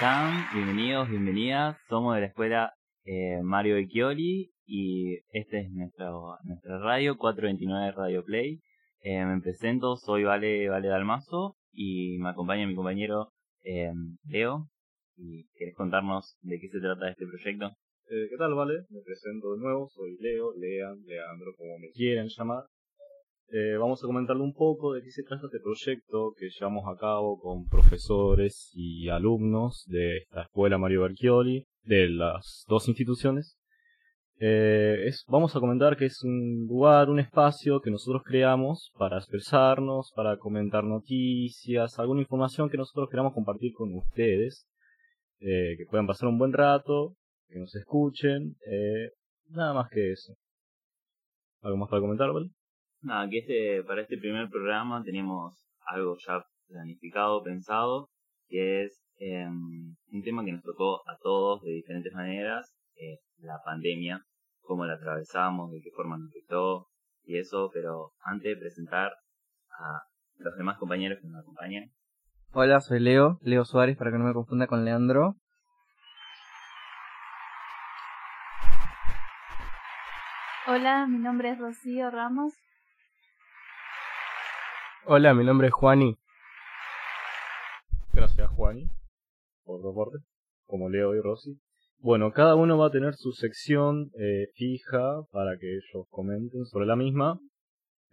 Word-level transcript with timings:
están? 0.00 0.46
Bienvenidos, 0.54 1.10
bienvenidas. 1.10 1.76
Somos 1.90 2.14
de 2.14 2.22
la 2.22 2.26
escuela 2.28 2.72
eh, 3.04 3.42
Mario 3.42 3.74
Becchioli 3.74 4.50
y 4.64 5.16
este 5.28 5.60
es 5.60 5.70
nuestro, 5.72 6.38
nuestra 6.44 6.78
radio, 6.78 7.18
429 7.18 7.92
Radio 7.92 8.24
Play. 8.24 8.62
Eh, 9.02 9.22
me 9.26 9.42
presento, 9.42 9.96
soy 9.96 10.24
Vale, 10.24 10.70
vale 10.70 10.88
Dalmazo 10.88 11.56
y 11.70 12.16
me 12.16 12.30
acompaña 12.30 12.66
mi 12.66 12.74
compañero 12.74 13.32
eh, 13.62 13.92
Leo. 14.24 14.68
¿Y 15.18 15.44
querés 15.58 15.74
contarnos 15.74 16.34
de 16.40 16.58
qué 16.58 16.68
se 16.68 16.80
trata 16.80 17.10
este 17.10 17.26
proyecto? 17.26 17.66
Eh, 17.66 18.28
¿Qué 18.30 18.38
tal, 18.38 18.54
Vale? 18.54 18.86
Me 18.88 19.02
presento 19.04 19.52
de 19.52 19.60
nuevo, 19.60 19.86
soy 19.90 20.16
Leo, 20.18 20.54
Lean, 20.56 20.96
Leandro, 21.04 21.52
como 21.58 21.78
me 21.78 21.90
quieran 21.90 22.28
llamar. 22.34 22.64
Eh, 23.52 23.76
vamos 23.78 24.00
a 24.04 24.06
comentarle 24.06 24.44
un 24.44 24.54
poco 24.54 24.92
de 24.92 25.02
qué 25.02 25.10
se 25.10 25.24
trata 25.24 25.46
este 25.46 25.58
proyecto 25.58 26.32
que 26.38 26.50
llevamos 26.50 26.84
a 26.86 26.96
cabo 26.96 27.36
con 27.40 27.66
profesores 27.66 28.70
y 28.74 29.08
alumnos 29.08 29.84
de 29.88 30.18
esta 30.18 30.42
escuela 30.42 30.78
Mario 30.78 31.02
Berchioli, 31.02 31.66
de 31.82 32.08
las 32.10 32.64
dos 32.68 32.86
instituciones. 32.86 33.58
Eh, 34.38 35.10
vamos 35.26 35.56
a 35.56 35.58
comentar 35.58 35.96
que 35.96 36.04
es 36.04 36.22
un 36.22 36.68
lugar, 36.68 37.10
un 37.10 37.18
espacio 37.18 37.80
que 37.80 37.90
nosotros 37.90 38.22
creamos 38.24 38.92
para 38.96 39.18
expresarnos, 39.18 40.12
para 40.14 40.36
comentar 40.36 40.84
noticias, 40.84 41.98
alguna 41.98 42.20
información 42.20 42.70
que 42.70 42.76
nosotros 42.76 43.08
queramos 43.10 43.34
compartir 43.34 43.72
con 43.72 43.92
ustedes, 43.96 44.68
eh, 45.40 45.74
que 45.76 45.86
puedan 45.90 46.06
pasar 46.06 46.28
un 46.28 46.38
buen 46.38 46.52
rato, 46.52 47.16
que 47.48 47.58
nos 47.58 47.74
escuchen, 47.74 48.54
nada 49.48 49.74
más 49.74 49.90
que 49.90 50.12
eso. 50.12 50.34
¿Algo 51.62 51.78
más 51.78 51.90
para 51.90 52.00
comentar, 52.00 52.32
vale? 52.32 52.50
Nada, 53.02 53.28
que 53.30 53.38
este, 53.38 53.82
para 53.84 54.02
este 54.02 54.18
primer 54.18 54.50
programa 54.50 55.02
tenemos 55.02 55.66
algo 55.86 56.16
ya 56.26 56.44
planificado, 56.68 57.42
pensado, 57.42 58.10
que 58.46 58.84
es 58.84 59.02
eh, 59.18 59.46
un 59.46 60.22
tema 60.22 60.44
que 60.44 60.52
nos 60.52 60.62
tocó 60.62 61.00
a 61.08 61.16
todos 61.22 61.62
de 61.62 61.72
diferentes 61.72 62.12
maneras, 62.12 62.74
eh, 62.96 63.20
la 63.38 63.58
pandemia, 63.64 64.22
cómo 64.60 64.84
la 64.84 64.94
atravesamos, 64.94 65.70
de 65.70 65.80
qué 65.80 65.90
forma 65.96 66.18
nos 66.18 66.28
afectó 66.28 66.88
y 67.24 67.38
eso, 67.38 67.70
pero 67.72 68.12
antes 68.22 68.54
de 68.54 68.60
presentar 68.60 69.12
a 69.78 70.02
los 70.36 70.56
demás 70.56 70.78
compañeros 70.78 71.18
que 71.22 71.28
nos 71.28 71.40
acompañan, 71.40 71.90
Hola, 72.52 72.80
soy 72.80 72.98
Leo, 72.98 73.38
Leo 73.42 73.64
Suárez 73.64 73.96
para 73.96 74.10
que 74.10 74.18
no 74.18 74.24
me 74.24 74.34
confunda 74.34 74.66
con 74.66 74.84
Leandro. 74.84 75.36
Hola, 80.66 81.06
mi 81.06 81.18
nombre 81.18 81.50
es 81.50 81.58
Rocío 81.58 82.10
Ramos. 82.10 82.52
Hola, 85.06 85.32
mi 85.32 85.44
nombre 85.44 85.68
es 85.68 85.72
Juani. 85.72 86.14
Gracias, 88.12 88.50
Juani, 88.50 88.86
por 89.64 89.80
tu 89.80 89.88
aporte, 89.88 90.18
como 90.66 90.90
Leo 90.90 91.14
y 91.14 91.20
Rosy. 91.20 91.58
Bueno, 92.00 92.32
cada 92.32 92.54
uno 92.54 92.76
va 92.76 92.88
a 92.88 92.90
tener 92.90 93.14
su 93.14 93.32
sección 93.32 94.10
eh, 94.18 94.48
fija 94.54 95.22
para 95.32 95.56
que 95.58 95.72
ellos 95.72 96.06
comenten 96.10 96.66
sobre 96.66 96.84
la 96.84 96.96
misma, 96.96 97.40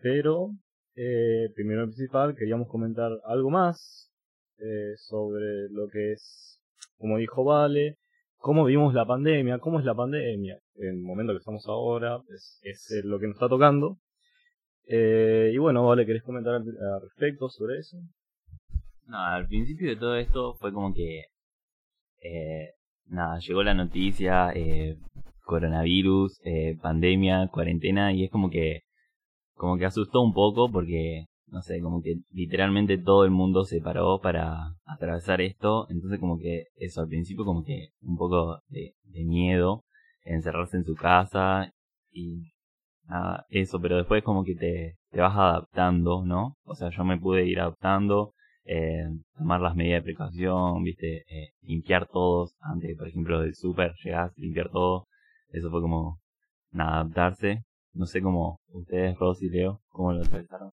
pero 0.01 0.51
eh, 0.95 1.49
primero 1.55 1.83
y 1.83 1.87
principal 1.87 2.35
queríamos 2.35 2.69
comentar 2.69 3.11
algo 3.25 3.49
más 3.49 4.09
eh, 4.57 4.93
sobre 4.95 5.67
lo 5.69 5.89
que 5.89 6.13
es, 6.13 6.61
como 6.97 7.17
dijo 7.17 7.43
Vale, 7.43 7.97
cómo 8.37 8.63
vivimos 8.63 8.93
la 8.93 9.05
pandemia, 9.05 9.59
cómo 9.59 9.79
es 9.79 9.85
la 9.85 9.93
pandemia 9.93 10.57
en 10.75 10.95
el 10.95 11.01
momento 11.01 11.33
que 11.33 11.39
estamos 11.39 11.67
ahora, 11.67 12.21
es, 12.29 12.61
es 12.63 13.03
lo 13.03 13.19
que 13.19 13.27
nos 13.27 13.35
está 13.35 13.49
tocando. 13.49 13.97
Eh, 14.89 15.51
y 15.53 15.57
bueno, 15.57 15.85
Vale, 15.85 16.05
¿querés 16.05 16.23
comentar 16.23 16.55
al, 16.55 16.65
respecto 17.01 17.49
sobre 17.49 17.79
eso? 17.79 17.97
nada, 19.05 19.35
al 19.35 19.47
principio 19.47 19.89
de 19.89 19.95
todo 19.97 20.15
esto 20.15 20.53
fue 20.55 20.73
como 20.73 20.93
que, 20.93 21.25
eh, 22.23 22.71
nada, 23.07 23.39
llegó 23.39 23.63
la 23.63 23.73
noticia, 23.73 24.51
eh, 24.53 24.97
coronavirus, 25.43 26.39
eh, 26.43 26.77
pandemia, 26.81 27.47
cuarentena, 27.49 28.13
y 28.13 28.25
es 28.25 28.31
como 28.31 28.49
que, 28.49 28.81
como 29.55 29.77
que 29.77 29.85
asustó 29.85 30.21
un 30.21 30.33
poco 30.33 30.69
porque, 30.71 31.25
no 31.47 31.61
sé, 31.61 31.81
como 31.81 32.01
que 32.01 32.15
literalmente 32.31 32.97
todo 32.97 33.25
el 33.25 33.31
mundo 33.31 33.65
se 33.65 33.81
paró 33.81 34.19
para 34.21 34.75
atravesar 34.85 35.41
esto, 35.41 35.87
entonces 35.89 36.19
como 36.19 36.39
que 36.39 36.65
eso 36.75 37.01
al 37.01 37.07
principio 37.09 37.45
como 37.45 37.63
que 37.63 37.89
un 38.01 38.17
poco 38.17 38.59
de 38.69 38.93
miedo, 39.25 39.83
encerrarse 40.23 40.77
en 40.77 40.85
su 40.85 40.95
casa 40.95 41.71
y 42.11 42.51
nada, 43.07 43.45
eso, 43.49 43.79
pero 43.81 43.97
después 43.97 44.23
como 44.23 44.43
que 44.43 44.55
te, 44.55 44.95
te 45.11 45.21
vas 45.21 45.35
adaptando, 45.35 46.23
¿no? 46.25 46.55
O 46.63 46.75
sea, 46.75 46.89
yo 46.89 47.03
me 47.03 47.17
pude 47.19 47.45
ir 47.45 47.59
adaptando, 47.59 48.33
eh, 48.65 49.07
tomar 49.37 49.61
las 49.61 49.75
medidas 49.75 50.03
de 50.03 50.13
precaución, 50.13 50.83
viste, 50.83 51.23
eh, 51.29 51.51
limpiar 51.61 52.07
todos, 52.07 52.55
antes, 52.59 52.97
por 52.97 53.07
ejemplo, 53.07 53.41
del 53.41 53.55
súper, 53.55 53.93
llegás, 54.03 54.33
limpiar 54.37 54.69
todo, 54.69 55.07
eso 55.49 55.69
fue 55.71 55.81
como, 55.81 56.19
adaptarse, 56.73 57.63
no 57.93 58.05
sé 58.05 58.21
cómo 58.21 58.59
ustedes, 58.67 59.17
Rosy 59.17 59.47
y 59.47 59.49
Leo, 59.49 59.81
cómo 59.89 60.13
lo 60.13 60.21
atravesaron. 60.21 60.71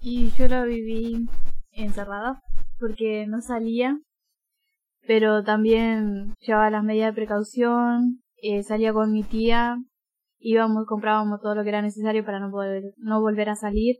Y 0.00 0.30
yo 0.32 0.48
lo 0.48 0.64
viví 0.64 1.26
encerrada 1.72 2.40
porque 2.78 3.26
no 3.26 3.40
salía, 3.40 3.98
pero 5.06 5.42
también 5.42 6.34
llevaba 6.40 6.70
las 6.70 6.84
medidas 6.84 7.14
de 7.14 7.20
precaución, 7.22 8.20
eh, 8.36 8.62
salía 8.62 8.92
con 8.92 9.12
mi 9.12 9.22
tía, 9.22 9.76
íbamos, 10.44 10.86
comprábamos 10.86 11.40
todo 11.40 11.54
lo 11.54 11.62
que 11.62 11.70
era 11.70 11.80
necesario 11.80 12.24
para 12.24 12.38
no 12.38 12.50
poder, 12.50 12.92
no 12.98 13.20
volver 13.20 13.48
a 13.48 13.56
salir 13.56 13.96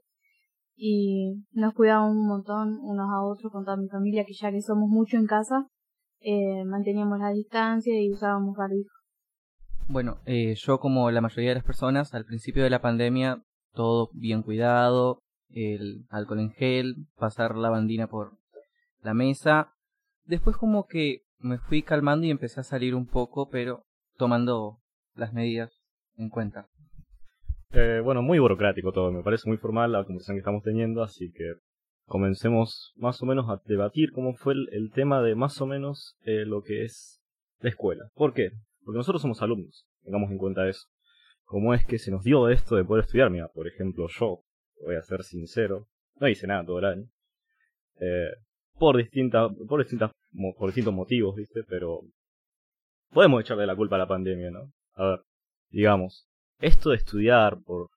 y 0.76 1.42
nos 1.52 1.72
cuidábamos 1.72 2.16
un 2.16 2.28
montón 2.28 2.78
unos 2.82 3.08
a 3.10 3.22
otros 3.22 3.50
con 3.50 3.64
toda 3.64 3.78
mi 3.78 3.88
familia, 3.88 4.24
que 4.26 4.34
ya 4.34 4.50
que 4.50 4.60
somos 4.60 4.88
mucho 4.88 5.16
en 5.16 5.26
casa, 5.26 5.66
eh, 6.20 6.64
manteníamos 6.66 7.18
la 7.18 7.30
distancia 7.30 7.98
y 7.98 8.12
usábamos 8.12 8.56
barbijo. 8.56 8.92
Bueno, 9.88 10.18
eh, 10.26 10.54
yo 10.56 10.78
como 10.80 11.10
la 11.10 11.22
mayoría 11.22 11.50
de 11.50 11.56
las 11.56 11.64
personas, 11.64 12.12
al 12.12 12.26
principio 12.26 12.62
de 12.62 12.70
la 12.70 12.82
pandemia, 12.82 13.42
todo 13.72 14.10
bien 14.12 14.42
cuidado, 14.42 15.20
el 15.48 16.04
alcohol 16.10 16.40
en 16.40 16.50
gel, 16.50 17.06
pasar 17.16 17.56
la 17.56 17.70
bandina 17.70 18.06
por 18.06 18.36
la 19.00 19.14
mesa. 19.14 19.72
Después 20.24 20.56
como 20.56 20.86
que 20.86 21.22
me 21.38 21.58
fui 21.58 21.82
calmando 21.82 22.26
y 22.26 22.30
empecé 22.30 22.60
a 22.60 22.64
salir 22.64 22.94
un 22.94 23.06
poco, 23.06 23.48
pero 23.48 23.84
tomando 24.16 24.80
las 25.14 25.32
medidas 25.32 25.83
en 26.16 26.28
cuenta. 26.28 26.66
Eh, 27.72 28.00
bueno, 28.04 28.22
muy 28.22 28.38
burocrático 28.38 28.92
todo, 28.92 29.10
me 29.10 29.22
parece 29.22 29.48
muy 29.48 29.58
formal 29.58 29.92
la 29.92 30.04
conversación 30.04 30.36
que 30.36 30.40
estamos 30.40 30.62
teniendo, 30.62 31.02
así 31.02 31.32
que 31.32 31.54
comencemos 32.06 32.92
más 32.96 33.20
o 33.22 33.26
menos 33.26 33.48
a 33.48 33.60
debatir 33.64 34.12
cómo 34.12 34.34
fue 34.34 34.54
el, 34.54 34.90
tema 34.92 35.22
de 35.22 35.34
más 35.34 35.60
o 35.60 35.66
menos 35.66 36.16
eh, 36.24 36.44
lo 36.44 36.62
que 36.62 36.84
es 36.84 37.20
la 37.60 37.70
escuela. 37.70 38.04
¿Por 38.14 38.32
qué? 38.32 38.50
Porque 38.84 38.98
nosotros 38.98 39.22
somos 39.22 39.42
alumnos, 39.42 39.86
tengamos 40.04 40.30
en 40.30 40.38
cuenta 40.38 40.68
eso. 40.68 40.86
¿Cómo 41.44 41.74
es 41.74 41.84
que 41.84 41.98
se 41.98 42.10
nos 42.10 42.22
dio 42.22 42.48
esto 42.48 42.76
de 42.76 42.84
poder 42.84 43.04
estudiar? 43.04 43.30
Mira, 43.30 43.48
por 43.48 43.66
ejemplo, 43.66 44.06
yo, 44.08 44.40
voy 44.82 44.96
a 44.96 45.02
ser 45.02 45.24
sincero, 45.24 45.86
no 46.20 46.28
hice 46.28 46.46
nada 46.46 46.64
todo 46.64 46.78
el 46.78 46.84
año. 46.84 47.04
Eh, 48.00 48.30
por 48.78 48.96
distintas, 48.96 49.50
por 49.68 49.80
distintas, 49.80 50.10
por 50.56 50.68
distintos 50.68 50.94
motivos, 50.94 51.36
¿viste? 51.36 51.62
Pero 51.68 52.00
podemos 53.10 53.40
echarle 53.40 53.66
la 53.66 53.76
culpa 53.76 53.96
a 53.96 54.00
la 54.00 54.08
pandemia, 54.08 54.50
¿no? 54.50 54.72
A 54.94 55.06
ver, 55.06 55.20
digamos, 55.74 56.26
esto 56.60 56.90
de 56.90 56.96
estudiar 56.96 57.58
por 57.64 57.90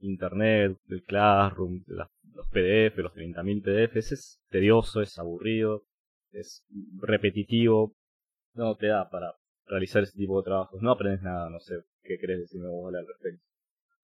internet, 0.00 0.78
el 0.88 1.02
Classroom, 1.04 1.82
la- 1.86 2.10
los 2.34 2.48
PDF, 2.48 3.02
los 3.02 3.12
30.000 3.12 3.62
PDFs, 3.62 4.12
es 4.12 4.40
tedioso, 4.50 5.00
es 5.02 5.18
aburrido, 5.18 5.82
es 6.32 6.64
repetitivo, 7.00 7.92
no 8.54 8.76
te 8.76 8.88
da 8.88 9.08
para 9.10 9.34
realizar 9.66 10.02
ese 10.02 10.16
tipo 10.18 10.38
de 10.40 10.44
trabajos, 10.44 10.80
no 10.82 10.92
aprendes 10.92 11.22
nada, 11.22 11.48
no 11.50 11.58
sé 11.60 11.74
qué 12.02 12.18
querés 12.18 12.40
decirme 12.40 12.68
vos 12.68 12.94
al 12.94 13.06
respecto. 13.06 13.42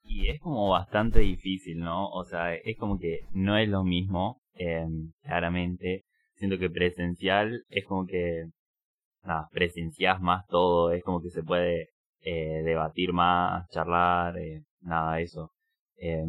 Y 0.04 0.28
es 0.28 0.40
como 0.40 0.70
bastante 0.70 1.20
difícil, 1.20 1.78
¿no? 1.78 2.08
O 2.10 2.24
sea, 2.24 2.54
es 2.54 2.76
como 2.78 2.98
que 2.98 3.20
no 3.32 3.56
es 3.58 3.68
lo 3.68 3.84
mismo, 3.84 4.42
eh, 4.54 4.86
claramente. 5.22 6.04
Siento 6.34 6.58
que 6.58 6.70
presencial 6.70 7.64
es 7.68 7.84
como 7.86 8.06
que, 8.06 8.46
nada, 9.24 9.48
presenciás 9.52 10.20
más 10.20 10.46
todo, 10.48 10.92
es 10.92 11.02
como 11.04 11.22
que 11.22 11.30
se 11.30 11.42
puede 11.42 11.90
eh, 12.22 12.62
debatir 12.64 13.12
más, 13.12 13.68
charlar, 13.70 14.38
eh, 14.38 14.64
nada, 14.80 15.20
eso. 15.20 15.52
Eh, 15.96 16.24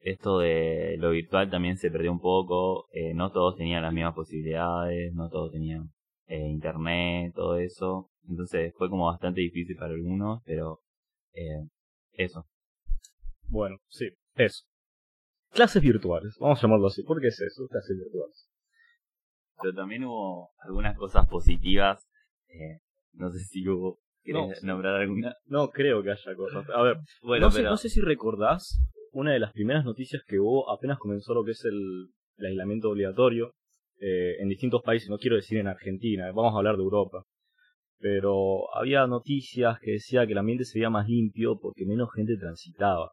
esto 0.00 0.40
de 0.40 0.96
lo 0.98 1.10
virtual 1.10 1.50
también 1.50 1.78
se 1.78 1.90
perdió 1.90 2.12
un 2.12 2.20
poco, 2.20 2.86
eh, 2.92 3.14
no 3.14 3.32
todos 3.32 3.56
tenían 3.56 3.82
las 3.82 3.92
mismas 3.92 4.14
posibilidades, 4.14 5.12
no 5.14 5.30
todos 5.30 5.52
tenían 5.52 5.90
internet, 6.26 7.32
todo 7.34 7.58
eso, 7.58 8.10
entonces 8.28 8.72
fue 8.76 8.88
como 8.90 9.06
bastante 9.06 9.40
difícil 9.40 9.76
para 9.76 9.92
algunos, 9.92 10.42
pero 10.44 10.80
eh, 11.32 11.68
eso. 12.12 12.46
Bueno, 13.46 13.78
sí, 13.88 14.08
eso. 14.34 14.64
Clases 15.50 15.82
virtuales, 15.82 16.36
vamos 16.40 16.58
a 16.58 16.62
llamarlo 16.62 16.88
así. 16.88 17.02
¿Por 17.02 17.20
qué 17.20 17.28
es 17.28 17.40
eso? 17.40 17.66
Clases 17.68 17.96
virtuales. 17.96 18.48
Pero 19.62 19.74
también 19.74 20.04
hubo 20.04 20.50
algunas 20.58 20.96
cosas 20.98 21.26
positivas, 21.28 22.04
no 23.12 23.30
sé 23.30 23.38
si 23.40 23.66
hubo... 23.68 24.00
¿Querés 24.24 24.62
No, 24.62 24.72
nombrar 24.74 25.00
alguna? 25.00 25.34
No 25.46 25.68
creo 25.68 26.02
que 26.02 26.10
haya 26.10 26.34
cosas. 26.34 26.68
A 26.70 26.82
ver, 26.82 26.96
Bueno, 27.22 27.46
no, 27.46 27.50
sé, 27.50 27.58
pero... 27.58 27.70
no 27.70 27.76
sé 27.76 27.88
si 27.90 28.00
recordás 28.00 28.80
una 29.12 29.32
de 29.32 29.38
las 29.38 29.52
primeras 29.52 29.84
noticias 29.84 30.22
que 30.26 30.40
hubo 30.40 30.70
apenas 30.70 30.98
comenzó 30.98 31.34
lo 31.34 31.44
que 31.44 31.52
es 31.52 31.64
el, 31.64 32.08
el 32.38 32.46
aislamiento 32.46 32.90
obligatorio 32.90 33.52
eh, 34.00 34.36
en 34.40 34.48
distintos 34.48 34.82
países, 34.82 35.08
no 35.08 35.18
quiero 35.18 35.36
decir 35.36 35.58
en 35.58 35.68
Argentina, 35.68 36.26
vamos 36.32 36.54
a 36.54 36.58
hablar 36.58 36.76
de 36.76 36.82
Europa. 36.82 37.22
Pero 37.98 38.74
había 38.76 39.06
noticias 39.06 39.78
que 39.80 39.92
decía 39.92 40.26
que 40.26 40.32
el 40.32 40.38
ambiente 40.38 40.64
se 40.64 40.78
veía 40.78 40.90
más 40.90 41.08
limpio 41.08 41.58
porque 41.60 41.86
menos 41.86 42.08
gente 42.14 42.36
transitaba. 42.36 43.12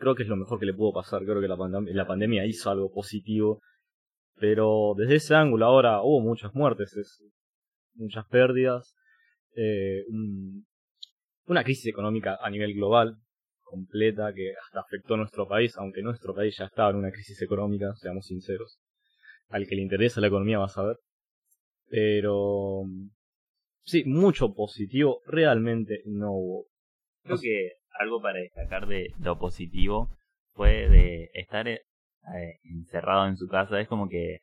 Creo 0.00 0.14
que 0.14 0.22
es 0.24 0.28
lo 0.28 0.36
mejor 0.36 0.58
que 0.60 0.66
le 0.66 0.74
pudo 0.74 0.92
pasar, 0.92 1.22
creo 1.24 1.40
que 1.40 1.48
la, 1.48 1.56
pandem- 1.56 1.90
la 1.92 2.06
pandemia 2.06 2.44
hizo 2.46 2.70
algo 2.70 2.92
positivo. 2.92 3.60
Pero 4.36 4.94
desde 4.96 5.16
ese 5.16 5.34
ángulo 5.34 5.66
ahora 5.66 6.02
hubo 6.02 6.20
muchas 6.20 6.54
muertes, 6.54 6.96
es- 6.96 7.22
muchas 7.94 8.26
pérdidas, 8.26 8.94
eh, 9.56 10.04
un- 10.08 10.66
una 11.46 11.62
crisis 11.64 11.86
económica 11.86 12.38
a 12.40 12.50
nivel 12.50 12.74
global 12.74 13.16
completa 13.62 14.32
que 14.34 14.52
hasta 14.64 14.80
afectó 14.80 15.14
a 15.14 15.18
nuestro 15.18 15.46
país, 15.48 15.76
aunque 15.76 16.02
nuestro 16.02 16.34
país 16.34 16.56
ya 16.56 16.66
estaba 16.66 16.90
en 16.90 16.96
una 16.96 17.10
crisis 17.10 17.40
económica, 17.42 17.92
seamos 17.96 18.26
sinceros. 18.26 18.78
Al 19.48 19.66
que 19.66 19.74
le 19.76 19.82
interesa 19.82 20.20
la 20.20 20.28
economía 20.28 20.58
va 20.58 20.66
a 20.66 20.68
saber. 20.68 20.96
Pero 21.88 22.84
sí, 23.84 24.04
mucho 24.04 24.54
positivo 24.54 25.20
realmente 25.26 26.02
no 26.06 26.32
hubo. 26.32 26.66
Creo 27.22 27.38
que 27.40 27.72
algo 27.98 28.20
para 28.20 28.40
destacar 28.40 28.86
de 28.86 29.12
lo 29.20 29.38
positivo 29.38 30.08
fue 30.52 30.88
de 30.88 31.30
estar 31.34 31.66
eh, 31.68 31.80
encerrado 32.64 33.26
en 33.26 33.36
su 33.36 33.46
casa. 33.48 33.80
Es 33.80 33.88
como 33.88 34.08
que 34.08 34.38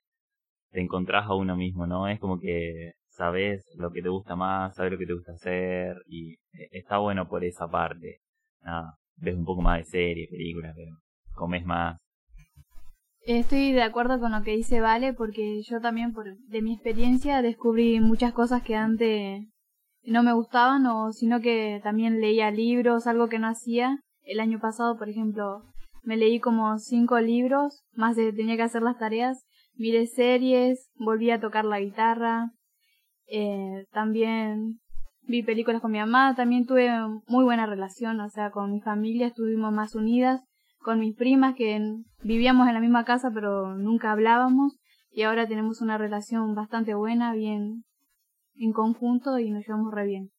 te 0.71 0.81
encontrás 0.81 1.25
a 1.25 1.35
uno 1.35 1.55
mismo, 1.55 1.87
¿no? 1.87 2.07
Es 2.07 2.19
como 2.19 2.39
que 2.39 2.93
sabes 3.11 3.63
lo 3.75 3.91
que 3.91 4.01
te 4.01 4.09
gusta 4.09 4.35
más, 4.35 4.75
sabes 4.75 4.91
lo 4.91 4.97
que 4.97 5.05
te 5.05 5.13
gusta 5.13 5.33
hacer 5.33 6.01
y 6.07 6.33
eh, 6.33 6.69
está 6.71 6.97
bueno 6.97 7.27
por 7.27 7.43
esa 7.43 7.67
parte. 7.67 8.19
Ves 9.17 9.35
un 9.35 9.45
poco 9.45 9.61
más 9.61 9.79
de 9.79 9.83
series, 9.85 10.29
películas, 10.29 10.73
pero 10.75 10.95
comes 11.35 11.65
más. 11.65 11.97
Estoy 13.23 13.71
de 13.71 13.83
acuerdo 13.83 14.19
con 14.19 14.31
lo 14.31 14.41
que 14.41 14.55
dice 14.55 14.81
Vale 14.81 15.13
porque 15.13 15.61
yo 15.61 15.79
también 15.79 16.11
por 16.11 16.35
de 16.37 16.61
mi 16.61 16.73
experiencia 16.73 17.41
descubrí 17.43 17.99
muchas 17.99 18.33
cosas 18.33 18.63
que 18.63 18.75
antes 18.75 19.47
no 20.03 20.23
me 20.23 20.33
gustaban 20.33 20.87
o 20.87 21.11
sino 21.11 21.39
que 21.39 21.79
también 21.83 22.19
leía 22.19 22.49
libros, 22.49 23.05
algo 23.05 23.29
que 23.29 23.37
no 23.37 23.47
hacía. 23.47 23.99
El 24.23 24.39
año 24.39 24.59
pasado, 24.59 24.97
por 24.97 25.09
ejemplo, 25.09 25.63
me 26.03 26.17
leí 26.17 26.39
como 26.39 26.79
cinco 26.79 27.19
libros, 27.19 27.83
más 27.93 28.15
de 28.15 28.33
tenía 28.33 28.55
que 28.55 28.63
hacer 28.63 28.81
las 28.81 28.97
tareas, 28.97 29.45
miré 29.75 30.07
series, 30.07 30.89
volví 30.95 31.29
a 31.29 31.39
tocar 31.39 31.65
la 31.65 31.79
guitarra, 31.79 32.51
eh, 33.31 33.85
también 33.91 34.79
vi 35.23 35.43
películas 35.43 35.81
con 35.81 35.91
mi 35.91 35.99
mamá, 35.99 36.35
también 36.35 36.65
tuve 36.65 36.89
muy 37.27 37.43
buena 37.43 37.65
relación, 37.65 38.19
o 38.19 38.29
sea, 38.29 38.51
con 38.51 38.71
mi 38.71 38.81
familia 38.81 39.27
estuvimos 39.27 39.71
más 39.71 39.95
unidas 39.95 40.41
con 40.81 40.99
mis 40.99 41.15
primas 41.15 41.55
que 41.55 41.79
vivíamos 42.23 42.67
en 42.67 42.73
la 42.73 42.79
misma 42.79 43.05
casa 43.05 43.29
pero 43.33 43.75
nunca 43.77 44.11
hablábamos 44.11 44.77
y 45.11 45.23
ahora 45.23 45.47
tenemos 45.47 45.81
una 45.81 45.97
relación 45.97 46.55
bastante 46.55 46.93
buena, 46.95 47.33
bien 47.33 47.83
en 48.55 48.73
conjunto 48.73 49.39
y 49.39 49.51
nos 49.51 49.65
llevamos 49.65 49.93
re 49.93 50.05
bien. 50.05 50.29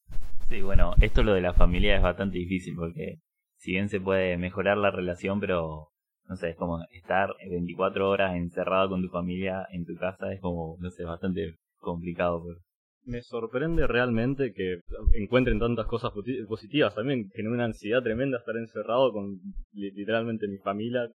Sí, 0.48 0.62
bueno, 0.62 0.94
esto 1.00 1.22
lo 1.22 1.34
de 1.34 1.40
la 1.40 1.54
familia 1.54 1.96
es 1.96 2.02
bastante 2.02 2.38
difícil 2.38 2.74
porque 2.76 3.18
si 3.56 3.72
bien 3.72 3.88
se 3.88 4.00
puede 4.00 4.36
mejorar 4.36 4.76
la 4.76 4.90
relación, 4.90 5.40
pero 5.40 5.88
no 6.28 6.36
sé, 6.36 6.50
es 6.50 6.56
como 6.56 6.78
estar 6.92 7.34
24 7.48 8.08
horas 8.08 8.34
encerrado 8.34 8.88
con 8.90 9.02
tu 9.02 9.08
familia 9.08 9.66
en 9.70 9.84
tu 9.84 9.94
casa 9.96 10.32
es 10.32 10.40
como, 10.40 10.76
no 10.80 10.90
sé, 10.90 11.04
bastante 11.04 11.56
complicado. 11.78 12.42
Pero... 12.44 12.60
Me 13.04 13.20
sorprende 13.22 13.86
realmente 13.86 14.52
que 14.52 14.78
encuentren 15.14 15.58
tantas 15.58 15.86
cosas 15.86 16.12
positivas. 16.48 16.94
También 16.94 17.28
generó 17.34 17.54
una 17.54 17.64
ansiedad 17.64 18.02
tremenda 18.02 18.38
estar 18.38 18.56
encerrado 18.56 19.12
con 19.12 19.40
li- 19.72 19.90
literalmente 19.90 20.46
mi 20.46 20.58
familia. 20.58 21.08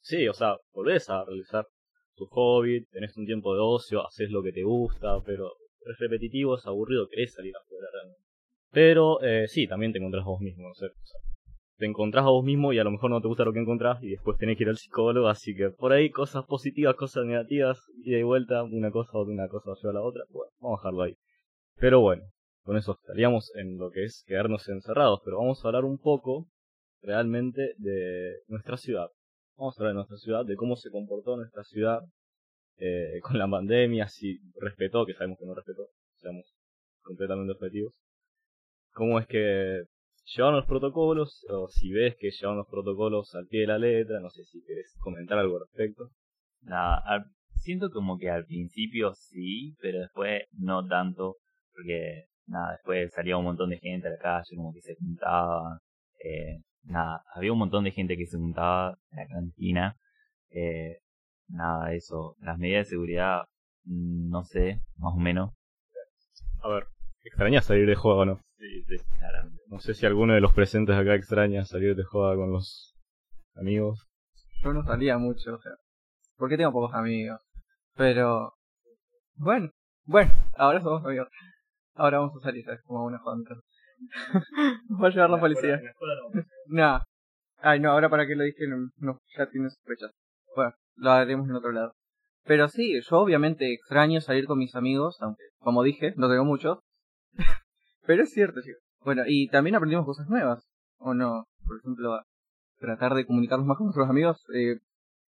Sí, 0.00 0.28
o 0.28 0.32
sea, 0.32 0.56
volvés 0.72 1.10
a 1.10 1.24
realizar 1.24 1.66
tu 2.14 2.26
hobby, 2.26 2.84
tenés 2.86 3.16
un 3.16 3.26
tiempo 3.26 3.54
de 3.54 3.60
ocio, 3.60 4.06
haces 4.06 4.30
lo 4.30 4.42
que 4.42 4.52
te 4.52 4.62
gusta, 4.62 5.20
pero 5.24 5.50
es 5.84 5.98
repetitivo, 5.98 6.56
es 6.56 6.66
aburrido, 6.66 7.08
querés 7.08 7.34
salir 7.34 7.54
afuera 7.56 7.88
realmente. 7.92 8.22
Pero 8.70 9.20
eh, 9.22 9.48
sí, 9.48 9.66
también 9.66 9.92
te 9.92 9.98
encontrás 9.98 10.24
vos 10.24 10.40
mismo, 10.40 10.64
no 10.64 10.70
o 10.70 10.74
sea, 10.74 10.88
te 11.78 11.86
encontrás 11.86 12.24
a 12.24 12.30
vos 12.30 12.44
mismo 12.44 12.72
y 12.72 12.78
a 12.78 12.84
lo 12.84 12.90
mejor 12.90 13.10
no 13.10 13.20
te 13.20 13.28
gusta 13.28 13.44
lo 13.44 13.52
que 13.52 13.60
encontrás 13.60 14.02
y 14.02 14.10
después 14.10 14.38
tenés 14.38 14.56
que 14.56 14.64
ir 14.64 14.68
al 14.70 14.78
psicólogo, 14.78 15.28
así 15.28 15.54
que 15.54 15.70
por 15.70 15.92
ahí 15.92 16.10
cosas 16.10 16.44
positivas, 16.46 16.96
cosas 16.96 17.26
negativas, 17.26 17.78
ida 18.02 18.18
y 18.18 18.22
vuelta, 18.22 18.62
una 18.62 18.90
cosa 18.90 19.10
o 19.18 19.24
una 19.24 19.48
cosa 19.48 19.72
lleva 19.74 19.90
a 19.90 19.94
la 19.94 20.02
otra, 20.02 20.24
bueno, 20.30 20.52
vamos 20.60 20.78
a 20.78 20.82
dejarlo 20.82 21.02
ahí. 21.02 21.16
Pero 21.78 22.00
bueno, 22.00 22.22
con 22.62 22.76
eso 22.76 22.98
estaríamos 23.00 23.54
en 23.56 23.78
lo 23.78 23.90
que 23.90 24.04
es 24.04 24.24
quedarnos 24.26 24.68
encerrados, 24.68 25.20
pero 25.24 25.38
vamos 25.38 25.62
a 25.62 25.68
hablar 25.68 25.84
un 25.84 25.98
poco 25.98 26.46
realmente 27.02 27.74
de 27.78 28.38
nuestra 28.48 28.76
ciudad. 28.76 29.08
Vamos 29.56 29.78
a 29.78 29.82
hablar 29.82 29.92
de 29.92 29.96
nuestra 29.96 30.16
ciudad, 30.16 30.44
de 30.44 30.56
cómo 30.56 30.76
se 30.76 30.90
comportó 30.90 31.36
nuestra 31.36 31.62
ciudad 31.64 32.00
eh, 32.78 33.20
con 33.22 33.38
la 33.38 33.48
pandemia, 33.48 34.08
si 34.08 34.38
respetó, 34.60 35.04
que 35.04 35.14
sabemos 35.14 35.38
que 35.38 35.46
no 35.46 35.54
respetó, 35.54 35.88
seamos 36.16 36.54
completamente 37.02 37.52
objetivos. 37.52 37.94
Cómo 38.92 39.18
es 39.18 39.26
que 39.26 39.84
llevaron 40.34 40.56
los 40.56 40.66
protocolos, 40.66 41.44
o 41.50 41.68
si 41.68 41.92
ves 41.92 42.16
que 42.18 42.30
llevaron 42.30 42.58
los 42.58 42.68
protocolos 42.68 43.34
al 43.34 43.46
pie 43.46 43.60
de 43.62 43.66
la 43.68 43.78
letra, 43.78 44.20
no 44.20 44.30
sé 44.30 44.44
si 44.44 44.62
querés 44.64 44.94
comentar 45.00 45.38
algo 45.38 45.56
al 45.56 45.62
respecto. 45.62 46.10
Nada, 46.62 46.98
al- 47.04 47.26
siento 47.54 47.90
como 47.90 48.18
que 48.18 48.30
al 48.30 48.44
principio 48.46 49.14
sí, 49.14 49.74
pero 49.80 50.00
después 50.00 50.42
no 50.52 50.86
tanto, 50.86 51.36
porque 51.74 52.24
nada, 52.46 52.72
después 52.72 53.12
salía 53.12 53.36
un 53.36 53.44
montón 53.44 53.70
de 53.70 53.78
gente 53.78 54.08
a 54.08 54.10
la 54.12 54.18
calle, 54.18 54.56
como 54.56 54.72
que 54.72 54.80
se 54.82 54.96
juntaba, 54.96 55.80
eh, 56.24 56.60
nada, 56.84 57.22
había 57.34 57.52
un 57.52 57.58
montón 57.58 57.84
de 57.84 57.92
gente 57.92 58.16
que 58.16 58.26
se 58.26 58.36
juntaba 58.38 58.96
en 59.12 59.18
la 59.18 59.26
cantina, 59.28 59.96
eh, 60.50 60.98
nada, 61.48 61.92
eso, 61.94 62.36
las 62.40 62.58
medidas 62.58 62.86
de 62.86 62.90
seguridad, 62.90 63.42
mm, 63.84 64.30
no 64.30 64.44
sé, 64.44 64.80
más 64.98 65.14
o 65.14 65.18
menos. 65.18 65.52
A 66.62 66.68
ver, 66.68 66.84
¿extrañas 67.24 67.64
salir 67.64 67.86
de 67.86 67.94
juego 67.94 68.24
no? 68.24 68.40
Sí, 68.58 68.82
sí, 68.88 68.96
claramente. 69.18 69.55
No 69.68 69.80
sé 69.80 69.94
si 69.94 70.06
alguno 70.06 70.34
de 70.34 70.40
los 70.40 70.52
presentes 70.52 70.96
acá 70.96 71.14
extraña 71.14 71.64
salir 71.64 71.96
de 71.96 72.04
joda 72.04 72.36
con 72.36 72.52
los 72.52 72.94
amigos. 73.56 74.06
Yo 74.62 74.72
no 74.72 74.84
salía 74.84 75.18
mucho, 75.18 75.54
o 75.54 75.60
sea, 75.60 75.72
porque 76.36 76.56
tengo 76.56 76.72
pocos 76.72 76.94
amigos. 76.94 77.40
Pero, 77.96 78.52
bueno, 79.34 79.70
bueno, 80.04 80.30
ahora 80.56 80.80
somos 80.80 81.04
amigos. 81.04 81.28
Ahora 81.94 82.18
vamos 82.18 82.36
a 82.36 82.44
salir, 82.44 82.64
¿sabes? 82.64 82.80
Como 82.84 83.00
a 83.00 83.06
una 83.06 83.18
junta. 83.18 83.54
Va 85.02 85.08
a 85.08 85.10
llevar 85.10 85.30
la 85.30 85.40
policía. 85.40 85.80
No. 86.66 87.00
Ay, 87.58 87.80
no, 87.80 87.90
ahora 87.90 88.08
para 88.08 88.26
que 88.26 88.36
lo 88.36 88.44
dije, 88.44 88.68
no, 88.68 88.90
no, 88.98 89.20
ya 89.36 89.48
tiene 89.48 89.70
sospechas. 89.70 90.12
Bueno, 90.54 90.74
lo 90.96 91.10
haremos 91.10 91.48
en 91.48 91.54
otro 91.54 91.72
lado. 91.72 91.92
Pero 92.44 92.68
sí, 92.68 93.00
yo 93.02 93.18
obviamente 93.18 93.72
extraño 93.72 94.20
salir 94.20 94.46
con 94.46 94.58
mis 94.58 94.76
amigos, 94.76 95.16
aunque, 95.20 95.42
como 95.58 95.82
dije, 95.82 96.12
no 96.16 96.28
tengo 96.28 96.44
muchos. 96.44 96.78
Pero 98.06 98.22
es 98.22 98.30
cierto, 98.30 98.60
chicos. 98.60 98.85
Bueno, 99.06 99.22
y 99.24 99.46
también 99.48 99.76
aprendimos 99.76 100.04
cosas 100.04 100.28
nuevas, 100.28 100.66
¿o 100.98 101.14
no? 101.14 101.44
Por 101.64 101.78
ejemplo, 101.78 102.20
tratar 102.80 103.14
de 103.14 103.24
comunicarnos 103.24 103.64
más 103.64 103.78
con 103.78 103.86
nuestros 103.86 104.10
amigos 104.10 104.44
eh, 104.52 104.80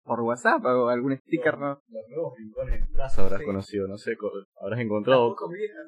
por 0.06 0.22
WhatsApp 0.22 0.64
o 0.64 0.88
algún 0.88 1.18
sticker, 1.18 1.58
¿no? 1.58 1.82
Los 1.90 2.08
nuevos 2.08 2.38
rincones 2.38 2.80
de 2.80 2.88
plaza 2.94 3.24
habrás 3.26 3.40
Sí. 3.40 3.46
conocido, 3.46 3.88
no 3.90 3.98
sé, 3.98 4.16
co- 4.16 4.32
habrás 4.62 4.80
encontrado 4.80 5.36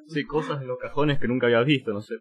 sí, 0.08 0.24
cosas 0.26 0.60
en 0.60 0.68
los 0.68 0.78
cajones 0.78 1.18
que 1.18 1.28
nunca 1.28 1.46
habías 1.46 1.64
visto, 1.64 1.94
no 1.94 2.02
sé. 2.02 2.16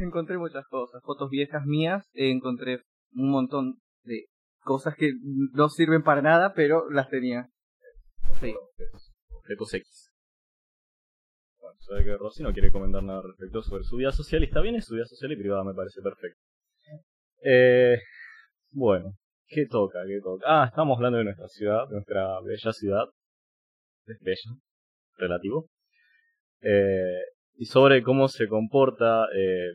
Encontré 0.00 0.38
muchas 0.38 0.66
cosas, 0.66 1.00
fotos 1.04 1.30
viejas 1.30 1.64
mías, 1.66 2.10
eh, 2.14 2.32
encontré 2.32 2.80
un 3.14 3.30
montón 3.30 3.78
de 4.02 4.24
cosas 4.64 4.96
que 4.96 5.12
no 5.52 5.68
sirven 5.68 6.02
para 6.02 6.20
nada, 6.20 6.52
pero 6.52 6.90
las 6.90 7.08
tenía. 7.10 7.48
Sí. 8.40 8.52
Objetos, 8.60 9.12
objetos 9.30 9.74
X. 9.74 10.03
Se 11.86 12.02
que 12.02 12.16
Rosy 12.16 12.42
no 12.42 12.52
quiere 12.52 12.72
comentar 12.72 13.02
nada 13.02 13.20
respecto 13.20 13.62
sobre 13.62 13.84
su 13.84 13.96
vida 13.96 14.10
social, 14.10 14.42
y 14.42 14.46
está 14.46 14.62
bien, 14.62 14.74
es 14.74 14.86
su 14.86 14.94
vida 14.94 15.04
social 15.04 15.32
y 15.32 15.36
privada, 15.36 15.64
me 15.64 15.74
parece 15.74 16.00
perfecto. 16.00 16.40
Eh, 17.42 17.98
bueno, 18.70 19.12
¿qué 19.46 19.66
toca? 19.66 19.98
¿Qué 20.06 20.18
toca? 20.22 20.44
Ah, 20.46 20.66
estamos 20.66 20.96
hablando 20.96 21.18
de 21.18 21.24
nuestra 21.24 21.46
ciudad, 21.48 21.86
de 21.88 21.96
nuestra 21.96 22.40
bella 22.40 22.72
ciudad. 22.72 23.04
Es 24.06 24.18
bella, 24.20 24.58
relativo. 25.18 25.66
Eh, 26.62 27.20
y 27.56 27.66
sobre 27.66 28.02
cómo 28.02 28.28
se 28.28 28.48
comporta 28.48 29.26
eh, 29.36 29.74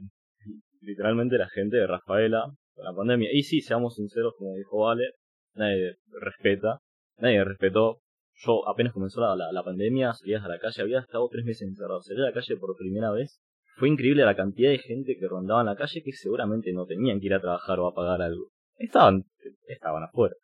literalmente 0.82 1.38
la 1.38 1.50
gente 1.50 1.78
de 1.78 1.86
Rafaela 1.86 2.46
con 2.74 2.86
la 2.86 2.94
pandemia. 2.94 3.30
Y 3.32 3.44
sí, 3.44 3.62
seamos 3.62 3.96
sinceros, 3.96 4.34
como 4.36 4.56
dijo 4.56 4.80
Vale, 4.80 5.12
nadie 5.54 5.98
respeta, 6.20 6.80
nadie 7.18 7.44
respetó. 7.44 8.00
Yo 8.42 8.68
apenas 8.70 8.94
comenzó 8.94 9.20
la, 9.20 9.52
la, 9.52 9.64
pandemia, 9.64 10.14
salías 10.14 10.44
a 10.44 10.48
la 10.48 10.60
calle, 10.60 10.82
había 10.82 11.00
estado 11.00 11.28
tres 11.30 11.44
meses 11.44 11.68
encerrado, 11.68 12.02
salí 12.02 12.22
a 12.22 12.26
la 12.26 12.34
calle 12.34 12.56
por 12.58 12.76
primera 12.78 13.12
vez. 13.12 13.42
Fue 13.76 13.90
increíble 13.90 14.24
la 14.24 14.36
cantidad 14.36 14.72
de 14.72 14.78
gente 14.78 15.18
que 15.18 15.28
rondaba 15.28 15.62
en 15.62 15.68
la 15.68 15.76
calle 15.76 16.02
que 16.04 16.14
seguramente 16.14 16.72
no 16.72 16.86
tenían 16.86 17.20
que 17.20 17.28
ir 17.28 17.34
a 17.34 17.42
trabajar 17.42 17.80
o 17.80 17.88
a 17.88 17.94
pagar 17.94 18.22
algo. 18.22 18.50
Estaban, 18.78 19.26
estaban 19.68 20.04
afuera. 20.04 20.36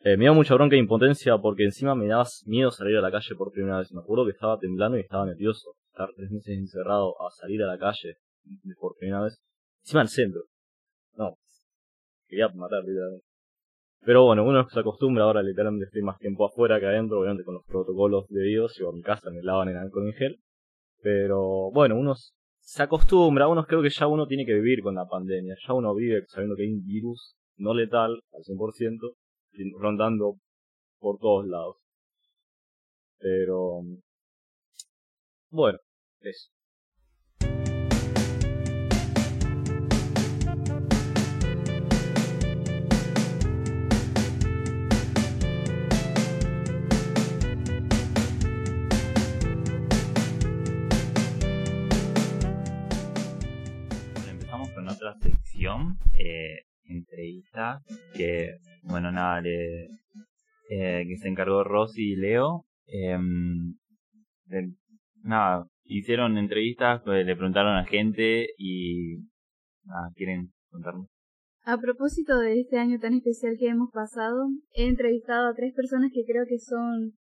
Eh, 0.00 0.16
me 0.16 0.24
dio 0.24 0.34
mucha 0.34 0.54
bronca 0.54 0.76
e 0.76 0.78
impotencia 0.78 1.38
porque 1.38 1.64
encima 1.64 1.94
me 1.94 2.06
daba 2.06 2.24
miedo 2.46 2.70
salir 2.70 2.96
a 2.96 3.00
la 3.00 3.12
calle 3.12 3.34
por 3.36 3.52
primera 3.52 3.78
vez. 3.78 3.92
Me 3.92 4.00
acuerdo 4.00 4.24
que 4.24 4.32
estaba 4.32 4.58
temblando 4.58 4.98
y 4.98 5.00
estaba 5.00 5.24
nervioso. 5.24 5.74
Estar 5.90 6.10
tres 6.16 6.30
meses 6.30 6.58
encerrado 6.58 7.14
a 7.22 7.30
salir 7.30 7.62
a 7.62 7.66
la 7.66 7.78
calle 7.78 8.16
por 8.78 8.96
primera 8.96 9.22
vez. 9.22 9.38
Encima 9.84 10.00
al 10.00 10.08
centro. 10.08 10.42
No. 11.14 11.36
Quería 12.28 12.48
matar 12.48 12.82
literalmente. 12.84 13.26
Pero 14.04 14.24
bueno, 14.24 14.44
uno 14.44 14.68
se 14.68 14.80
acostumbra 14.80 15.24
ahora 15.24 15.42
literalmente 15.42 15.86
estoy 15.86 16.02
más 16.02 16.18
tiempo 16.18 16.46
afuera 16.46 16.78
que 16.78 16.86
adentro, 16.86 17.20
obviamente 17.20 17.44
con 17.44 17.54
los 17.54 17.64
protocolos 17.64 18.26
debidos, 18.28 18.76
yo 18.78 18.90
a 18.90 18.92
mi 18.92 19.02
casa 19.02 19.30
me 19.30 19.42
lavan 19.42 19.68
en 19.68 19.76
alcohol 19.76 20.06
en 20.06 20.12
gel. 20.14 20.40
Pero 21.02 21.70
bueno, 21.72 21.96
uno 21.96 22.14
se 22.60 22.82
acostumbra, 22.82 23.48
uno 23.48 23.64
creo 23.64 23.82
que 23.82 23.90
ya 23.90 24.06
uno 24.06 24.26
tiene 24.26 24.46
que 24.46 24.54
vivir 24.54 24.82
con 24.82 24.94
la 24.94 25.06
pandemia, 25.06 25.56
ya 25.66 25.72
uno 25.74 25.94
vive 25.94 26.24
sabiendo 26.28 26.56
que 26.56 26.62
hay 26.62 26.72
un 26.72 26.84
virus 26.84 27.36
no 27.56 27.74
letal 27.74 28.20
al 28.32 28.42
100%, 28.44 29.14
rondando 29.78 30.34
por 30.98 31.18
todos 31.18 31.46
lados. 31.46 31.76
Pero 33.18 33.82
bueno, 35.50 35.78
eso. 36.20 36.55
Otra 55.06 55.18
sección, 55.20 55.98
eh, 56.18 56.62
entrevista, 56.84 57.80
que, 58.16 58.56
bueno, 58.82 59.12
nada, 59.12 59.40
le, 59.40 59.84
eh, 60.70 61.04
que 61.06 61.16
se 61.16 61.28
encargó 61.28 61.64
Rosy 61.64 62.12
y 62.12 62.16
Leo. 62.16 62.64
de- 64.48 64.72
nada, 65.22 65.66
hicieron 65.84 66.38
entrevistas, 66.38 67.02
pues, 67.04 67.26
le 67.26 67.34
preguntaron 67.34 67.76
a 67.76 67.84
gente 67.84 68.46
y, 68.56 69.16
nada, 69.84 70.10
¿quieren 70.14 70.52
contarnos? 70.70 71.08
A 71.64 71.78
propósito 71.78 72.38
de 72.38 72.60
este 72.60 72.78
año 72.78 73.00
tan 73.00 73.14
especial 73.14 73.56
que 73.58 73.66
hemos 73.66 73.90
pasado, 73.90 74.46
he 74.74 74.86
entrevistado 74.86 75.48
a 75.48 75.54
tres 75.54 75.74
personas 75.74 76.12
que 76.14 76.24
creo 76.24 76.44
que 76.48 76.60
son 76.60 77.14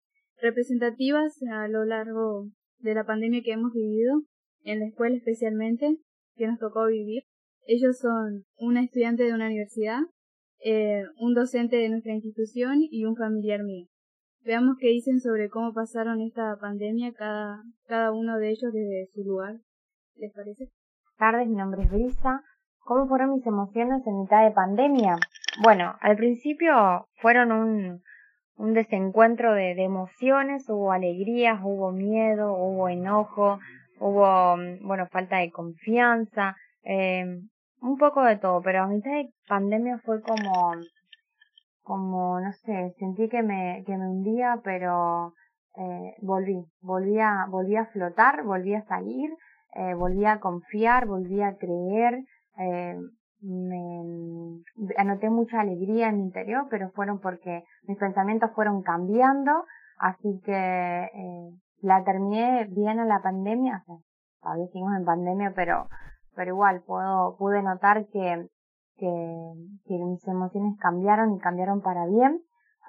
representativas 0.43 1.33
a 1.51 1.67
lo 1.69 1.87
largo 1.87 2.51
de 2.79 2.95
la 2.95 3.05
pandemia 3.05 3.41
que 3.43 3.53
hemos 3.53 3.73
vivido, 3.73 4.21
en 4.65 4.81
la 4.81 4.87
escuela 4.87 5.17
especialmente, 5.17 5.97
que 6.37 6.47
nos 6.47 6.59
tocó 6.59 6.87
vivir. 6.87 7.23
Ellos 7.67 7.99
son 7.99 8.45
una 8.57 8.83
estudiante 8.83 9.25
de 9.25 9.33
una 9.33 9.47
universidad, 9.47 10.01
eh, 10.65 11.05
un 11.19 11.35
docente 11.35 11.77
de 11.77 11.89
nuestra 11.89 12.13
institución 12.13 12.79
y 12.91 13.05
un 13.05 13.17
familiar 13.17 13.63
mío. 13.63 13.87
Veamos 14.43 14.77
qué 14.79 14.89
dicen 14.89 15.21
sobre 15.21 15.49
cómo 15.49 15.73
pasaron 15.73 16.21
esta 16.21 16.57
pandemia 16.61 17.13
cada, 17.13 17.63
cada 17.87 18.13
uno 18.13 18.39
de 18.39 18.51
ellos 18.51 18.73
desde 18.73 19.09
su 19.15 19.25
lugar. 19.25 19.57
¿Les 20.17 20.33
parece? 20.33 20.69
tardes, 21.17 21.49
mi 21.49 21.57
nombre 21.57 21.83
es 21.83 21.91
Brisa. 21.91 22.43
¿Cómo 22.81 23.07
fueron 23.07 23.31
mis 23.35 23.47
emociones 23.47 24.07
en 24.07 24.21
mitad 24.21 24.45
de 24.45 24.51
pandemia? 24.51 25.17
Bueno, 25.63 25.95
al 26.01 26.17
principio 26.17 27.07
fueron 27.15 27.53
un, 27.53 28.03
un 28.57 28.75
desencuentro 28.75 29.55
de, 29.55 29.75
de 29.75 29.85
emociones, 29.85 30.69
hubo 30.69 30.93
alegrías, 30.93 31.61
hubo 31.63 31.93
miedo, 31.93 32.53
hubo 32.53 32.89
enojo, 32.89 33.59
hubo, 34.01 34.57
mm, 34.57 34.87
bueno, 34.87 35.07
falta 35.07 35.39
de 35.39 35.51
confianza, 35.51 36.57
eh, 36.83 37.41
un 37.85 37.99
poco 37.99 38.23
de 38.23 38.37
todo, 38.37 38.63
pero 38.63 38.83
a 38.83 38.87
mitad 38.87 39.11
de 39.11 39.31
pandemia 39.47 39.99
fue 39.99 40.23
como, 40.23 40.73
como, 41.83 42.41
no 42.41 42.53
sé, 42.65 42.95
sentí 42.99 43.29
que 43.29 43.43
me, 43.43 43.85
que 43.87 43.97
me 43.97 44.09
hundía, 44.09 44.59
pero 44.65 45.35
eh, 45.77 46.15
volví, 46.23 46.65
volví 46.81 47.19
a, 47.21 47.47
volví 47.49 47.77
a 47.77 47.87
flotar, 47.87 48.43
volví 48.43 48.75
a 48.75 48.85
salir, 48.87 49.31
eh, 49.75 49.95
volví 49.95 50.25
a 50.25 50.41
confiar, 50.41 51.07
volví 51.07 51.43
a 51.43 51.57
creer, 51.57 52.25
eh, 52.59 52.97
me 53.43 54.63
anoté 54.97 55.29
mucha 55.29 55.61
alegría 55.61 56.09
en 56.09 56.17
mi 56.17 56.23
interior, 56.23 56.67
pero 56.71 56.91
fueron 56.93 57.21
porque 57.21 57.65
mis 57.87 57.99
pensamientos 57.99 58.51
fueron 58.55 58.83
cambiando, 58.83 59.65
así 59.99 60.41
que 60.43 60.53
eh, 60.53 61.51
la 61.83 62.03
terminé 62.03 62.67
bien 62.71 62.99
a 62.99 63.05
la 63.05 63.21
pandemia, 63.21 63.85
todavía 64.41 64.67
seguimos 64.69 64.97
en 64.97 65.05
pandemia, 65.05 65.53
pero 65.55 65.89
pero 66.35 66.51
igual 66.51 66.83
puedo 66.87 67.37
pude 67.37 67.63
notar 67.63 68.07
que 68.07 68.49
que, 68.97 69.07
mis 69.89 70.27
emociones 70.29 70.79
cambiaron 70.81 71.35
y 71.35 71.39
cambiaron 71.39 71.81
para 71.81 72.07
bien. 72.07 72.41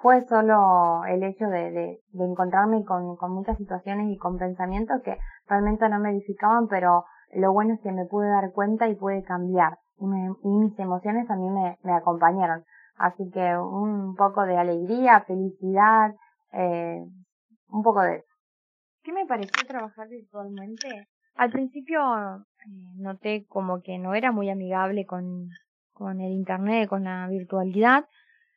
Fue 0.02 0.24
solo 0.26 1.04
el 1.06 1.22
hecho 1.22 1.46
de, 1.46 1.70
de, 2.12 2.24
encontrarme 2.24 2.84
con, 2.84 3.16
con 3.16 3.32
muchas 3.32 3.56
situaciones 3.56 4.10
y 4.10 4.18
con 4.18 4.38
pensamientos 4.38 5.00
que 5.02 5.16
realmente 5.48 5.88
no 5.88 5.98
me 5.98 6.10
edificaban, 6.10 6.68
pero 6.68 7.04
lo 7.34 7.52
bueno 7.52 7.74
es 7.74 7.80
que 7.80 7.92
me 7.92 8.04
pude 8.04 8.28
dar 8.28 8.52
cuenta 8.52 8.88
y 8.88 8.94
pude 8.94 9.24
cambiar. 9.24 9.78
Y, 9.98 10.06
me- 10.06 10.34
y 10.42 10.48
mis 10.48 10.78
emociones 10.78 11.28
mí 11.30 11.48
me, 11.48 11.78
me 11.82 11.94
acompañaron. 11.94 12.62
Así 12.98 13.28
que 13.30 13.56
un 13.58 14.14
poco 14.14 14.44
de 14.44 14.56
alegría, 14.58 15.20
felicidad, 15.22 16.14
eh, 16.52 17.02
un 17.70 17.82
poco 17.82 18.02
de 18.02 18.16
eso. 18.16 18.26
¿Qué 19.02 19.12
me 19.12 19.26
pareció 19.26 19.66
trabajar 19.66 20.08
virtualmente? 20.08 21.08
Al 21.36 21.50
principio 21.50 22.00
noté 22.96 23.44
como 23.48 23.82
que 23.82 23.98
no 23.98 24.14
era 24.14 24.32
muy 24.32 24.50
amigable 24.50 25.06
con, 25.06 25.50
con 25.92 26.20
el 26.20 26.32
internet, 26.32 26.88
con 26.88 27.04
la 27.04 27.26
virtualidad, 27.28 28.06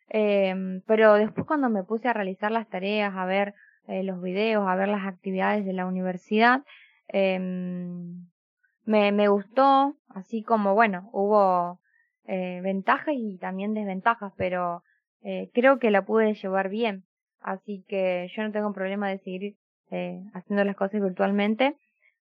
eh, 0.09 0.81
pero 0.87 1.13
después 1.15 1.45
cuando 1.45 1.69
me 1.69 1.83
puse 1.83 2.07
a 2.07 2.13
realizar 2.13 2.51
las 2.51 2.67
tareas, 2.67 3.13
a 3.15 3.25
ver 3.25 3.53
eh, 3.87 4.03
los 4.03 4.21
videos, 4.21 4.67
a 4.67 4.75
ver 4.75 4.87
las 4.87 5.05
actividades 5.05 5.65
de 5.65 5.73
la 5.73 5.85
universidad, 5.85 6.63
eh, 7.07 7.39
me, 8.89 9.11
me 9.11 9.27
gustó, 9.27 9.95
así 10.09 10.41
como, 10.41 10.73
bueno, 10.73 11.09
hubo 11.13 11.79
eh, 12.25 12.59
ventajas 12.63 13.13
y 13.15 13.37
también 13.37 13.73
desventajas, 13.73 14.33
pero 14.35 14.83
eh, 15.21 15.51
creo 15.53 15.79
que 15.79 15.91
la 15.91 16.05
pude 16.05 16.33
llevar 16.33 16.69
bien, 16.69 17.03
así 17.39 17.85
que 17.87 18.27
yo 18.35 18.43
no 18.43 18.51
tengo 18.51 18.73
problema 18.73 19.09
de 19.09 19.19
seguir 19.19 19.55
eh, 19.91 20.21
haciendo 20.33 20.63
las 20.63 20.75
cosas 20.75 21.01
virtualmente, 21.01 21.75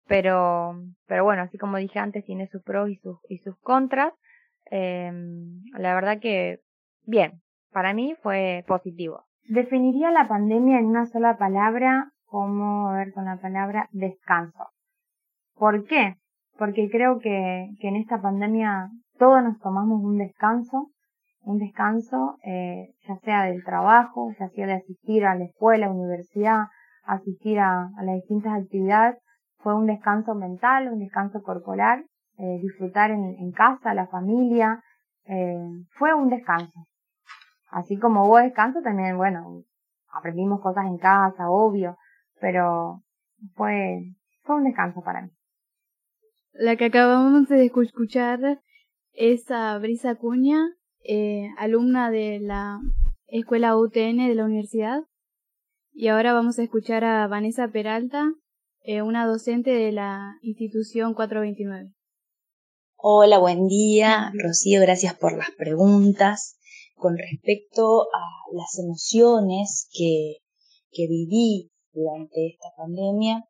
pero, 0.07 0.75
pero 1.05 1.23
bueno, 1.23 1.43
así 1.43 1.57
como 1.57 1.77
dije 1.77 1.99
antes, 1.99 2.25
tiene 2.25 2.47
sus 2.47 2.63
pros 2.63 2.89
y 2.89 2.95
sus, 2.95 3.17
y 3.29 3.37
sus 3.39 3.57
contras, 3.59 4.13
eh, 4.71 5.11
la 5.73 5.95
verdad 5.95 6.19
que 6.19 6.59
bien, 7.05 7.41
para 7.71 7.93
mí 7.93 8.15
fue 8.21 8.63
positivo. 8.67 9.25
Definiría 9.47 10.11
la 10.11 10.27
pandemia 10.27 10.79
en 10.79 10.85
una 10.85 11.05
sola 11.05 11.37
palabra 11.37 12.11
como, 12.25 12.89
a 12.89 12.97
ver, 12.97 13.13
con 13.13 13.25
la 13.25 13.37
palabra 13.37 13.87
descanso. 13.91 14.67
¿Por 15.55 15.85
qué? 15.85 16.15
Porque 16.57 16.89
creo 16.89 17.19
que, 17.19 17.69
que 17.79 17.87
en 17.87 17.95
esta 17.95 18.21
pandemia 18.21 18.89
todos 19.17 19.41
nos 19.43 19.57
tomamos 19.59 20.03
un 20.03 20.17
descanso, 20.17 20.89
un 21.41 21.59
descanso, 21.59 22.37
eh, 22.43 22.89
ya 23.07 23.15
sea 23.19 23.43
del 23.43 23.63
trabajo, 23.63 24.33
ya 24.37 24.49
sea 24.49 24.67
de 24.67 24.73
asistir 24.73 25.25
a 25.25 25.35
la 25.35 25.45
escuela, 25.45 25.89
universidad, 25.89 26.65
asistir 27.03 27.59
a, 27.59 27.89
a 27.97 28.03
las 28.03 28.15
distintas 28.15 28.61
actividades, 28.61 29.17
fue 29.67 29.75
un 29.75 29.85
descanso 29.85 30.33
mental, 30.33 30.87
un 30.87 30.99
descanso 30.99 31.43
corporal, 31.43 32.05
eh, 32.37 32.57
disfrutar 32.61 33.11
en, 33.11 33.51
casa, 33.51 33.93
la 33.93 34.07
familia, 34.07 34.81
eh, 35.25 35.59
fue 35.89 36.13
un 36.13 36.29
descanso. 36.29 36.87
Así 37.69 37.99
como 37.99 38.23
hubo 38.23 38.37
descanso, 38.37 38.79
también, 38.81 39.17
bueno, 39.17 39.63
aprendimos 40.13 40.61
cosas 40.61 40.85
en 40.85 40.97
casa, 40.97 41.49
obvio, 41.49 41.97
pero 42.39 43.01
fue, 43.55 44.13
fue 44.43 44.55
un 44.55 44.63
descanso 44.63 45.01
para 45.01 45.23
mí. 45.23 45.31
La 46.53 46.77
que 46.77 46.85
acabamos 46.85 47.49
de 47.49 47.69
escu- 47.69 47.83
escuchar 47.83 48.61
es 49.11 49.51
a 49.51 49.77
Brisa 49.79 50.15
Cuña, 50.15 50.61
eh, 51.03 51.49
alumna 51.57 52.09
de 52.09 52.39
la 52.39 52.79
escuela 53.25 53.75
UTN 53.75 54.29
de 54.29 54.35
la 54.35 54.45
universidad. 54.45 55.01
Y 55.91 56.07
ahora 56.07 56.31
vamos 56.31 56.57
a 56.57 56.63
escuchar 56.63 57.03
a 57.03 57.27
Vanessa 57.27 57.67
Peralta, 57.67 58.31
eh, 58.87 59.01
una 59.01 59.27
docente 59.27 59.71
de 59.71 59.91
la 59.91 60.37
institución 60.41 61.13
429. 61.13 61.93
Hola, 62.95 63.37
buen 63.37 63.67
día. 63.67 64.31
Rocío, 64.41 64.79
gracias 64.79 65.13
por 65.13 65.37
las 65.37 65.51
preguntas. 65.57 66.57
Con 66.95 67.17
respecto 67.17 68.03
a 68.03 68.53
las 68.53 68.79
emociones 68.79 69.89
que, 69.91 70.37
que 70.89 71.05
viví 71.09 71.69
durante 71.91 72.47
esta 72.47 72.69
pandemia, 72.77 73.43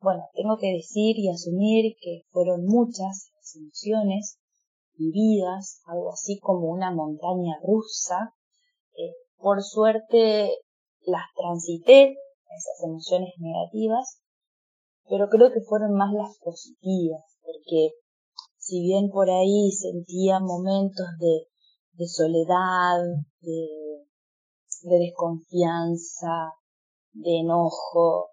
bueno, 0.00 0.24
tengo 0.34 0.58
que 0.58 0.72
decir 0.72 1.16
y 1.16 1.30
asumir 1.30 1.94
que 2.00 2.22
fueron 2.32 2.66
muchas 2.66 3.30
las 3.36 3.54
emociones 3.54 4.40
vividas, 4.98 5.82
algo 5.84 6.10
así 6.12 6.40
como 6.40 6.68
una 6.68 6.90
montaña 6.90 7.60
rusa, 7.62 8.34
eh, 8.98 9.14
por 9.36 9.62
suerte 9.62 10.50
las 11.02 11.26
transité, 11.36 12.16
esas 12.48 12.82
emociones 12.82 13.34
negativas, 13.38 14.20
pero 15.10 15.28
creo 15.28 15.50
que 15.52 15.60
fueron 15.60 15.92
más 15.94 16.12
las 16.14 16.38
positivas, 16.38 17.24
porque 17.42 17.94
si 18.56 18.80
bien 18.80 19.10
por 19.10 19.28
ahí 19.28 19.72
sentía 19.72 20.38
momentos 20.38 21.06
de, 21.18 22.06
soledad, 22.06 23.00
de, 23.40 23.66
de 24.82 24.98
desconfianza, 24.98 26.54
de 27.12 27.40
enojo, 27.40 28.28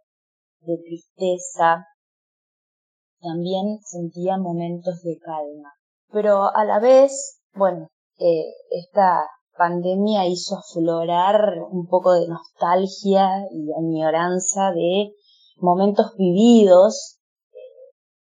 de 0.62 0.78
tristeza, 0.78 1.84
también 3.22 3.80
sentía 3.82 4.38
momentos 4.38 5.02
de 5.02 5.18
calma. 5.18 5.74
Pero 6.12 6.56
a 6.56 6.64
la 6.64 6.80
vez, 6.80 7.42
bueno, 7.56 7.88
eh, 8.20 8.54
esta 8.70 9.24
pandemia 9.58 10.28
hizo 10.28 10.58
aflorar 10.58 11.58
un 11.72 11.88
poco 11.88 12.14
de 12.14 12.28
nostalgia 12.28 13.28
y 13.52 13.74
añoranza 13.74 14.72
de 14.74 15.16
momentos 15.60 16.16
vividos 16.18 17.20
eh, 17.52 17.58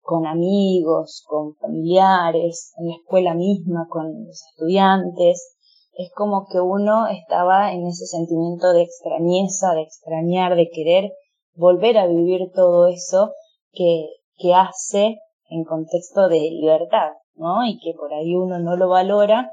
con 0.01 0.25
amigos, 0.25 1.23
con 1.27 1.55
familiares, 1.55 2.73
en 2.77 2.89
la 2.89 2.95
escuela 2.95 3.33
misma, 3.33 3.87
con 3.89 4.25
los 4.25 4.41
estudiantes. 4.51 5.55
Es 5.93 6.11
como 6.15 6.47
que 6.49 6.59
uno 6.59 7.07
estaba 7.07 7.73
en 7.73 7.87
ese 7.87 8.05
sentimiento 8.05 8.71
de 8.73 8.83
extrañeza, 8.83 9.73
de 9.73 9.81
extrañar, 9.81 10.55
de 10.55 10.69
querer 10.69 11.11
volver 11.55 11.97
a 11.97 12.07
vivir 12.07 12.51
todo 12.53 12.87
eso 12.87 13.33
que, 13.71 14.07
que 14.37 14.53
hace 14.53 15.19
en 15.49 15.63
contexto 15.65 16.29
de 16.29 16.39
libertad, 16.39 17.11
¿no? 17.35 17.65
Y 17.65 17.79
que 17.79 17.93
por 17.97 18.13
ahí 18.13 18.35
uno 18.35 18.59
no 18.59 18.77
lo 18.77 18.87
valora 18.87 19.51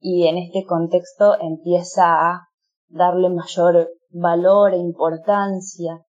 y 0.00 0.26
en 0.26 0.38
este 0.38 0.64
contexto 0.64 1.40
empieza 1.40 2.30
a 2.30 2.48
darle 2.88 3.30
mayor 3.30 3.88
valor 4.10 4.74
e 4.74 4.78
importancia. 4.78 6.05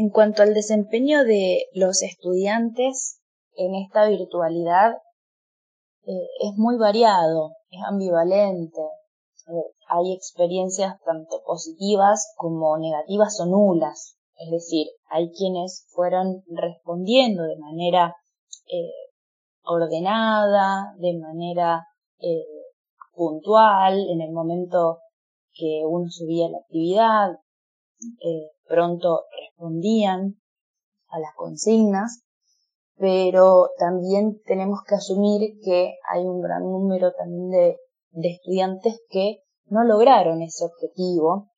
En 0.00 0.08
cuanto 0.08 0.42
al 0.42 0.54
desempeño 0.54 1.24
de 1.24 1.66
los 1.74 2.00
estudiantes 2.00 3.20
en 3.54 3.74
esta 3.74 4.08
virtualidad, 4.08 4.94
eh, 6.06 6.26
es 6.40 6.56
muy 6.56 6.78
variado, 6.78 7.50
es 7.68 7.82
ambivalente. 7.86 8.80
hay 9.88 10.14
experiencias 10.14 10.98
tanto 11.04 11.42
positivas 11.44 12.32
como 12.38 12.78
negativas 12.78 13.38
o 13.40 13.44
nulas. 13.44 14.16
Es 14.38 14.50
decir, 14.50 14.86
hay 15.10 15.30
quienes 15.32 15.86
fueron 15.90 16.44
respondiendo 16.48 17.42
de 17.42 17.58
manera 17.58 18.16
eh, 18.72 19.10
ordenada, 19.64 20.94
de 20.96 21.18
manera 21.18 21.86
eh, 22.20 22.46
puntual, 23.12 24.08
en 24.08 24.22
el 24.22 24.32
momento 24.32 25.00
que 25.52 25.82
uno 25.84 26.06
subía 26.08 26.48
la 26.48 26.56
actividad, 26.56 27.32
eh, 28.02 28.50
pronto 28.66 29.24
respondían 29.38 30.40
a 31.08 31.18
las 31.18 31.34
consignas, 31.36 32.22
pero 32.96 33.70
también 33.78 34.40
tenemos 34.46 34.80
que 34.86 34.94
asumir 34.94 35.58
que 35.62 35.94
hay 36.10 36.24
un 36.24 36.40
gran 36.40 36.62
número 36.62 37.12
también 37.12 37.50
de, 37.50 37.76
estudiantes 38.28 39.00
que 39.08 39.42
no 39.66 39.84
lograron 39.84 40.42
ese 40.42 40.64
objetivo 40.64 41.50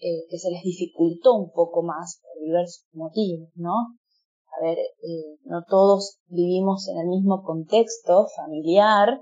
eh, 0.00 0.24
que 0.30 0.38
se 0.38 0.50
les 0.50 0.62
dificultó 0.62 1.34
un 1.34 1.50
poco 1.50 1.82
más 1.82 2.20
por 2.22 2.42
diversos 2.42 2.86
motivos, 2.92 3.50
¿no? 3.56 3.74
A 4.56 4.62
ver, 4.62 4.78
eh, 4.78 5.38
no 5.44 5.64
todos 5.68 6.18
vivimos 6.26 6.88
en 6.88 6.98
el 6.98 7.08
mismo 7.08 7.42
contexto 7.42 8.26
familiar, 8.36 9.20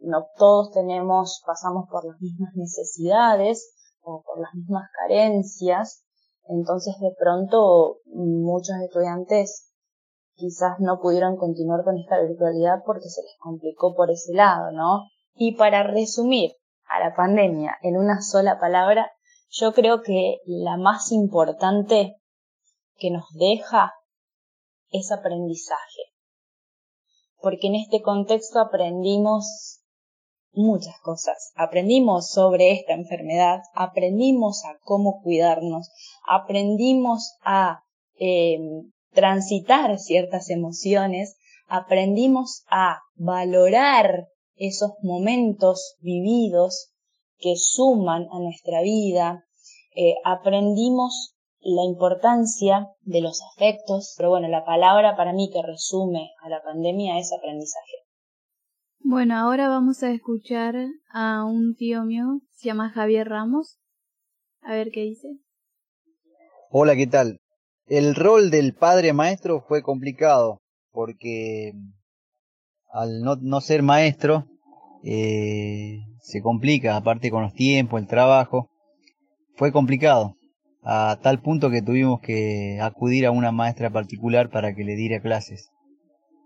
no 0.00 0.26
todos 0.38 0.70
tenemos, 0.70 1.42
pasamos 1.44 1.86
por 1.90 2.06
las 2.06 2.18
mismas 2.20 2.54
necesidades 2.54 3.74
o 4.02 4.22
por 4.22 4.40
las 4.40 4.54
mismas 4.54 4.88
carencias, 4.92 6.04
entonces 6.48 6.94
de 7.00 7.14
pronto 7.18 7.98
muchos 8.06 8.76
estudiantes 8.84 9.72
quizás 10.34 10.78
no 10.78 11.00
pudieron 11.00 11.36
continuar 11.36 11.84
con 11.84 11.98
esta 11.98 12.20
virtualidad 12.20 12.82
porque 12.86 13.08
se 13.08 13.22
les 13.22 13.36
complicó 13.38 13.94
por 13.94 14.10
ese 14.10 14.32
lado, 14.32 14.70
¿no? 14.72 15.08
Y 15.34 15.56
para 15.56 15.82
resumir 15.82 16.52
a 16.88 17.00
la 17.00 17.14
pandemia 17.14 17.76
en 17.82 17.96
una 17.96 18.22
sola 18.22 18.58
palabra, 18.58 19.10
yo 19.50 19.72
creo 19.72 20.02
que 20.02 20.38
la 20.46 20.76
más 20.76 21.12
importante 21.12 22.16
que 22.96 23.10
nos 23.10 23.24
deja 23.32 23.92
es 24.90 25.12
aprendizaje. 25.12 26.02
Porque 27.40 27.68
en 27.68 27.76
este 27.76 28.02
contexto 28.02 28.58
aprendimos 28.60 29.77
muchas 30.52 30.98
cosas. 31.02 31.52
Aprendimos 31.56 32.30
sobre 32.30 32.72
esta 32.72 32.94
enfermedad, 32.94 33.60
aprendimos 33.74 34.64
a 34.64 34.78
cómo 34.82 35.20
cuidarnos, 35.22 35.90
aprendimos 36.26 37.34
a 37.42 37.82
em, 38.16 38.90
transitar 39.12 39.98
ciertas 39.98 40.50
emociones, 40.50 41.36
aprendimos 41.68 42.64
a 42.70 43.00
valorar 43.14 44.28
esos 44.56 44.92
momentos 45.02 45.96
vividos 46.00 46.90
que 47.38 47.54
suman 47.56 48.26
a 48.32 48.40
nuestra 48.40 48.82
vida, 48.82 49.44
eh, 49.94 50.14
aprendimos 50.24 51.34
la 51.60 51.84
importancia 51.84 52.88
de 53.02 53.20
los 53.20 53.40
afectos, 53.54 54.14
pero 54.16 54.30
bueno, 54.30 54.48
la 54.48 54.64
palabra 54.64 55.16
para 55.16 55.32
mí 55.32 55.50
que 55.52 55.62
resume 55.62 56.30
a 56.42 56.48
la 56.48 56.62
pandemia 56.62 57.18
es 57.18 57.32
aprendizaje. 57.32 58.07
Bueno, 59.10 59.38
ahora 59.38 59.68
vamos 59.68 60.02
a 60.02 60.10
escuchar 60.10 60.74
a 61.10 61.42
un 61.42 61.74
tío 61.74 62.04
mío, 62.04 62.42
se 62.52 62.68
llama 62.68 62.90
Javier 62.90 63.26
Ramos. 63.26 63.78
A 64.60 64.74
ver 64.74 64.90
qué 64.92 65.00
dice. 65.00 65.28
Hola, 66.68 66.94
¿qué 66.94 67.06
tal? 67.06 67.40
El 67.86 68.14
rol 68.14 68.50
del 68.50 68.74
padre 68.74 69.14
maestro 69.14 69.64
fue 69.66 69.80
complicado 69.80 70.60
porque 70.92 71.72
al 72.92 73.22
no, 73.22 73.36
no 73.36 73.62
ser 73.62 73.82
maestro 73.82 74.44
eh, 75.02 76.00
se 76.20 76.42
complica, 76.42 76.94
aparte 76.94 77.30
con 77.30 77.44
los 77.44 77.54
tiempos, 77.54 78.02
el 78.02 78.08
trabajo. 78.08 78.68
Fue 79.54 79.72
complicado, 79.72 80.34
a 80.82 81.18
tal 81.22 81.40
punto 81.40 81.70
que 81.70 81.80
tuvimos 81.80 82.20
que 82.20 82.78
acudir 82.82 83.24
a 83.24 83.30
una 83.30 83.52
maestra 83.52 83.88
particular 83.88 84.50
para 84.50 84.74
que 84.74 84.84
le 84.84 84.96
diera 84.96 85.22
clases. 85.22 85.70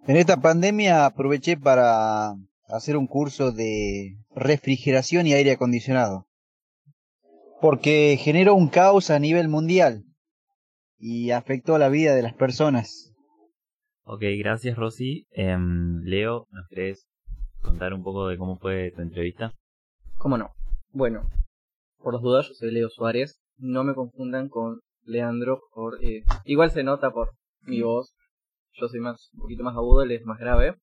En 0.07 0.17
esta 0.17 0.37
pandemia 0.41 1.07
aproveché 1.07 1.57
para 1.57 2.37
hacer 2.73 2.97
un 2.97 3.07
curso 3.07 3.53
de 3.53 4.17
refrigeración 4.35 5.27
y 5.27 5.35
aire 5.35 5.53
acondicionado, 5.53 6.27
porque 7.61 8.19
generó 8.19 8.55
un 8.55 8.69
caos 8.69 9.11
a 9.11 9.19
nivel 9.19 9.49
mundial 9.49 10.05
y 10.99 11.31
afectó 11.33 11.79
la 11.79 11.89
vida 11.89 12.15
de 12.15 12.23
las 12.23 12.35
personas. 12.35 13.13
Ok, 14.05 14.23
gracias 14.39 14.77
Rosy. 14.77 15.27
Em, 15.31 16.03
Leo, 16.05 16.47
¿nos 16.51 16.67
crees 16.69 17.07
contar 17.61 17.95
un 17.95 18.03
poco 18.03 18.29
de 18.29 18.37
cómo 18.37 18.59
fue 18.59 18.91
tu 18.91 19.03
entrevista? 19.03 19.53
¿Cómo 20.19 20.37
no? 20.39 20.51
Bueno, 20.91 21.29
por 21.99 22.15
las 22.15 22.23
dudas, 22.23 22.49
yo 22.49 22.55
soy 22.55 22.73
Leo 22.73 22.89
Suárez. 22.89 23.41
No 23.59 23.85
me 23.85 23.95
confundan 23.95 24.49
con 24.49 24.81
Leandro. 25.05 25.61
Por, 25.73 26.03
eh, 26.05 26.25
igual 26.45 26.71
se 26.71 26.83
nota 26.83 27.13
por 27.13 27.31
mi 27.63 27.83
voz. 27.83 28.15
Yo 28.73 28.89
soy 28.89 29.01
más, 29.01 29.31
un 29.35 29.41
poquito 29.41 29.63
más 29.63 29.77
agudo, 29.77 30.03
él 30.03 30.13
es 30.13 30.25
más 30.25 30.39
grave. 30.39 30.75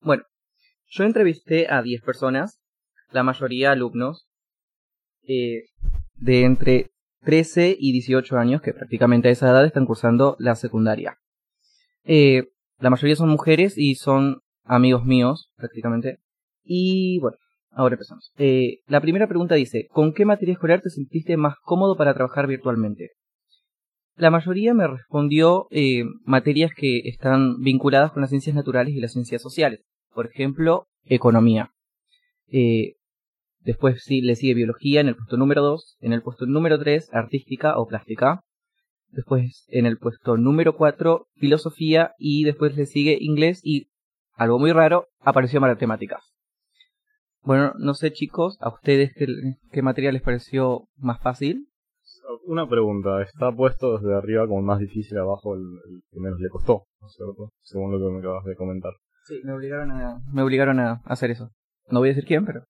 Bueno, 0.00 0.24
yo 0.92 1.04
entrevisté 1.04 1.68
a 1.70 1.82
10 1.82 2.02
personas, 2.02 2.60
la 3.12 3.22
mayoría 3.22 3.72
alumnos, 3.72 4.28
eh, 5.26 5.64
de 6.16 6.44
entre 6.44 6.90
13 7.22 7.76
y 7.78 7.92
18 7.92 8.36
años, 8.36 8.60
que 8.60 8.74
prácticamente 8.74 9.28
a 9.28 9.30
esa 9.30 9.48
edad 9.50 9.64
están 9.64 9.86
cursando 9.86 10.36
la 10.38 10.54
secundaria. 10.54 11.16
Eh, 12.04 12.48
la 12.78 12.90
mayoría 12.90 13.16
son 13.16 13.30
mujeres 13.30 13.78
y 13.78 13.94
son 13.94 14.40
amigos 14.64 15.04
míos, 15.04 15.50
prácticamente. 15.56 16.18
Y 16.62 17.18
bueno, 17.20 17.38
ahora 17.70 17.94
empezamos. 17.94 18.32
Eh, 18.36 18.80
la 18.86 19.00
primera 19.00 19.26
pregunta 19.28 19.54
dice, 19.54 19.86
¿con 19.90 20.12
qué 20.12 20.26
materia 20.26 20.52
escolar 20.52 20.82
te 20.82 20.90
sentiste 20.90 21.38
más 21.38 21.54
cómodo 21.62 21.96
para 21.96 22.12
trabajar 22.12 22.46
virtualmente? 22.46 23.12
La 24.16 24.30
mayoría 24.30 24.74
me 24.74 24.86
respondió 24.86 25.68
materias 26.26 26.72
que 26.76 26.98
están 27.08 27.60
vinculadas 27.60 28.12
con 28.12 28.20
las 28.20 28.28
ciencias 28.28 28.54
naturales 28.54 28.94
y 28.94 29.00
las 29.00 29.12
ciencias 29.12 29.40
sociales. 29.40 29.86
Por 30.14 30.26
ejemplo, 30.26 30.86
economía. 31.04 31.70
Eh, 32.48 32.94
después 33.60 34.02
sí, 34.04 34.20
le 34.20 34.36
sigue 34.36 34.54
biología 34.54 35.00
en 35.00 35.08
el 35.08 35.16
puesto 35.16 35.36
número 35.36 35.62
2. 35.62 35.98
En 36.00 36.12
el 36.12 36.22
puesto 36.22 36.46
número 36.46 36.78
3, 36.78 37.12
artística 37.12 37.78
o 37.78 37.86
plástica. 37.86 38.42
Después 39.08 39.66
en 39.68 39.86
el 39.86 39.98
puesto 39.98 40.36
número 40.36 40.76
4, 40.76 41.26
filosofía. 41.34 42.12
Y 42.18 42.44
después 42.44 42.76
le 42.76 42.86
sigue 42.86 43.18
inglés 43.20 43.60
y 43.62 43.88
algo 44.34 44.58
muy 44.58 44.72
raro, 44.72 45.08
apareció 45.20 45.60
matemáticas. 45.60 46.32
Bueno, 47.42 47.72
no 47.78 47.94
sé 47.94 48.12
chicos, 48.12 48.56
¿a 48.60 48.68
ustedes 48.68 49.12
qué, 49.14 49.26
qué 49.72 49.82
materia 49.82 50.12
les 50.12 50.22
pareció 50.22 50.88
más 50.96 51.20
fácil? 51.20 51.68
Una 52.46 52.68
pregunta, 52.68 53.22
está 53.22 53.52
puesto 53.52 53.98
desde 53.98 54.14
arriba 54.14 54.46
como 54.46 54.60
el 54.60 54.66
más 54.66 54.78
difícil, 54.78 55.18
abajo 55.18 55.54
el, 55.54 55.62
que 56.10 56.20
menos 56.20 56.40
le 56.40 56.48
costó, 56.48 56.84
¿no 57.00 57.06
es 57.08 57.14
cierto? 57.14 57.50
Según 57.62 57.92
lo 57.92 57.98
que 57.98 58.12
me 58.12 58.20
acabas 58.20 58.44
de 58.44 58.56
comentar. 58.56 58.92
Sí, 59.24 59.40
me 59.44 59.52
obligaron 59.52 59.90
a, 59.90 60.20
me 60.32 60.42
obligaron 60.42 60.80
a 60.80 61.00
hacer 61.04 61.30
eso. 61.30 61.50
No 61.88 62.00
voy 62.00 62.08
a 62.08 62.12
decir 62.14 62.24
quién, 62.26 62.44
pero... 62.44 62.64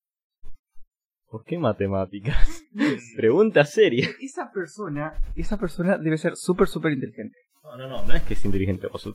¿Por 1.27 1.45
qué 1.45 1.57
matemáticas? 1.57 2.63
Pregunta 3.17 3.65
seria. 3.65 4.09
Esa 4.21 4.51
persona, 4.53 5.15
esa 5.35 5.57
persona 5.57 5.97
debe 5.97 6.19
ser 6.19 6.37
súper, 6.37 6.69
súper 6.69 6.93
inteligente. 6.93 7.39
No, 7.63 7.77
no, 7.77 7.89
no, 7.89 8.05
no 8.05 8.13
es 8.13 8.23
que 8.23 8.35
es 8.35 8.45
inteligente. 8.45 8.89
O 8.93 8.99
sea, 8.99 9.13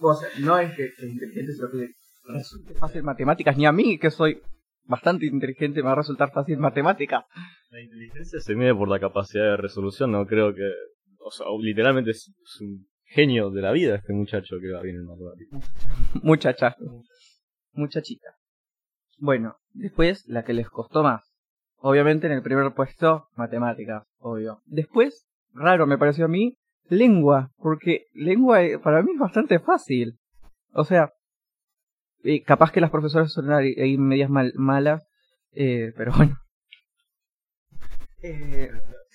O 0.00 0.14
sea, 0.14 0.28
no 0.40 0.58
es 0.58 0.74
que 0.74 0.90
sea 0.90 1.08
inteligente, 1.08 1.52
sino 1.52 1.70
que 1.70 1.88
resulte 2.24 2.74
fácil 2.74 3.04
matemáticas. 3.04 3.56
Ni 3.56 3.64
a 3.64 3.70
mí, 3.70 3.96
que 3.98 4.10
soy 4.10 4.42
bastante 4.84 5.26
inteligente, 5.26 5.82
me 5.82 5.86
va 5.86 5.92
a 5.92 5.96
resultar 5.96 6.32
fácil 6.32 6.58
matemáticas. 6.58 7.24
la 7.70 7.80
inteligencia 7.80 8.40
se 8.40 8.54
mide 8.56 8.74
por 8.74 8.88
la 8.88 8.98
capacidad 8.98 9.44
de 9.44 9.56
resolución, 9.56 10.10
no 10.10 10.26
creo 10.26 10.52
que... 10.52 10.68
O 11.18 11.30
sea, 11.30 11.46
literalmente 11.60 12.10
es, 12.10 12.32
es 12.42 12.60
un 12.60 12.86
genio 13.16 13.50
de 13.50 13.62
la 13.62 13.72
vida 13.72 13.96
este 13.96 14.12
muchacho 14.12 14.56
que 14.60 14.70
va 14.72 14.82
bien 14.82 14.96
en 14.96 15.06
matemáticas. 15.06 15.74
Muchacha. 16.22 16.76
Muchachita. 17.72 18.28
Bueno, 19.18 19.56
después 19.72 20.24
la 20.28 20.44
que 20.44 20.52
les 20.52 20.68
costó 20.68 21.02
más. 21.02 21.22
Obviamente 21.78 22.26
en 22.26 22.34
el 22.34 22.42
primer 22.42 22.74
puesto, 22.74 23.28
matemáticas, 23.34 24.04
obvio. 24.18 24.60
Después, 24.66 25.26
raro 25.54 25.86
me 25.86 25.96
pareció 25.96 26.26
a 26.26 26.28
mí, 26.28 26.56
lengua, 26.90 27.50
porque 27.56 28.04
lengua 28.12 28.62
eh, 28.62 28.78
para 28.78 29.02
mí 29.02 29.12
es 29.14 29.18
bastante 29.18 29.60
fácil. 29.60 30.18
O 30.74 30.84
sea, 30.84 31.10
eh, 32.22 32.42
capaz 32.42 32.70
que 32.70 32.82
las 32.82 32.90
profesoras 32.90 33.32
son 33.32 33.50
ahí 33.50 33.74
ahí 33.80 33.96
medias 33.96 34.28
mal- 34.28 34.52
malas, 34.56 35.06
eh, 35.52 35.92
pero 35.96 36.12
bueno. 36.14 36.36
Eh, 38.22 38.70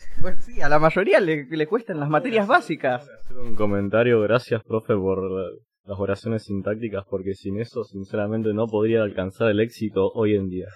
bueno, 0.22 0.38
sí, 0.42 0.62
a 0.62 0.70
la 0.70 0.80
mayoría 0.80 1.20
le, 1.20 1.46
le 1.46 1.68
cuestan 1.68 2.00
las 2.00 2.10
materias 2.10 2.48
básicas. 2.48 3.08
Hacer 3.10 3.38
un 3.38 3.56
comentario, 3.56 4.22
gracias 4.22 4.64
profe 4.64 4.94
por 4.96 5.30
la- 5.32 5.50
las 5.84 6.00
oraciones 6.00 6.44
sintácticas, 6.44 7.04
porque 7.10 7.34
sin 7.34 7.60
eso 7.60 7.84
sinceramente 7.84 8.54
no 8.54 8.68
podría 8.68 9.02
alcanzar 9.02 9.50
el 9.50 9.60
éxito 9.60 10.12
hoy 10.14 10.36
en 10.36 10.48
día. 10.48 10.68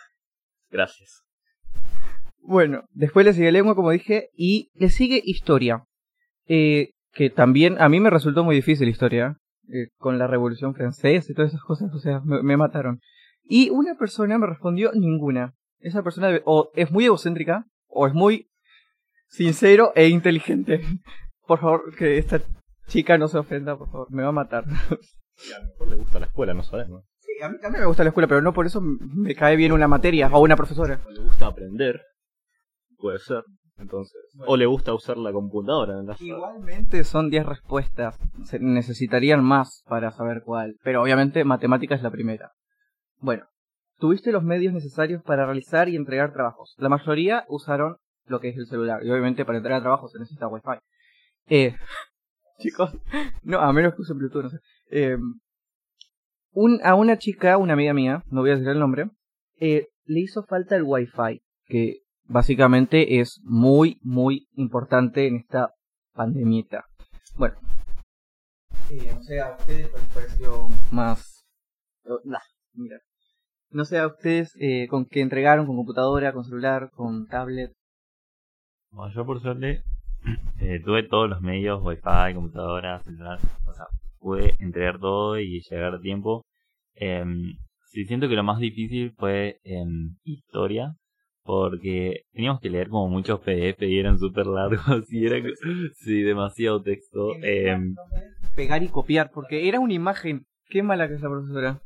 Gracias. 0.72 1.22
Bueno, 2.42 2.84
después 2.92 3.26
le 3.26 3.34
sigue 3.34 3.52
lengua, 3.52 3.76
como 3.76 3.92
dije, 3.92 4.30
y 4.36 4.70
le 4.74 4.90
sigue 4.90 5.22
historia. 5.24 5.84
Eh, 6.48 6.92
que 7.12 7.30
también 7.30 7.78
a 7.80 7.88
mí 7.88 8.00
me 8.00 8.10
resultó 8.10 8.44
muy 8.44 8.56
difícil 8.56 8.90
historia, 8.90 9.38
eh, 9.70 9.88
con 9.98 10.18
la 10.20 10.28
Revolución 10.28 10.74
Francesa 10.76 11.32
y 11.32 11.36
todas 11.36 11.52
esas 11.52 11.64
cosas, 11.64 11.94
o 11.94 12.00
sea, 12.00 12.22
me, 12.26 12.44
me 12.44 12.58
mataron. 12.58 13.00
Y 13.44 13.70
una 13.70 13.96
persona 13.96 14.38
me 14.38 14.48
respondió 14.48 14.92
ninguna. 14.94 15.54
Esa 15.80 16.04
persona 16.04 16.40
o 16.46 16.72
es 16.76 16.92
muy 16.92 17.06
egocéntrica, 17.06 17.66
o 17.88 18.06
es 18.08 18.14
muy 18.14 18.48
sincero 19.36 19.92
e 19.96 20.08
inteligente. 20.08 20.82
Por 21.46 21.60
favor, 21.60 21.96
que 21.96 22.18
esta 22.18 22.42
chica 22.88 23.18
no 23.18 23.28
se 23.28 23.38
ofenda, 23.38 23.78
por 23.78 23.92
favor, 23.92 24.12
me 24.12 24.24
va 24.24 24.30
a 24.30 24.34
matar. 24.34 24.66
Y 24.68 25.52
a 25.52 25.60
lo 25.60 25.66
mejor 25.68 25.88
le 25.90 25.96
gusta 25.98 26.20
la 26.20 26.26
escuela, 26.28 26.54
no 26.54 26.64
sabemos. 26.64 27.04
Sí, 27.20 27.44
a 27.44 27.50
mí 27.50 27.58
también 27.60 27.82
me 27.82 27.88
gusta 27.88 28.04
la 28.04 28.10
escuela, 28.10 28.28
pero 28.28 28.42
no 28.42 28.54
por 28.54 28.66
eso 28.66 28.80
me 28.82 29.36
cae 29.36 29.56
bien 29.56 29.74
una 29.74 29.88
materia 29.88 30.30
o 30.32 30.40
una 30.40 30.56
profesora. 30.56 31.02
O 31.06 31.12
le 31.12 31.22
gusta 31.22 31.48
aprender, 31.48 32.02
puede 32.98 33.20
ser. 33.20 33.44
Entonces, 33.78 34.16
o 34.48 34.56
le 34.56 34.66
gusta 34.66 34.94
usar 34.94 35.18
la 35.18 35.34
computadora 35.34 36.00
en 36.00 36.08
la 36.08 36.16
sala. 36.16 36.30
Igualmente 36.30 37.04
son 37.04 37.30
10 37.30 37.46
respuestas. 37.46 38.18
Se 38.46 38.58
necesitarían 38.58 39.44
más 39.44 39.84
para 39.86 40.12
saber 40.12 40.44
cuál. 40.46 40.78
Pero 40.82 41.02
obviamente 41.02 41.44
matemática 41.44 41.94
es 41.94 42.02
la 42.02 42.10
primera. 42.10 42.54
Bueno, 43.18 43.48
tuviste 43.98 44.32
los 44.32 44.44
medios 44.44 44.74
necesarios 44.74 45.22
para 45.24 45.46
realizar 45.46 45.90
y 45.90 45.98
entregar 45.98 46.32
trabajos. 46.32 46.74
La 46.78 46.88
mayoría 46.88 47.44
usaron 47.50 47.98
lo 48.26 48.40
que 48.40 48.50
es 48.50 48.58
el 48.58 48.68
celular. 48.68 49.04
Y 49.04 49.10
obviamente 49.10 49.46
para 49.46 49.58
entregar 49.58 49.82
trabajos 49.82 50.12
se 50.12 50.20
necesita 50.20 50.48
wifi. 50.48 50.80
Eh, 51.48 51.76
chicos, 52.60 52.92
no, 53.44 53.60
a 53.60 53.72
menos 53.74 53.96
que 53.96 54.02
usen 54.02 54.18
Bluetooth, 54.18 54.44
no 54.44 54.50
sé. 54.50 54.60
Eh, 54.90 55.18
un, 56.52 56.80
a 56.84 56.96
una 56.96 57.18
chica, 57.18 57.58
una 57.58 57.74
amiga 57.74 57.94
mía, 57.94 58.24
no 58.28 58.42
voy 58.42 58.52
a 58.52 58.56
decir 58.56 58.70
el 58.70 58.80
nombre, 58.80 59.10
eh, 59.60 59.88
le 60.06 60.20
hizo 60.20 60.44
falta 60.44 60.76
el 60.76 60.84
wifi. 60.84 61.42
Que 61.68 62.00
básicamente 62.26 63.20
es 63.20 63.40
muy, 63.44 64.00
muy 64.02 64.48
importante 64.54 65.28
en 65.28 65.38
esta 65.38 65.74
pandemita. 66.14 66.86
Bueno. 67.38 67.56
Eh, 68.90 69.12
no 69.14 69.24
sé, 69.24 69.40
a 69.40 69.56
ustedes 69.58 69.90
cuál 69.90 70.04
les 70.04 70.14
pareció 70.14 70.70
más... 70.92 71.46
nah, 72.24 72.40
mira. 72.74 73.00
No 73.70 73.84
sé, 73.84 73.98
a 73.98 74.08
ustedes 74.08 74.54
eh, 74.60 74.88
con 74.88 75.06
qué 75.06 75.22
entregaron, 75.22 75.66
con 75.66 75.76
computadora, 75.76 76.34
con 76.34 76.46
celular, 76.46 76.92
con 76.92 77.28
tablet. 77.28 77.74
Bueno, 78.96 79.14
yo 79.14 79.26
por 79.26 79.42
suerte 79.42 79.82
eh, 80.62 80.80
tuve 80.80 81.04
todos 81.04 81.30
los 81.30 81.42
medios, 81.42 81.84
wifi, 81.84 82.34
computadora, 82.34 83.02
celular, 83.04 83.40
o 83.68 83.74
sea, 83.74 83.88
pude 84.20 84.56
entregar 84.60 85.00
todo 85.00 85.38
y 85.38 85.62
llegar 85.70 85.96
a 85.96 86.00
tiempo. 86.00 86.46
Em, 86.96 87.58
sí, 87.92 88.06
siento 88.06 88.30
que 88.30 88.36
lo 88.36 88.44
más 88.44 88.58
difícil 88.58 89.14
fue 89.18 89.60
en 89.66 90.18
historia, 90.24 90.96
porque 91.44 92.22
teníamos 92.32 92.62
que 92.62 92.70
leer 92.70 92.88
como 92.88 93.10
muchos 93.10 93.42
PDF 93.42 93.82
y 93.82 94.00
eran 94.00 94.18
súper 94.18 94.48
largos 94.48 95.12
y 95.12 95.26
era 95.26 95.40
sí, 95.98 96.22
demasiado 96.22 96.82
texto. 96.82 97.36
Em, 97.42 97.96
Pegar 98.56 98.82
y 98.82 98.88
copiar, 98.88 99.30
porque 99.34 99.68
era 99.68 99.82
una 99.82 99.94
imagen. 99.94 100.46
Qué 100.70 100.84
mala 100.84 101.10
que 101.10 101.16
es 101.16 101.22
la 101.22 101.30
profesora. 101.30 101.82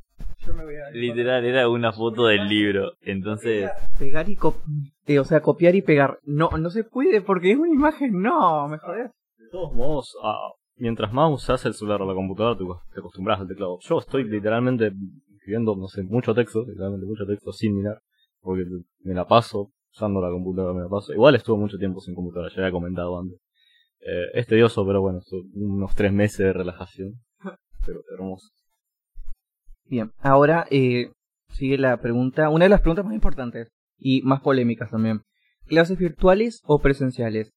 Yo 0.46 0.54
me 0.54 0.64
voy 0.64 0.76
a... 0.76 0.92
literal, 0.92 1.44
era 1.44 1.68
una 1.68 1.92
foto 1.92 2.28
del 2.28 2.48
libro, 2.48 2.94
entonces... 3.02 3.72
Pegar 3.98 4.30
y 4.30 4.36
copiar. 4.36 4.64
O 5.18 5.24
sea, 5.24 5.42
copiar 5.42 5.76
y 5.76 5.82
pegar. 5.82 6.20
No, 6.24 6.50
no 6.52 6.70
se 6.70 6.84
puede 6.84 7.22
porque 7.22 7.52
es 7.52 7.58
una 7.58 7.74
imagen. 7.74 8.22
No, 8.22 8.68
me 8.68 8.78
jodés. 8.78 9.12
De 9.38 9.50
todos 9.52 9.74
modos, 9.74 10.16
ah, 10.24 10.52
mientras 10.76 11.12
más 11.12 11.32
usas 11.32 11.66
el 11.66 11.74
celular 11.74 12.02
o 12.02 12.06
la 12.06 12.14
computadora, 12.14 12.58
te, 12.58 12.66
te 12.94 13.00
acostumbras 13.00 13.40
al 13.40 13.48
teclado. 13.48 13.80
Yo 13.82 13.98
estoy 13.98 14.26
literalmente 14.26 14.92
escribiendo, 15.36 15.76
no 15.76 15.88
sé, 15.88 16.04
mucho 16.04 16.36
texto, 16.36 16.64
literalmente 16.66 17.08
mucho 17.08 17.26
texto 17.26 17.52
sin 17.52 17.76
mirar, 17.76 18.02
porque 18.42 18.66
me 19.04 19.14
la 19.14 19.26
paso 19.26 19.72
usando 19.92 20.22
la 20.22 20.30
computadora, 20.30 20.74
me 20.74 20.84
la 20.84 20.90
paso. 20.90 21.14
Igual 21.14 21.36
estuve 21.36 21.58
mucho 21.58 21.78
tiempo 21.78 22.00
sin 22.02 22.14
computadora, 22.14 22.52
ya 22.54 22.62
había 22.62 22.72
comentado 22.72 23.18
antes. 23.18 23.40
Eh, 24.02 24.28
es 24.34 24.48
tedioso, 24.48 24.86
pero 24.86 25.02
bueno, 25.02 25.20
unos 25.56 25.96
tres 25.96 26.14
meses 26.14 26.38
de 26.38 26.54
relajación, 26.54 27.14
pero 27.86 28.02
hermoso. 28.14 28.48
Bien, 29.86 30.12
ahora 30.20 30.68
eh, 30.70 31.12
sigue 31.50 31.78
la 31.78 31.98
pregunta, 31.98 32.50
una 32.50 32.66
de 32.66 32.70
las 32.70 32.82
preguntas 32.82 33.06
más 33.06 33.16
importantes 33.16 33.70
y 34.00 34.22
más 34.24 34.42
polémicas 34.42 34.90
también. 34.92 35.22
¿Clases 35.68 35.98
virtuales 35.98 36.62
o 36.66 36.80
presenciales? 36.80 37.52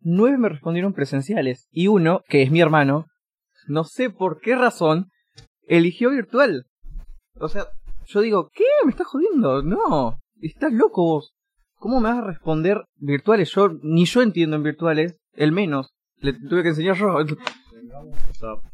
Nueve 0.00 0.38
me 0.38 0.48
respondieron 0.48 0.94
presenciales 0.94 1.68
y 1.70 1.86
uno, 1.86 2.22
que 2.28 2.42
es 2.42 2.50
mi 2.50 2.60
hermano, 2.60 3.06
no 3.68 3.84
sé 3.84 4.10
por 4.10 4.40
qué 4.40 4.56
razón, 4.56 5.10
eligió 5.66 6.10
virtual. 6.10 6.66
O 7.38 7.48
sea, 7.48 7.66
yo 8.06 8.20
digo, 8.20 8.50
¿qué? 8.52 8.64
¿Me 8.84 8.90
estás 8.90 9.06
jodiendo? 9.06 9.62
No, 9.62 10.18
estás 10.40 10.72
loco 10.72 11.04
vos. 11.04 11.34
¿Cómo 11.76 12.00
me 12.00 12.08
vas 12.08 12.18
a 12.18 12.26
responder 12.26 12.84
virtuales? 12.96 13.50
Yo, 13.54 13.70
ni 13.82 14.04
yo 14.04 14.22
entiendo 14.22 14.56
en 14.56 14.62
virtuales, 14.62 15.16
el 15.34 15.52
menos. 15.52 15.94
Le 16.18 16.32
tuve 16.32 16.62
que 16.62 16.70
enseñar 16.70 16.96
yo. 16.96 17.16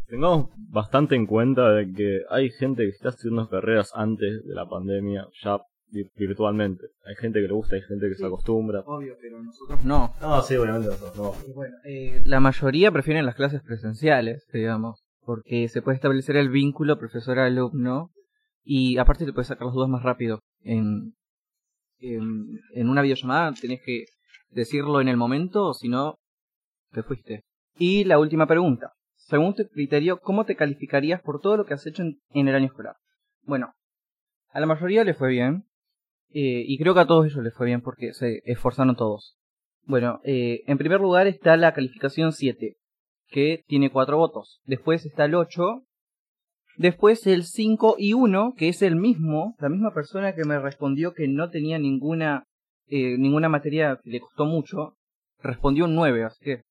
Tengamos 0.06 0.50
bastante 0.56 1.14
en 1.14 1.26
cuenta 1.26 1.70
de 1.70 1.92
que 1.92 2.20
hay 2.30 2.50
gente 2.50 2.82
que 2.84 2.90
está 2.90 3.10
haciendo 3.10 3.48
carreras 3.48 3.92
antes 3.94 4.44
de 4.44 4.54
la 4.54 4.68
pandemia, 4.68 5.26
ya 5.42 5.58
virtualmente. 6.16 6.86
Hay 7.06 7.14
gente 7.16 7.40
que 7.40 7.48
le 7.48 7.54
gusta, 7.54 7.76
hay 7.76 7.82
gente 7.82 8.08
que 8.08 8.14
se 8.14 8.26
acostumbra. 8.26 8.80
Obvio, 8.80 9.16
pero 9.20 9.42
nosotros 9.42 9.84
no. 9.84 10.14
No, 10.20 10.42
sí, 10.42 10.56
obviamente 10.56 10.88
nosotros 10.88 11.16
no. 11.16 11.54
Bueno, 11.54 11.76
eh, 11.84 12.22
la 12.24 12.40
mayoría 12.40 12.90
prefieren 12.92 13.26
las 13.26 13.34
clases 13.34 13.62
presenciales, 13.62 14.46
digamos, 14.52 15.04
porque 15.24 15.68
se 15.68 15.82
puede 15.82 15.96
establecer 15.96 16.36
el 16.36 16.50
vínculo 16.50 16.98
profesor-alumno 16.98 18.10
y 18.62 18.98
aparte 18.98 19.26
le 19.26 19.32
puedes 19.32 19.48
sacar 19.48 19.66
las 19.66 19.74
dudas 19.74 19.88
más 19.88 20.02
rápido. 20.02 20.40
En, 20.62 21.14
en, 21.98 22.60
en 22.74 22.88
una 22.88 23.02
videollamada 23.02 23.52
tenés 23.52 23.80
que 23.82 24.04
decirlo 24.50 25.00
en 25.00 25.08
el 25.08 25.16
momento 25.16 25.66
o 25.68 25.74
si 25.74 25.88
no, 25.88 26.16
te 26.92 27.02
fuiste. 27.02 27.42
Y 27.78 28.04
la 28.04 28.18
última 28.18 28.46
pregunta. 28.46 28.92
Según 29.16 29.54
tu 29.54 29.66
criterio, 29.68 30.20
¿cómo 30.20 30.44
te 30.44 30.56
calificarías 30.56 31.20
por 31.20 31.40
todo 31.40 31.58
lo 31.58 31.66
que 31.66 31.74
has 31.74 31.86
hecho 31.86 32.02
en, 32.02 32.18
en 32.30 32.48
el 32.48 32.54
año 32.54 32.66
escolar? 32.66 32.96
Bueno, 33.42 33.72
a 34.50 34.60
la 34.60 34.66
mayoría 34.66 35.04
le 35.04 35.14
fue 35.14 35.28
bien. 35.28 35.67
Eh, 36.30 36.64
y 36.66 36.78
creo 36.78 36.94
que 36.94 37.00
a 37.00 37.06
todos 37.06 37.26
ellos 37.26 37.42
les 37.42 37.54
fue 37.54 37.66
bien 37.66 37.80
porque 37.80 38.12
se 38.12 38.42
esforzaron 38.44 38.96
todos. 38.96 39.36
Bueno, 39.84 40.20
eh, 40.24 40.62
en 40.66 40.76
primer 40.76 41.00
lugar 41.00 41.26
está 41.26 41.56
la 41.56 41.72
calificación 41.72 42.32
7, 42.32 42.76
que 43.28 43.64
tiene 43.66 43.90
4 43.90 44.16
votos. 44.16 44.60
Después 44.64 45.06
está 45.06 45.24
el 45.24 45.34
8. 45.34 45.82
Después 46.76 47.26
el 47.26 47.44
5 47.44 47.96
y 47.98 48.12
1, 48.12 48.54
que 48.56 48.68
es 48.68 48.82
el 48.82 48.96
mismo, 48.96 49.56
la 49.58 49.68
misma 49.68 49.92
persona 49.94 50.34
que 50.34 50.44
me 50.44 50.58
respondió 50.60 51.12
que 51.14 51.26
no 51.26 51.50
tenía 51.50 51.78
ninguna, 51.78 52.44
eh, 52.86 53.16
ninguna 53.18 53.48
materia 53.48 53.98
que 54.04 54.10
le 54.10 54.20
costó 54.20 54.44
mucho, 54.44 54.94
respondió 55.40 55.86
un 55.86 55.94
9, 55.94 56.24
así 56.24 56.44
que 56.44 56.62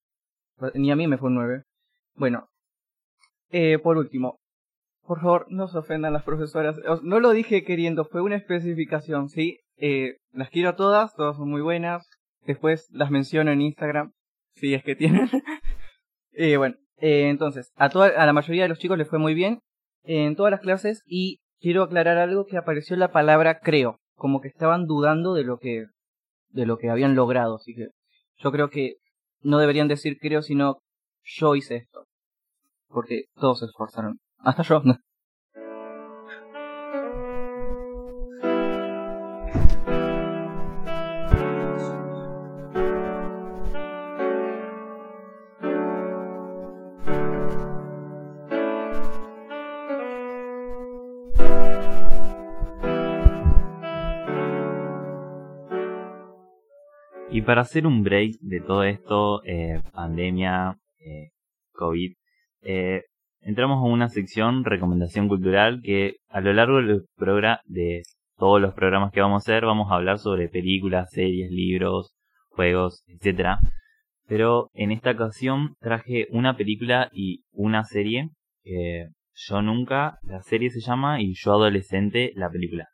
ni 0.75 0.91
a 0.91 0.95
mí 0.95 1.07
me 1.07 1.17
fue 1.17 1.29
un 1.29 1.35
9. 1.35 1.63
Bueno, 2.15 2.47
eh, 3.49 3.79
por 3.79 3.97
último, 3.97 4.39
por 5.07 5.21
favor, 5.21 5.45
no 5.49 5.69
se 5.69 5.77
ofendan 5.77 6.11
las 6.11 6.23
profesoras. 6.23 6.77
No 7.01 7.19
lo 7.21 7.31
dije 7.31 7.63
queriendo, 7.63 8.03
fue 8.03 8.21
una 8.21 8.35
especificación, 8.35 9.29
¿sí? 9.29 9.59
Eh, 9.77 10.17
las 10.33 10.49
quiero 10.49 10.69
a 10.69 10.75
todas, 10.75 11.15
todas 11.15 11.37
son 11.37 11.49
muy 11.49 11.61
buenas. 11.61 12.09
Después 12.45 12.87
las 12.91 13.09
menciono 13.09 13.51
en 13.51 13.61
Instagram, 13.61 14.11
si 14.55 14.73
es 14.73 14.83
que 14.83 14.95
tienen. 14.95 15.29
Eh, 16.39 16.57
bueno, 16.57 16.75
eh, 16.97 17.29
entonces, 17.29 17.71
a, 17.77 17.89
toda, 17.89 18.09
a 18.09 18.23
la 18.27 18.31
mayoría 18.31 18.61
de 18.61 18.69
los 18.69 18.77
chicos 18.77 18.95
les 18.95 19.09
fue 19.09 19.17
muy 19.17 19.33
bien 19.33 19.61
en 20.03 20.35
todas 20.35 20.51
las 20.51 20.59
clases 20.59 21.01
y 21.07 21.39
quiero 21.59 21.81
aclarar 21.81 22.19
algo 22.19 22.45
que 22.45 22.57
apareció 22.57 22.95
la 22.95 23.11
palabra 23.11 23.57
creo, 23.57 23.97
como 24.13 24.39
que 24.39 24.47
estaban 24.47 24.85
dudando 24.85 25.33
de 25.33 25.43
lo 25.43 25.57
que 25.57 25.85
de 26.49 26.67
lo 26.67 26.77
que 26.77 26.91
habían 26.91 27.15
logrado. 27.15 27.55
Así 27.55 27.73
que 27.73 27.87
yo 28.35 28.51
creo 28.51 28.69
que 28.69 28.97
no 29.41 29.57
deberían 29.57 29.87
decir 29.87 30.19
creo, 30.19 30.43
sino 30.43 30.77
yo 31.23 31.55
hice 31.55 31.77
esto. 31.77 32.05
Porque 32.87 33.23
todos 33.33 33.57
se 33.57 33.65
esforzaron. 33.65 34.19
Y 57.29 57.41
para 57.41 57.61
hacer 57.61 57.85
un 57.85 58.03
break 58.03 58.39
de 58.39 58.61
todo 58.61 58.83
esto, 58.83 59.43
eh, 59.43 59.81
pandemia, 59.91 60.75
eh, 60.99 61.29
COVID, 61.73 62.13
eh, 62.61 63.03
entramos 63.41 63.77
a 63.77 63.87
una 63.87 64.09
sección 64.09 64.63
recomendación 64.65 65.27
cultural 65.27 65.81
que 65.83 66.17
a 66.29 66.41
lo 66.41 66.53
largo 66.53 66.77
del 66.77 67.05
programa 67.15 67.61
de 67.65 68.03
todos 68.37 68.61
los 68.61 68.73
programas 68.73 69.11
que 69.11 69.21
vamos 69.21 69.35
a 69.35 69.43
hacer 69.43 69.65
vamos 69.65 69.91
a 69.91 69.95
hablar 69.95 70.19
sobre 70.19 70.49
películas, 70.49 71.09
series, 71.11 71.51
libros, 71.51 72.13
juegos, 72.49 73.03
etcétera. 73.07 73.59
Pero 74.27 74.69
en 74.73 74.91
esta 74.91 75.11
ocasión 75.11 75.75
traje 75.79 76.27
una 76.31 76.57
película 76.57 77.09
y 77.13 77.43
una 77.51 77.83
serie. 77.83 78.29
yo 78.63 79.61
nunca, 79.61 80.17
la 80.23 80.41
serie 80.41 80.69
se 80.69 80.81
llama 80.81 81.21
y 81.21 81.33
yo 81.35 81.53
adolescente, 81.53 82.33
la 82.35 82.49
película. 82.49 82.87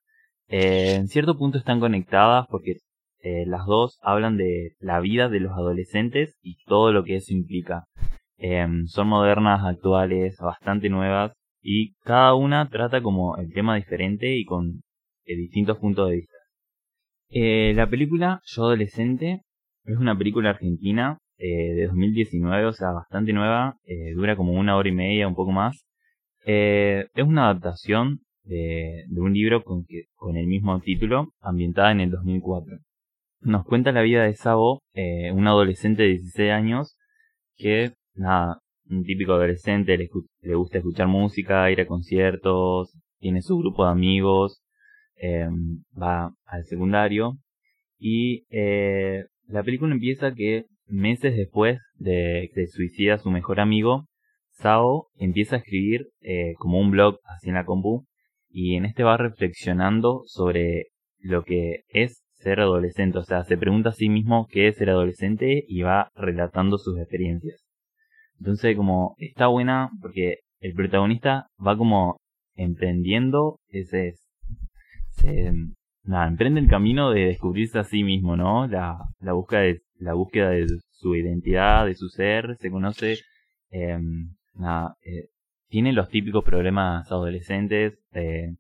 en 0.48 1.08
cierto 1.08 1.38
punto 1.38 1.58
están 1.58 1.80
conectadas 1.80 2.46
porque 2.50 2.78
eh, 3.24 3.46
las 3.48 3.66
dos 3.66 4.00
hablan 4.02 4.36
de 4.36 4.76
la 4.80 5.00
vida 5.00 5.30
de 5.30 5.40
los 5.40 5.54
adolescentes 5.54 6.38
y 6.42 6.58
todo 6.66 6.92
lo 6.92 7.06
que 7.06 7.16
eso 7.16 7.34
implica. 7.34 7.86
Em, 8.46 8.88
son 8.88 9.08
modernas, 9.08 9.64
actuales, 9.64 10.36
bastante 10.38 10.90
nuevas 10.90 11.32
y 11.62 11.94
cada 12.04 12.36
una 12.36 12.70
trata 12.70 13.02
como 13.02 13.38
el 13.38 13.54
tema 13.54 13.76
diferente 13.78 14.36
y 14.36 14.44
con 14.44 14.82
eh, 15.26 15.36
distintos 15.38 15.78
puntos 15.78 16.10
de 16.10 16.16
vista. 16.18 16.36
Eh, 17.30 17.74
la 17.74 17.90
película 17.90 18.42
Yo 18.46 18.64
Adolescente 18.64 19.44
es 19.86 19.98
una 19.98 20.18
película 20.18 20.50
argentina 20.50 21.18
de 21.38 21.88
2019, 21.88 22.66
o 22.68 22.74
sea, 22.74 22.92
bastante 22.92 23.34
nueva, 23.34 23.76
dura 24.16 24.38
como 24.38 24.54
una 24.54 24.78
hora 24.78 24.88
y 24.88 24.94
media, 24.94 25.28
un 25.28 25.36
poco 25.36 25.52
más. 25.52 25.86
es 26.46 27.26
una 27.26 27.50
adaptación 27.50 28.22
de, 28.44 29.06
un 29.18 29.34
libro 29.34 29.62
con 29.64 30.38
el 30.38 30.48
mismo 30.48 30.80
título, 30.80 31.34
ambientada 31.42 31.92
en 31.92 32.02
el 32.02 32.12
2004 32.12 32.78
nos 33.44 33.66
cuenta 33.66 33.92
la 33.92 34.02
vida 34.02 34.24
de 34.24 34.34
Sabo, 34.36 34.82
eh, 34.94 35.32
un 35.32 35.48
adolescente 35.48 36.04
de 36.04 36.10
16 36.10 36.52
años 36.52 36.98
que, 37.58 37.94
nada, 38.16 38.60
un 38.90 39.04
típico 39.04 39.34
adolescente, 39.34 39.98
le, 39.98 40.56
gusta 40.56 40.80
escuchar 40.80 41.08
música, 41.08 41.72
ir 41.72 41.82
a 41.82 41.88
conciertos, 41.88 42.98
tiene 43.20 43.42
su 43.42 43.58
grupo 43.58 43.86
de 43.86 43.92
amigos, 43.92 44.62
em, 45.16 45.84
va 46.00 46.34
al 46.46 46.66
secundario 46.66 47.38
y 47.98 48.46
eh, 48.50 49.26
la 49.48 49.64
película 49.64 49.94
empieza 49.94 50.34
que 50.34 50.66
meses 50.88 51.36
después 51.36 51.80
de 51.96 52.52
que 52.54 52.68
suicida 52.68 53.18
su 53.18 53.32
mejor 53.32 53.60
amigo, 53.60 54.06
Sao 54.52 55.08
empieza 55.16 55.56
a 55.56 55.60
escribir 55.60 56.10
eh, 56.22 56.54
como 56.58 56.80
un 56.80 56.92
blog 56.92 57.18
así 57.26 57.50
en 57.50 57.56
la 57.56 57.66
compu 57.66 58.06
y 58.50 58.76
en 58.76 58.86
este 58.86 59.04
va 59.04 59.18
reflexionando 59.18 60.24
sobre 60.28 60.88
lo 61.20 61.44
que 61.44 61.84
es 61.90 62.24
ser 62.34 62.60
adolescente, 62.60 63.18
o 63.18 63.24
sea, 63.24 63.44
se 63.46 63.58
pregunta 63.58 63.90
a 63.90 63.94
sí 63.94 64.10
mismo 64.10 64.48
qué 64.52 64.68
es 64.68 64.76
ser 64.76 64.90
adolescente 64.90 65.64
y 65.68 65.82
va 65.82 66.10
relatando 66.14 66.78
sus 66.78 67.00
experiencias. 67.00 67.64
Entonces, 68.44 68.76
como 68.76 69.16
está 69.20 69.48
buena 69.48 69.90
porque 70.02 70.40
el 70.60 70.74
protagonista 70.74 71.48
va 71.66 71.78
como 71.78 72.18
emprendiendo 72.56 73.62
ese 73.70 74.16
se, 75.12 75.54
nada, 76.04 76.28
emprende 76.28 76.60
el 76.60 76.68
camino 76.68 77.12
de 77.12 77.28
descubrirse 77.28 77.80
a 77.80 77.86
sí 77.86 78.04
mismo, 78.04 78.36
¿no? 78.36 78.68
La, 78.68 78.98
la 79.22 79.32
búsqueda 79.32 79.62
de 79.62 79.82
la 79.98 80.14
búsqueda 80.14 80.50
de 80.50 80.68
su 80.92 81.16
identidad, 81.16 81.86
de 81.86 81.96
su 81.96 82.10
ser, 82.10 82.58
se 82.60 82.70
conoce 82.70 83.20
eh, 83.72 83.98
nada, 84.56 84.98
tiene 85.70 85.94
los 85.94 86.10
típicos 86.10 86.44
problemas 86.44 87.10
adolescentes, 87.14 87.98
de 88.12 88.58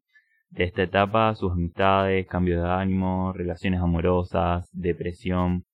esta 0.64 0.84
etapa, 0.84 1.36
sus 1.36 1.52
amistades, 1.52 2.26
cambio 2.28 2.64
de 2.64 2.70
ánimo, 2.70 3.34
relaciones 3.34 3.82
amorosas, 3.82 4.70
depresión. 4.72 5.66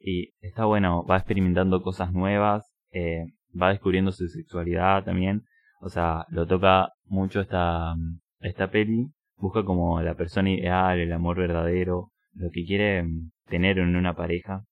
Y 0.00 0.32
está 0.40 0.64
bueno, 0.64 1.04
va 1.04 1.18
experimentando 1.18 1.80
cosas 1.80 2.12
nuevas, 2.12 2.72
eh, 2.90 3.26
va 3.60 3.70
descubriendo 3.70 4.12
su 4.12 4.28
sexualidad 4.28 5.04
también. 5.04 5.44
O 5.80 5.88
sea, 5.88 6.26
lo 6.30 6.46
toca 6.46 6.90
mucho 7.06 7.40
esta, 7.40 7.94
esta 8.40 8.70
peli. 8.70 9.10
Busca 9.36 9.64
como 9.64 10.00
la 10.00 10.14
persona 10.14 10.50
ideal, 10.50 11.00
el 11.00 11.12
amor 11.12 11.38
verdadero, 11.38 12.12
lo 12.34 12.50
que 12.50 12.64
quiere 12.64 13.02
mm, 13.02 13.30
tener 13.48 13.78
en 13.78 13.96
una 13.96 14.14
pareja. 14.14 14.64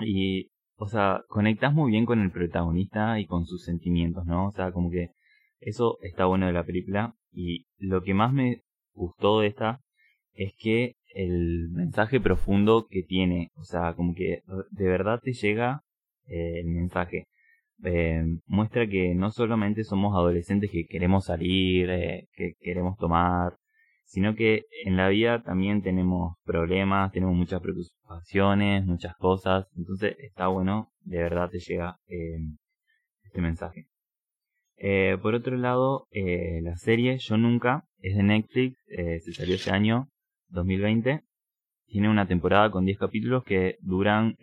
Y, 0.00 0.50
o 0.76 0.86
sea, 0.86 1.22
conectas 1.28 1.72
muy 1.74 1.90
bien 1.90 2.06
con 2.06 2.20
el 2.20 2.30
protagonista 2.30 3.18
y 3.20 3.26
con 3.26 3.46
sus 3.46 3.64
sentimientos, 3.64 4.26
¿no? 4.26 4.46
O 4.48 4.52
sea, 4.52 4.72
como 4.72 4.90
que 4.90 5.10
eso 5.60 5.98
está 6.02 6.26
bueno 6.26 6.46
de 6.46 6.52
la 6.52 6.64
película. 6.64 7.14
Y 7.32 7.66
lo 7.78 8.02
que 8.02 8.14
más 8.14 8.32
me 8.32 8.62
gustó 8.94 9.40
de 9.40 9.48
esta 9.48 9.80
es 10.32 10.54
que 10.58 10.96
el 11.14 11.70
mensaje 11.70 12.20
profundo 12.20 12.86
que 12.90 13.02
tiene, 13.02 13.50
o 13.54 13.64
sea, 13.64 13.94
como 13.94 14.14
que 14.14 14.42
de 14.70 14.88
verdad 14.88 15.20
te 15.22 15.32
llega 15.32 15.82
eh, 16.26 16.60
el 16.60 16.66
mensaje. 16.66 17.26
Eh, 17.84 18.24
muestra 18.46 18.86
que 18.88 19.14
no 19.14 19.30
solamente 19.30 19.84
somos 19.84 20.14
adolescentes 20.14 20.70
que 20.70 20.86
queremos 20.86 21.26
salir, 21.26 21.90
eh, 21.90 22.28
que 22.34 22.54
queremos 22.60 22.96
tomar, 22.98 23.56
sino 24.04 24.34
que 24.34 24.64
en 24.84 24.96
la 24.96 25.08
vida 25.08 25.42
también 25.42 25.82
tenemos 25.82 26.36
problemas, 26.44 27.12
tenemos 27.12 27.34
muchas 27.34 27.60
preocupaciones, 27.60 28.84
muchas 28.86 29.14
cosas, 29.16 29.66
entonces 29.76 30.16
está 30.18 30.46
bueno, 30.48 30.92
de 31.00 31.18
verdad 31.18 31.50
te 31.50 31.58
llega 31.58 31.98
este 33.24 33.40
mensaje. 33.40 33.88
Eh, 34.78 35.16
por 35.22 35.34
otro 35.34 35.56
lado, 35.56 36.06
eh, 36.10 36.60
la 36.62 36.76
serie 36.76 37.18
Yo 37.18 37.36
Nunca 37.36 37.84
es 37.98 38.16
de 38.16 38.22
Netflix, 38.22 38.76
eh, 38.88 39.20
se 39.20 39.32
salió 39.32 39.54
este 39.54 39.70
año, 39.70 40.08
2020. 40.48 41.22
Tiene 41.86 42.10
una 42.10 42.26
temporada 42.26 42.70
con 42.70 42.84
10 42.84 42.98
capítulos 42.98 43.44
que 43.44 43.76
duran 43.80 44.36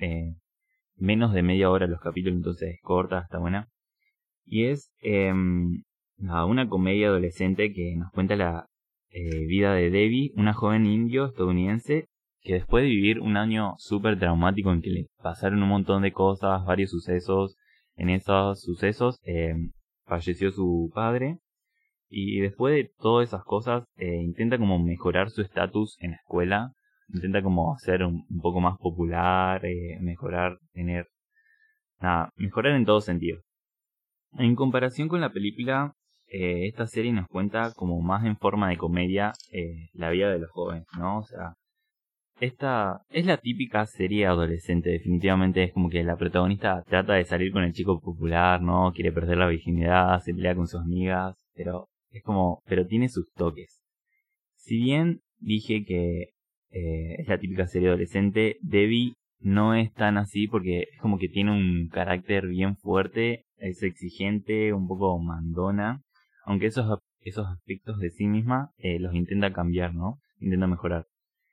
menos 0.95 1.33
de 1.33 1.43
media 1.43 1.69
hora 1.69 1.87
los 1.87 2.01
capítulos, 2.01 2.37
entonces 2.37 2.75
es 2.75 2.81
corta, 2.81 3.19
está 3.19 3.39
buena. 3.39 3.69
Y 4.45 4.65
es 4.65 4.91
em, 5.01 5.83
una 6.17 6.67
comedia 6.69 7.07
adolescente 7.07 7.73
que 7.73 7.95
nos 7.95 8.11
cuenta 8.11 8.35
la 8.35 8.67
vida 9.47 9.75
de 9.75 9.91
Debbie, 9.91 10.31
una 10.35 10.53
joven 10.53 10.87
indio 10.87 11.27
estadounidense 11.27 12.07
que 12.43 12.53
después 12.53 12.83
de 12.83 12.89
vivir 12.89 13.19
un 13.19 13.37
año 13.37 13.75
súper 13.77 14.19
traumático 14.19 14.71
en 14.71 14.81
que 14.81 14.89
le 14.89 15.07
pasaron 15.21 15.63
un 15.63 15.69
montón 15.69 16.03
de 16.03 16.11
cosas, 16.11 16.65
varios 16.65 16.91
sucesos, 16.91 17.55
en 17.95 18.09
esos 18.09 18.61
sucesos 18.61 19.19
em, 19.23 19.71
falleció 20.05 20.51
su 20.51 20.91
padre 20.93 21.39
y 22.09 22.41
después 22.41 22.75
de 22.75 22.91
todas 22.99 23.29
esas 23.29 23.43
cosas 23.43 23.85
eh, 23.95 24.21
intenta 24.21 24.57
como 24.57 24.77
mejorar 24.77 25.29
su 25.29 25.41
estatus 25.41 25.97
en 25.99 26.11
la 26.11 26.17
escuela, 26.17 26.73
intenta 27.09 27.41
como 27.41 27.77
ser 27.79 28.03
un, 28.03 28.25
poco 28.41 28.59
más 28.61 28.77
popular, 28.77 29.65
eh, 29.65 29.97
mejorar, 30.01 30.57
tener, 30.73 31.07
nada, 31.99 32.31
mejorar 32.35 32.75
en 32.75 32.85
todo 32.85 33.01
sentido. 33.01 33.39
En 34.33 34.55
comparación 34.55 35.07
con 35.09 35.21
la 35.21 35.31
película, 35.31 35.93
eh, 36.27 36.67
esta 36.67 36.87
serie 36.87 37.13
nos 37.13 37.27
cuenta 37.27 37.73
como 37.75 38.01
más 38.01 38.25
en 38.25 38.37
forma 38.37 38.69
de 38.69 38.77
comedia 38.77 39.33
la 39.93 40.09
vida 40.09 40.31
de 40.31 40.39
los 40.39 40.49
jóvenes, 40.51 40.85
¿no? 40.97 41.19
O 41.19 41.23
sea, 41.23 41.53
esta 42.39 43.01
es 43.09 43.25
la 43.25 43.37
típica 43.37 43.85
serie 43.85 44.25
adolescente, 44.25 44.89
definitivamente 44.89 45.63
es 45.63 45.71
como 45.71 45.89
que 45.89 46.03
la 46.03 46.17
protagonista 46.17 46.83
trata 46.83 47.13
de 47.13 47.25
salir 47.25 47.51
con 47.53 47.63
el 47.63 47.73
chico 47.73 48.01
popular, 48.01 48.61
¿no? 48.61 48.91
Quiere 48.93 49.11
perder 49.11 49.37
la 49.37 49.47
virginidad, 49.47 50.19
se 50.19 50.33
pelea 50.33 50.55
con 50.55 50.67
sus 50.67 50.81
amigas, 50.81 51.37
pero 51.53 51.87
es 52.09 52.23
como, 52.23 52.61
pero 52.65 52.87
tiene 52.87 53.07
sus 53.07 53.31
toques. 53.33 53.81
Si 54.55 54.77
bien 54.77 55.21
dije 55.37 55.85
que 55.85 56.31
eh, 56.73 57.15
es 57.19 57.27
la 57.27 57.37
típica 57.37 57.67
serie 57.67 57.89
adolescente, 57.89 58.57
Debbie 58.61 59.13
no 59.39 59.75
es 59.75 59.93
tan 59.93 60.17
así 60.17 60.47
porque 60.47 60.87
es 60.93 60.99
como 60.99 61.17
que 61.17 61.29
tiene 61.29 61.51
un 61.51 61.89
carácter 61.89 62.47
bien 62.47 62.77
fuerte, 62.77 63.45
es 63.57 63.83
exigente, 63.83 64.73
un 64.73 64.87
poco 64.87 65.19
mandona, 65.19 66.01
aunque 66.45 66.67
esos, 66.67 66.99
esos 67.21 67.47
aspectos 67.47 67.99
de 67.99 68.09
sí 68.09 68.27
misma 68.27 68.71
eh, 68.77 68.99
los 68.99 69.13
intenta 69.13 69.53
cambiar, 69.53 69.93
¿no? 69.93 70.19
Intenta 70.39 70.67
mejorar. 70.67 71.05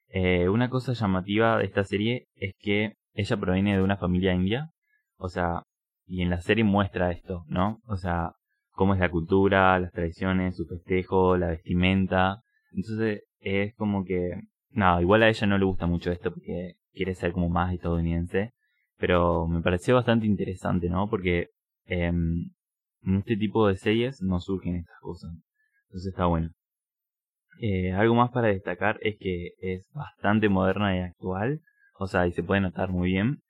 Eh, 0.08 0.48
una 0.48 0.70
cosa 0.70 0.92
llamativa 0.92 1.58
de 1.58 1.64
esta 1.64 1.84
serie 1.84 2.26
es 2.34 2.54
que 2.58 2.94
ella 3.14 3.36
proviene 3.36 3.76
de 3.76 3.82
una 3.82 3.96
familia 3.96 4.34
india, 4.34 4.70
o 5.16 5.28
sea, 5.28 5.62
y 6.06 6.22
en 6.22 6.30
la 6.30 6.40
serie 6.40 6.64
muestra 6.64 7.12
esto, 7.12 7.44
¿no? 7.48 7.80
O 7.86 7.96
sea, 7.96 8.32
cómo 8.72 8.94
es 8.94 9.00
la 9.00 9.10
cultura, 9.10 9.78
las 9.78 9.92
tradiciones, 9.92 10.56
su 10.56 10.66
festejo, 10.66 11.36
la 11.36 11.48
vestimenta. 11.48 12.42
Entonces 12.72 13.24
es 13.40 13.74
como 13.76 14.04
que, 14.04 14.40
nada, 14.70 15.00
igual 15.02 15.22
a 15.22 15.28
ella 15.28 15.46
no 15.46 15.58
le 15.58 15.64
gusta 15.64 15.86
mucho 15.86 16.10
esto 16.12 16.32
porque 16.32 16.74
quiere 16.92 17.14
ser 17.14 17.32
como 17.32 17.48
más 17.48 17.72
estadounidense, 17.72 18.52
pero 18.98 19.46
me 19.46 19.62
pareció 19.62 19.94
bastante 19.94 20.26
interesante, 20.26 20.88
¿no? 20.88 21.08
Porque 21.08 21.48
em, 21.86 22.50
en 23.04 23.16
este 23.16 23.36
tipo 23.36 23.68
de 23.68 23.76
series 23.76 24.22
no 24.22 24.40
surgen 24.40 24.76
estas 24.76 24.98
cosas, 25.00 25.32
entonces 25.88 26.12
está 26.12 26.26
bueno. 26.26 26.50
Eh, 27.60 27.92
algo 27.92 28.14
más 28.14 28.30
para 28.30 28.48
destacar 28.48 28.98
es 29.02 29.16
que 29.18 29.50
es 29.60 29.84
bastante 29.92 30.48
moderna 30.48 30.96
y 30.96 31.00
actual, 31.00 31.60
o 31.98 32.06
sea, 32.06 32.26
y 32.26 32.32
se 32.32 32.42
puede 32.42 32.62
notar 32.62 32.90
muy 32.90 33.10
bien. 33.10 33.40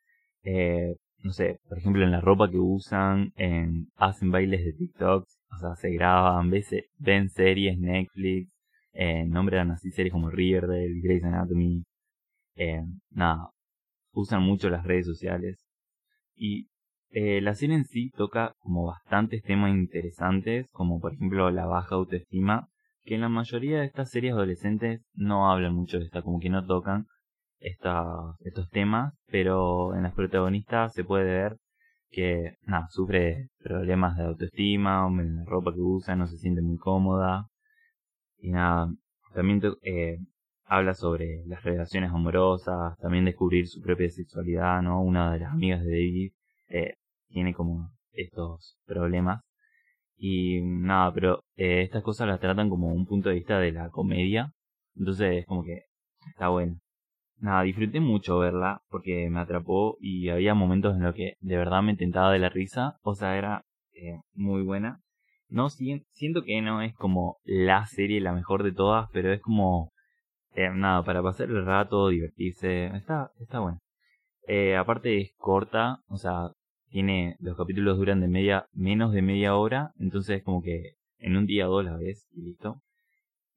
Eh, 0.42 0.96
no 1.22 1.32
sé, 1.32 1.60
por 1.68 1.78
ejemplo, 1.78 2.02
en 2.04 2.10
la 2.12 2.20
ropa 2.20 2.50
que 2.50 2.58
usan, 2.58 3.32
en 3.36 3.88
hacen 3.96 4.30
bailes 4.30 4.64
de 4.64 4.72
TikTok, 4.72 5.26
o 5.52 5.58
sea, 5.58 5.76
se 5.76 5.90
graban, 5.90 6.50
ven 6.98 7.28
series, 7.28 7.78
Netflix, 7.78 8.50
eh, 8.92 9.24
nombran 9.26 9.70
así 9.70 9.90
series 9.90 10.12
como 10.12 10.30
Riverdale, 10.30 11.00
Grey's 11.02 11.24
Anatomy, 11.24 11.84
eh, 12.56 12.84
nada, 13.10 13.50
usan 14.12 14.42
mucho 14.42 14.70
las 14.70 14.84
redes 14.84 15.06
sociales. 15.06 15.66
Y 16.36 16.68
eh, 17.10 17.40
la 17.40 17.54
serie 17.54 17.76
en 17.76 17.84
sí 17.84 18.10
toca 18.16 18.54
como 18.60 18.86
bastantes 18.86 19.42
temas 19.42 19.72
interesantes, 19.72 20.68
como 20.72 21.00
por 21.00 21.14
ejemplo 21.14 21.50
la 21.50 21.66
baja 21.66 21.96
autoestima, 21.96 22.68
que 23.04 23.16
en 23.16 23.22
la 23.22 23.28
mayoría 23.28 23.80
de 23.80 23.86
estas 23.86 24.10
series 24.10 24.34
adolescentes 24.34 25.02
no 25.14 25.50
hablan 25.50 25.74
mucho 25.74 25.98
de 25.98 26.04
esta, 26.04 26.22
como 26.22 26.40
que 26.40 26.50
no 26.50 26.66
tocan 26.66 27.06
estos 27.60 28.70
temas, 28.70 29.14
pero 29.26 29.94
en 29.94 30.04
las 30.04 30.14
protagonistas 30.14 30.92
se 30.94 31.04
puede 31.04 31.24
ver 31.24 31.56
que 32.10 32.54
nada, 32.62 32.88
sufre 32.90 33.48
problemas 33.58 34.16
de 34.16 34.24
autoestima, 34.24 35.08
la 35.10 35.44
ropa 35.44 35.72
que 35.72 35.80
usa 35.80 36.16
no 36.16 36.26
se 36.26 36.38
siente 36.38 36.62
muy 36.62 36.76
cómoda. 36.78 37.49
Y 38.40 38.50
nada, 38.50 38.92
también 39.34 39.60
eh, 39.82 40.18
habla 40.64 40.94
sobre 40.94 41.44
las 41.46 41.62
relaciones 41.62 42.10
amorosas, 42.10 42.96
también 42.98 43.24
descubrir 43.24 43.66
su 43.68 43.80
propia 43.80 44.10
sexualidad, 44.10 44.82
¿no? 44.82 45.02
Una 45.02 45.32
de 45.32 45.40
las 45.40 45.52
amigas 45.52 45.82
de 45.82 45.90
David 45.90 46.32
eh, 46.68 46.94
tiene 47.28 47.54
como 47.54 47.90
estos 48.12 48.78
problemas. 48.86 49.42
Y 50.16 50.60
nada, 50.62 51.12
pero 51.14 51.44
eh, 51.56 51.82
estas 51.82 52.02
cosas 52.02 52.28
las 52.28 52.40
tratan 52.40 52.68
como 52.70 52.88
un 52.88 53.06
punto 53.06 53.28
de 53.30 53.36
vista 53.36 53.58
de 53.58 53.72
la 53.72 53.90
comedia. 53.90 54.52
Entonces 54.96 55.38
es 55.38 55.46
como 55.46 55.64
que 55.64 55.84
está 56.28 56.48
bueno 56.48 56.78
nada, 57.40 57.62
disfruté 57.62 58.00
mucho 58.00 58.38
verla 58.38 58.82
porque 58.88 59.28
me 59.30 59.40
atrapó 59.40 59.96
y 60.00 60.28
había 60.28 60.54
momentos 60.54 60.94
en 60.96 61.02
los 61.02 61.14
que 61.14 61.34
de 61.40 61.56
verdad 61.56 61.82
me 61.82 61.96
tentaba 61.96 62.32
de 62.32 62.38
la 62.38 62.48
risa, 62.48 62.96
o 63.02 63.14
sea, 63.14 63.36
era 63.36 63.64
eh, 63.94 64.20
muy 64.34 64.62
buena. 64.62 65.00
No, 65.50 65.68
siento 65.70 66.42
que 66.44 66.62
no 66.62 66.82
es 66.82 66.94
como 66.94 67.38
la 67.44 67.86
serie 67.86 68.20
la 68.20 68.32
mejor 68.32 68.62
de 68.62 68.72
todas, 68.72 69.08
pero 69.12 69.32
es 69.32 69.40
como, 69.40 69.92
eh, 70.54 70.70
nada, 70.74 71.04
para 71.04 71.22
pasar 71.22 71.48
el 71.48 71.64
rato, 71.64 72.08
divertirse, 72.08 72.86
está, 72.96 73.30
está 73.40 73.60
bueno. 73.60 73.78
Eh, 74.46 74.76
aparte 74.76 75.20
es 75.20 75.32
corta, 75.36 75.98
o 76.08 76.16
sea, 76.16 76.50
tiene, 76.90 77.36
los 77.40 77.56
capítulos 77.56 77.98
duran 77.98 78.20
de 78.20 78.28
media, 78.28 78.66
menos 78.72 79.12
de 79.12 79.22
media 79.22 79.56
hora, 79.56 79.92
entonces 79.98 80.42
como 80.42 80.62
que 80.62 80.94
en 81.18 81.36
un 81.36 81.46
día 81.46 81.68
o 81.68 81.72
dos 81.72 81.84
la 81.84 81.96
ves 81.96 82.28
y 82.32 82.42
listo. 82.42 82.80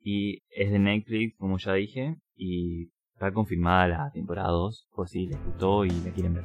Y 0.02 0.44
es 0.50 0.72
de 0.72 0.80
Netflix, 0.80 1.38
como 1.38 1.58
ya 1.58 1.74
dije, 1.74 2.18
y 2.36 2.90
Está 3.14 3.32
confirmada 3.32 3.88
la 3.88 4.12
temporada 4.12 4.50
2, 4.50 4.88
por 4.94 5.08
si 5.08 5.28
les 5.28 5.42
gustó 5.46 5.86
y 5.86 5.92
la 5.92 6.12
quieren 6.12 6.34
ver. 6.34 6.44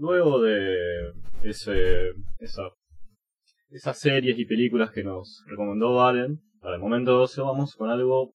Luego 0.00 0.40
de 0.40 1.12
ese, 1.42 2.10
esa, 2.38 2.62
esas 3.68 3.98
series 3.98 4.38
y 4.38 4.46
películas 4.46 4.90
que 4.90 5.04
nos 5.04 5.44
recomendó 5.46 5.94
Valen, 5.94 6.40
para 6.60 6.76
el 6.76 6.80
momento 6.80 7.12
12 7.12 7.40
vamos 7.42 7.74
con 7.76 7.90
algo 7.90 8.34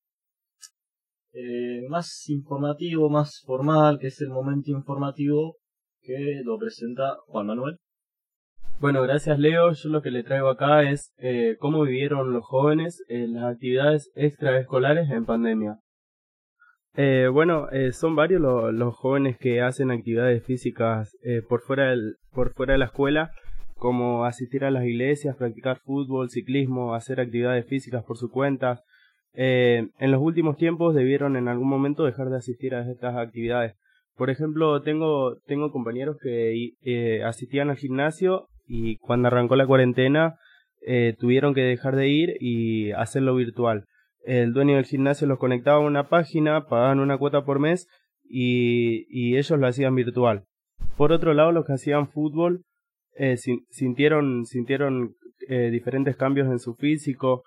eh, 1.33 1.85
más 1.89 2.29
informativo, 2.29 3.09
más 3.09 3.41
formal, 3.45 3.99
que 3.99 4.07
es 4.07 4.21
el 4.21 4.29
momento 4.29 4.71
informativo 4.71 5.57
que 6.01 6.41
lo 6.43 6.57
presenta 6.57 7.17
Juan 7.27 7.47
Manuel. 7.47 7.77
Bueno, 8.79 9.01
gracias 9.01 9.39
Leo. 9.39 9.71
Yo 9.71 9.89
lo 9.89 10.01
que 10.01 10.11
le 10.11 10.23
traigo 10.23 10.49
acá 10.49 10.89
es 10.89 11.13
eh, 11.17 11.57
cómo 11.59 11.83
vivieron 11.83 12.31
los 12.31 12.45
jóvenes 12.45 13.03
en 13.07 13.33
las 13.33 13.53
actividades 13.53 14.11
extraescolares 14.15 15.09
en 15.09 15.25
pandemia. 15.25 15.79
Eh, 16.97 17.27
bueno, 17.31 17.67
son 17.91 18.15
varios 18.15 18.41
los 18.41 18.95
jóvenes 18.95 19.37
que 19.37 19.61
hacen 19.61 19.91
actividades 19.91 20.43
físicas 20.43 21.15
por, 21.49 21.61
fuera 21.61 21.89
del, 21.89 22.15
por 22.31 22.53
fuera 22.53 22.73
de 22.73 22.79
la 22.79 22.85
escuela, 22.85 23.31
como 23.75 24.25
asistir 24.25 24.63
a 24.63 24.71
las 24.71 24.85
iglesias, 24.85 25.35
practicar 25.35 25.79
fútbol, 25.79 26.29
ciclismo, 26.29 26.95
hacer 26.95 27.19
actividades 27.19 27.65
físicas 27.65 28.03
por 28.03 28.17
su 28.17 28.29
cuenta, 28.29 28.83
eh, 29.37 29.89
en 29.99 30.11
los 30.11 30.21
últimos 30.21 30.55
tiempos 30.57 30.95
debieron 30.95 31.35
en 31.35 31.47
algún 31.47 31.67
momento 31.67 32.05
dejar 32.05 32.29
de 32.29 32.37
asistir 32.37 32.73
a 32.73 32.89
estas 32.89 33.15
actividades. 33.15 33.75
Por 34.15 34.29
ejemplo, 34.29 34.81
tengo, 34.81 35.37
tengo 35.45 35.71
compañeros 35.71 36.17
que 36.21 36.71
eh, 36.83 37.23
asistían 37.23 37.69
al 37.69 37.75
gimnasio 37.75 38.47
y 38.65 38.97
cuando 38.97 39.27
arrancó 39.27 39.57
la 39.57 39.67
cuarentena 39.67 40.35
eh, 40.87 41.15
tuvieron 41.19 41.53
que 41.53 41.61
dejar 41.61 41.95
de 41.97 42.07
ir 42.07 42.37
y 42.39 42.91
hacerlo 42.91 43.35
virtual. 43.35 43.85
El 44.25 44.53
dueño 44.53 44.75
del 44.75 44.85
gimnasio 44.85 45.27
los 45.27 45.39
conectaba 45.39 45.77
a 45.77 45.87
una 45.87 46.09
página, 46.09 46.65
pagaban 46.67 46.99
una 46.99 47.17
cuota 47.17 47.45
por 47.45 47.59
mes 47.59 47.87
y, 48.23 49.35
ellos 49.37 49.59
lo 49.59 49.67
hacían 49.67 49.95
virtual. 49.95 50.45
Por 50.97 51.11
otro 51.11 51.33
lado, 51.33 51.51
los 51.51 51.65
que 51.65 51.73
hacían 51.73 52.09
fútbol 52.09 52.63
sintieron, 53.69 54.45
sintieron 54.45 55.15
diferentes 55.47 56.15
cambios 56.15 56.47
en 56.47 56.59
su 56.59 56.75
físico, 56.75 57.43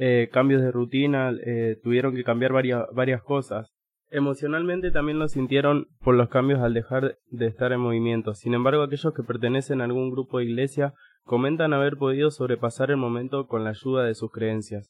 eh, 0.00 0.28
cambios 0.30 0.62
de 0.62 0.70
rutina, 0.70 1.32
eh, 1.44 1.76
tuvieron 1.82 2.14
que 2.14 2.22
cambiar 2.22 2.52
varias, 2.52 2.84
varias 2.94 3.20
cosas. 3.20 3.72
Emocionalmente 4.10 4.92
también 4.92 5.18
lo 5.18 5.26
sintieron 5.26 5.88
por 6.00 6.14
los 6.14 6.28
cambios 6.28 6.60
al 6.60 6.72
dejar 6.72 7.18
de 7.26 7.46
estar 7.46 7.72
en 7.72 7.80
movimiento. 7.80 8.32
Sin 8.34 8.54
embargo, 8.54 8.82
aquellos 8.82 9.12
que 9.12 9.24
pertenecen 9.24 9.80
a 9.80 9.84
algún 9.84 10.10
grupo 10.10 10.38
de 10.38 10.44
iglesia 10.44 10.94
comentan 11.24 11.74
haber 11.74 11.96
podido 11.96 12.30
sobrepasar 12.30 12.92
el 12.92 12.96
momento 12.96 13.48
con 13.48 13.64
la 13.64 13.70
ayuda 13.70 14.04
de 14.04 14.14
sus 14.14 14.30
creencias. 14.30 14.88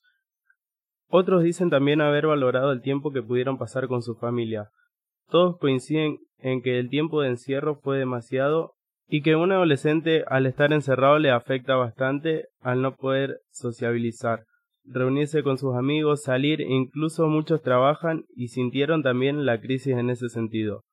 Otros 1.09 1.43
dicen 1.43 1.71
también 1.71 2.01
haber 2.01 2.27
valorado 2.27 2.73
el 2.73 2.83
tiempo 2.83 3.13
que 3.13 3.23
pudieron 3.23 3.59
pasar 3.59 3.89
con 3.89 4.03
su 4.03 4.15
familia. 4.15 4.71
Todos 5.29 5.59
coinciden 5.59 6.19
en 6.39 6.63
que 6.63 6.79
el 6.79 6.89
tiempo 6.89 7.23
de 7.23 7.29
encierro 7.29 7.77
fue 7.77 7.99
demasiado 7.99 8.75
y 9.07 9.23
que 9.23 9.37
un 9.37 9.53
adolescente 9.53 10.25
al 10.29 10.47
estar 10.47 10.73
encerrado 10.73 11.19
le 11.19 11.31
afecta 11.31 11.77
bastante 11.77 12.49
al 12.61 12.83
no 12.83 12.95
poder 12.97 13.41
sociabilizar 13.51 14.45
reunirse 14.89 15.43
con 15.43 15.59
sus 15.59 15.75
amigos, 15.77 16.23
salir, 16.23 16.61
incluso 16.61 17.29
muchos 17.29 17.63
trabajan 17.63 18.25
y 18.35 18.49
sintieron 18.49 19.03
también 19.03 19.45
la 19.45 19.61
crisis 19.61 19.97
en 19.97 20.11
ese 20.11 20.29
sentido. 20.29 20.85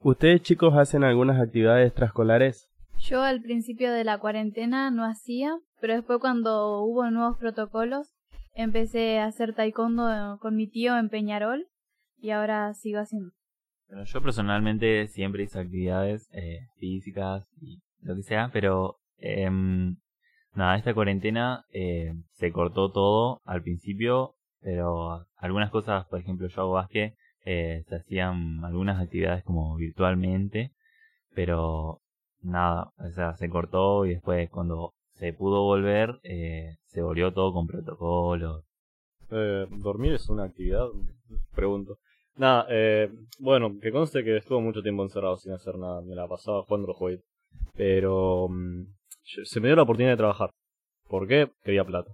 ¿Ustedes 0.00 0.42
chicos 0.42 0.74
hacen 0.76 1.04
algunas 1.04 1.40
actividades 1.40 1.86
extraescolares? 1.86 2.68
Yo 2.98 3.22
al 3.22 3.40
principio 3.40 3.92
de 3.92 4.04
la 4.04 4.18
cuarentena 4.18 4.90
no 4.90 5.04
hacía, 5.04 5.58
pero 5.80 5.94
después 5.94 6.18
cuando 6.20 6.82
hubo 6.82 7.10
nuevos 7.10 7.38
protocolos 7.38 8.13
empecé 8.54 9.18
a 9.18 9.26
hacer 9.26 9.54
taekwondo 9.54 10.38
con 10.40 10.56
mi 10.56 10.68
tío 10.68 10.96
en 10.96 11.08
Peñarol 11.08 11.66
y 12.18 12.30
ahora 12.30 12.72
sigo 12.74 13.00
haciendo. 13.00 13.32
Bueno, 13.88 14.04
yo 14.04 14.22
personalmente 14.22 15.06
siempre 15.08 15.44
hice 15.44 15.60
actividades 15.60 16.28
eh, 16.32 16.60
físicas 16.78 17.46
y 17.60 17.80
lo 18.00 18.14
que 18.16 18.22
sea, 18.22 18.50
pero 18.52 18.96
eh, 19.18 19.50
Nada, 20.54 20.76
esta 20.76 20.94
cuarentena 20.94 21.64
eh, 21.72 22.14
se 22.34 22.52
cortó 22.52 22.92
todo 22.92 23.40
al 23.44 23.62
principio, 23.62 24.36
pero 24.60 25.26
algunas 25.36 25.70
cosas, 25.70 26.06
por 26.06 26.20
ejemplo, 26.20 26.46
yo 26.46 26.62
hago 26.62 26.72
básquet, 26.74 27.16
eh, 27.44 27.82
se 27.88 27.96
hacían 27.96 28.64
algunas 28.64 29.02
actividades 29.02 29.42
como 29.42 29.74
virtualmente, 29.74 30.70
pero 31.34 32.02
nada, 32.40 32.92
o 32.98 33.10
sea, 33.10 33.34
se 33.34 33.48
cortó 33.48 34.06
y 34.06 34.10
después 34.10 34.48
cuando 34.48 34.94
se 35.24 35.32
pudo 35.32 35.62
volver, 35.62 36.20
eh, 36.22 36.76
se 36.84 37.00
volvió 37.00 37.32
todo 37.32 37.52
con 37.54 37.66
protocolos. 37.66 38.62
Eh, 39.30 39.66
¿Dormir 39.70 40.12
es 40.12 40.28
una 40.28 40.44
actividad? 40.44 40.88
Pregunto. 41.54 41.96
Nada, 42.36 42.66
eh, 42.68 43.10
bueno, 43.38 43.78
que 43.80 43.90
conste 43.90 44.22
que 44.22 44.36
estuvo 44.36 44.60
mucho 44.60 44.82
tiempo 44.82 45.02
encerrado 45.02 45.38
sin 45.38 45.52
hacer 45.52 45.78
nada, 45.78 46.02
me 46.02 46.14
la 46.14 46.28
pasaba 46.28 46.62
jugando 46.64 46.88
los 46.88 46.96
juegos. 46.98 47.24
Pero 47.74 48.48
mm, 48.50 48.82
se 49.44 49.60
me 49.60 49.68
dio 49.68 49.76
la 49.76 49.82
oportunidad 49.84 50.12
de 50.12 50.18
trabajar. 50.18 50.50
¿Por 51.08 51.26
qué? 51.26 51.50
Quería 51.62 51.84
plata. 51.84 52.10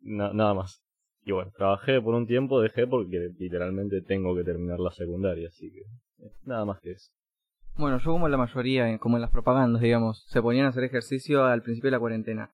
nada 0.00 0.54
más. 0.54 0.84
Y 1.24 1.32
bueno, 1.32 1.50
trabajé 1.56 2.00
por 2.00 2.14
un 2.14 2.28
tiempo, 2.28 2.60
dejé 2.60 2.86
porque 2.86 3.30
literalmente 3.38 4.02
tengo 4.02 4.36
que 4.36 4.44
terminar 4.44 4.78
la 4.78 4.92
secundaria, 4.92 5.48
así 5.48 5.68
que 5.72 5.80
eh, 6.24 6.30
nada 6.44 6.64
más 6.64 6.80
que 6.80 6.92
eso. 6.92 7.10
Bueno, 7.76 7.98
yo 7.98 8.12
como 8.12 8.28
la 8.28 8.36
mayoría, 8.36 8.98
como 8.98 9.16
en 9.16 9.22
las 9.22 9.30
propagandas, 9.30 9.80
digamos, 9.80 10.24
se 10.28 10.42
ponían 10.42 10.66
a 10.66 10.68
hacer 10.68 10.84
ejercicio 10.84 11.44
al 11.44 11.62
principio 11.62 11.88
de 11.88 11.92
la 11.92 12.00
cuarentena. 12.00 12.50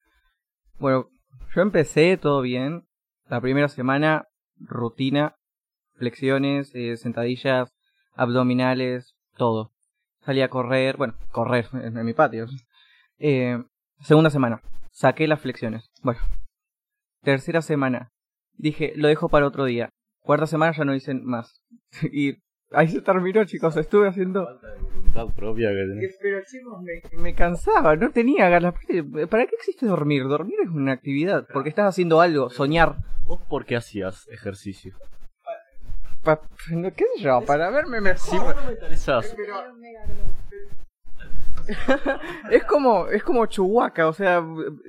Bueno, 0.79 1.09
yo 1.55 1.63
empecé 1.63 2.17
todo 2.17 2.41
bien. 2.41 2.85
La 3.29 3.41
primera 3.41 3.69
semana, 3.69 4.27
rutina, 4.57 5.35
flexiones, 5.95 6.75
eh, 6.75 6.97
sentadillas, 6.97 7.75
abdominales, 8.15 9.17
todo. 9.37 9.73
Salí 10.25 10.41
a 10.41 10.49
correr, 10.49 10.97
bueno, 10.97 11.15
correr 11.31 11.67
en, 11.73 11.99
en 11.99 12.07
mi 12.07 12.15
patio. 12.15 12.47
Eh, 13.19 13.63
segunda 14.01 14.31
semana, 14.31 14.63
saqué 14.93 15.27
las 15.27 15.41
flexiones. 15.41 15.91
Bueno, 16.03 16.21
tercera 17.23 17.61
semana, 17.61 18.13
dije, 18.55 18.93
lo 18.97 19.09
dejo 19.09 19.29
para 19.29 19.47
otro 19.47 19.65
día. 19.65 19.91
Cuarta 20.21 20.47
semana 20.47 20.73
ya 20.77 20.85
no 20.85 20.95
hice 20.95 21.15
más. 21.15 21.61
y 22.13 22.37
ahí 22.73 22.89
se 22.89 23.01
terminó, 23.01 23.45
chicos. 23.45 23.77
Estuve 23.77 24.09
haciendo. 24.09 24.59
Voluntad 24.95 25.27
propia 25.35 25.71
que 25.71 25.77
tenés. 25.77 26.19
Pero 26.21 26.41
chicos, 26.45 26.83
me, 26.83 27.23
me 27.23 27.35
cansaba, 27.35 27.97
no 27.97 28.11
tenía 28.11 28.49
ganas. 28.49 28.75
¿Para 29.31 29.47
qué 29.47 29.55
existe 29.57 29.87
dormir? 29.87 30.25
Dormir 30.25 30.57
es 30.65 30.71
una 30.71 30.93
actividad, 30.93 31.47
porque 31.53 31.69
estás 31.71 31.87
haciendo 31.89 32.21
algo, 32.21 32.51
soñar. 32.51 32.97
¿Vos 33.25 33.41
por 33.49 33.65
qué 33.65 33.77
hacías 33.77 34.27
ejercicio? 34.29 34.97
Pa- 36.23 36.41
¿Qué 36.97 37.05
sé 37.17 37.23
yo? 37.23 37.41
Para 37.47 37.71
verme 37.71 38.01
mejor. 38.01 38.55
Sí, 38.55 38.67
mentalizás. 38.67 39.35
es 42.51 42.65
como 42.65 43.09
es 43.09 43.23
como 43.23 43.45
Chewbacca, 43.47 44.09
o 44.09 44.13
sea, 44.13 44.43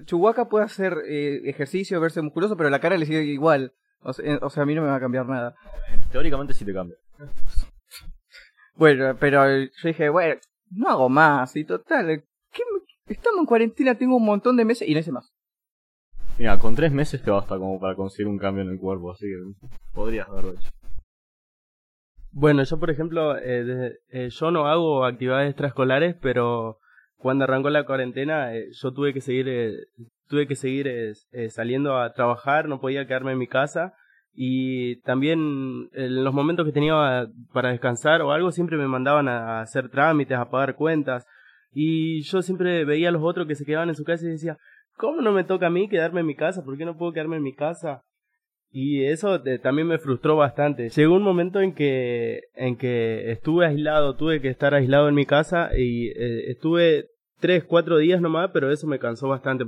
Chewbacca 0.06 0.46
puede 0.48 0.66
hacer 0.66 0.98
eh, 1.08 1.42
ejercicio, 1.46 2.00
verse 2.00 2.22
musculoso, 2.22 2.56
pero 2.56 2.70
la 2.70 2.80
cara 2.80 2.98
le 2.98 3.06
sigue 3.06 3.24
igual. 3.24 3.74
O 4.02 4.14
sea, 4.14 4.26
eh, 4.26 4.40
o 4.42 4.50
sea, 4.50 4.64
a 4.64 4.66
mí 4.66 4.74
no 4.76 4.82
me 4.82 4.88
va 4.88 4.96
a 4.96 5.00
cambiar 5.00 5.28
nada. 5.28 5.56
Teóricamente 6.12 6.54
sí 6.54 6.64
te 6.64 6.74
cambia. 6.74 6.96
Bueno, 8.80 9.14
pero 9.20 9.46
yo 9.58 9.70
dije, 9.84 10.08
bueno, 10.08 10.40
no 10.72 10.88
hago 10.88 11.10
más 11.10 11.54
y 11.58 11.66
total, 11.66 12.24
¿qué 12.54 12.64
me- 12.74 13.14
estamos 13.14 13.40
en 13.42 13.46
cuarentena, 13.46 13.96
tengo 13.96 14.16
un 14.16 14.24
montón 14.24 14.56
de 14.56 14.64
meses 14.64 14.88
y 14.88 14.94
no 14.94 15.02
hice 15.02 15.12
más. 15.12 15.34
Mira, 16.38 16.58
con 16.58 16.76
tres 16.76 16.90
meses 16.94 17.22
te 17.22 17.30
basta 17.30 17.58
como 17.58 17.78
para 17.78 17.98
conseguir 17.98 18.28
un 18.28 18.38
cambio 18.38 18.64
en 18.64 18.70
el 18.70 18.80
cuerpo, 18.80 19.12
así 19.12 19.26
que 19.26 19.68
podrías 19.94 20.30
haberlo 20.30 20.52
hecho. 20.54 20.70
Bueno, 22.32 22.64
yo 22.64 22.80
por 22.80 22.90
ejemplo, 22.90 23.36
eh, 23.38 23.66
desde- 23.66 24.00
eh, 24.12 24.30
yo 24.30 24.50
no 24.50 24.68
hago 24.68 25.04
actividades 25.04 25.50
extraescolares, 25.50 26.16
pero 26.22 26.78
cuando 27.18 27.44
arrancó 27.44 27.70
la 27.70 27.86
cuarentena 27.86 28.56
eh, 28.56 28.70
yo 28.72 28.94
tuve 28.94 29.14
que 29.14 29.20
seguir, 29.20 29.50
eh, 29.50 29.74
tuve 30.30 30.48
que 30.48 30.56
seguir 30.56 30.88
eh, 30.88 31.12
eh, 31.34 31.50
saliendo 31.50 31.98
a 31.98 32.14
trabajar, 32.14 32.70
no 32.70 32.80
podía 32.80 33.06
quedarme 33.08 33.34
en 33.34 33.40
mi 33.40 33.48
casa 33.48 33.94
y 34.34 34.98
también 35.02 35.90
en 35.94 36.24
los 36.24 36.34
momentos 36.34 36.66
que 36.66 36.72
tenía 36.72 37.28
para 37.52 37.70
descansar 37.72 38.22
o 38.22 38.32
algo 38.32 38.52
siempre 38.52 38.78
me 38.78 38.88
mandaban 38.88 39.28
a 39.28 39.62
hacer 39.62 39.90
trámites, 39.90 40.38
a 40.38 40.50
pagar 40.50 40.76
cuentas 40.76 41.26
y 41.72 42.22
yo 42.22 42.42
siempre 42.42 42.86
veía 42.86 43.10
a 43.10 43.12
los 43.12 43.24
otros 43.24 43.48
que 43.48 43.56
se 43.56 43.66
quedaban 43.66 43.90
en 43.90 43.96
su 43.96 44.04
casa 44.04 44.26
y 44.26 44.30
decía, 44.30 44.58
¿cómo 44.98 45.22
no 45.22 45.32
me 45.32 45.44
toca 45.44 45.68
a 45.68 45.72
mí 45.72 45.88
quedarme 45.88 46.22
en 46.22 46.28
mi 46.28 46.36
casa? 46.36 46.64
¿Por 46.64 46.78
qué 46.78 46.86
no 46.86 46.98
puedo 46.98 47.14
quedarme 47.14 47.38
en 47.38 47.44
mi 47.44 47.54
casa? 47.54 48.04
Y 48.72 49.04
eso 49.06 49.44
eh, 49.46 49.60
también 49.60 49.88
me 49.88 49.98
frustró 49.98 50.36
bastante. 50.36 50.90
Llegó 50.90 51.16
un 51.16 51.24
momento 51.24 51.60
en 51.60 51.74
que, 51.74 52.42
en 52.54 52.78
que 52.78 53.32
estuve 53.32 53.66
aislado, 53.66 54.16
tuve 54.16 54.42
que 54.42 54.50
estar 54.50 54.74
aislado 54.74 55.10
en 55.10 55.16
mi 55.16 55.26
casa 55.26 55.70
y 55.76 56.10
eh, 56.10 56.52
estuve 56.52 57.08
tres, 57.40 57.64
cuatro 57.64 57.98
días 57.98 58.22
nomás, 58.22 58.52
pero 58.54 58.72
eso 58.72 58.88
me 58.88 59.00
cansó 59.00 59.28
bastante. 59.28 59.66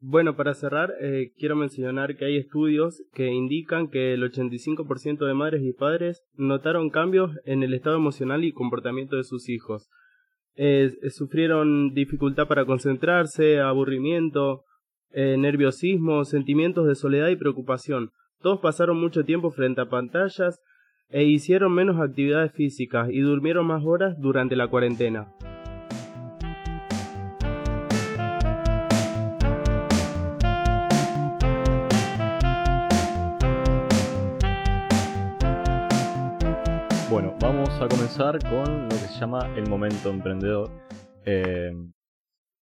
Bueno, 0.00 0.36
para 0.36 0.54
cerrar, 0.54 0.94
eh, 1.00 1.32
quiero 1.36 1.56
mencionar 1.56 2.16
que 2.16 2.24
hay 2.24 2.36
estudios 2.36 3.02
que 3.14 3.32
indican 3.32 3.88
que 3.88 4.14
el 4.14 4.22
85% 4.22 5.26
de 5.26 5.34
madres 5.34 5.62
y 5.64 5.72
padres 5.72 6.22
notaron 6.36 6.90
cambios 6.90 7.32
en 7.44 7.64
el 7.64 7.74
estado 7.74 7.96
emocional 7.96 8.44
y 8.44 8.52
comportamiento 8.52 9.16
de 9.16 9.24
sus 9.24 9.48
hijos. 9.48 9.88
Eh, 10.54 10.92
sufrieron 11.10 11.94
dificultad 11.94 12.46
para 12.46 12.64
concentrarse, 12.64 13.60
aburrimiento, 13.60 14.64
eh, 15.10 15.36
nerviosismo, 15.36 16.24
sentimientos 16.24 16.86
de 16.86 16.94
soledad 16.94 17.28
y 17.28 17.36
preocupación. 17.36 18.10
Todos 18.40 18.60
pasaron 18.60 19.00
mucho 19.00 19.24
tiempo 19.24 19.50
frente 19.50 19.80
a 19.80 19.88
pantallas 19.88 20.60
e 21.08 21.24
hicieron 21.24 21.72
menos 21.72 22.00
actividades 22.00 22.52
físicas 22.52 23.08
y 23.10 23.20
durmieron 23.20 23.66
más 23.66 23.82
horas 23.84 24.16
durante 24.20 24.54
la 24.54 24.68
cuarentena. 24.68 25.34
A 37.80 37.86
comenzar 37.86 38.40
con 38.40 38.84
lo 38.84 38.88
que 38.88 38.96
se 38.96 39.20
llama 39.20 39.54
el 39.56 39.68
momento 39.68 40.10
emprendedor. 40.10 40.68
Eh, 41.24 41.70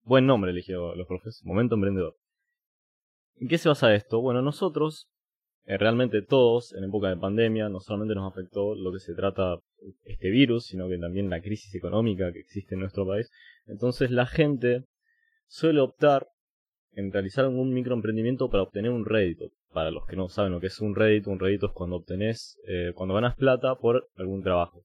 buen 0.04 0.26
nombre 0.26 0.52
eligió 0.52 0.94
los 0.94 1.08
profes, 1.08 1.42
momento 1.46 1.76
emprendedor. 1.76 2.18
¿En 3.38 3.48
qué 3.48 3.58
se 3.58 3.70
basa 3.70 3.96
esto? 3.96 4.20
Bueno, 4.20 4.42
nosotros, 4.42 5.08
eh, 5.68 5.78
realmente 5.78 6.22
todos, 6.22 6.74
en 6.74 6.84
época 6.84 7.08
de 7.08 7.16
pandemia, 7.16 7.70
no 7.70 7.80
solamente 7.80 8.14
nos 8.14 8.30
afectó 8.30 8.76
lo 8.76 8.92
que 8.92 9.00
se 9.00 9.16
trata 9.16 9.60
este 10.04 10.30
virus, 10.32 10.66
sino 10.66 10.90
que 10.90 10.98
también 10.98 11.30
la 11.30 11.40
crisis 11.40 11.74
económica 11.76 12.34
que 12.34 12.40
existe 12.40 12.76
en 12.76 12.82
nuestro 12.82 13.08
país. 13.08 13.32
Entonces 13.68 14.12
la 14.12 14.26
gente 14.26 14.84
suele 15.48 15.80
optar 15.80 16.28
en 16.92 17.14
realizar 17.14 17.48
un 17.48 17.74
microemprendimiento 17.74 18.50
para 18.50 18.64
obtener 18.64 18.92
un 18.92 19.06
rédito. 19.06 19.52
Para 19.72 19.92
los 19.92 20.06
que 20.08 20.18
no 20.18 20.28
saben 20.28 20.52
lo 20.52 20.60
que 20.60 20.68
es 20.68 20.82
un 20.82 20.94
rédito, 20.94 21.32
un 21.32 21.40
rédito 21.40 21.68
es 21.68 21.72
cuando 21.72 21.96
obtenés, 21.96 22.60
eh, 22.68 22.92
cuando 22.96 23.16
ganas 23.16 23.38
plata 23.38 23.76
por 23.76 24.10
algún 24.18 24.44
trabajo. 24.44 24.84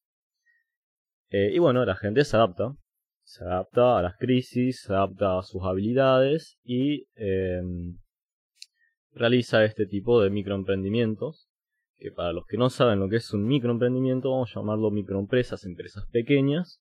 Eh, 1.30 1.50
y 1.54 1.58
bueno, 1.58 1.84
la 1.84 1.96
gente 1.96 2.24
se 2.24 2.36
adapta, 2.36 2.74
se 3.22 3.44
adapta 3.44 3.98
a 3.98 4.02
las 4.02 4.16
crisis, 4.16 4.82
se 4.82 4.92
adapta 4.92 5.38
a 5.38 5.42
sus 5.42 5.62
habilidades 5.62 6.58
y 6.62 7.06
eh, 7.14 7.62
realiza 9.12 9.64
este 9.64 9.86
tipo 9.86 10.20
de 10.20 10.30
microemprendimientos. 10.30 11.48
Que 11.96 12.10
para 12.10 12.32
los 12.32 12.46
que 12.46 12.56
no 12.56 12.70
saben 12.70 12.98
lo 12.98 13.08
que 13.08 13.16
es 13.16 13.32
un 13.32 13.46
microemprendimiento, 13.46 14.30
vamos 14.30 14.50
a 14.56 14.60
llamarlo 14.60 14.90
microempresas, 14.90 15.64
empresas 15.64 16.06
pequeñas, 16.10 16.80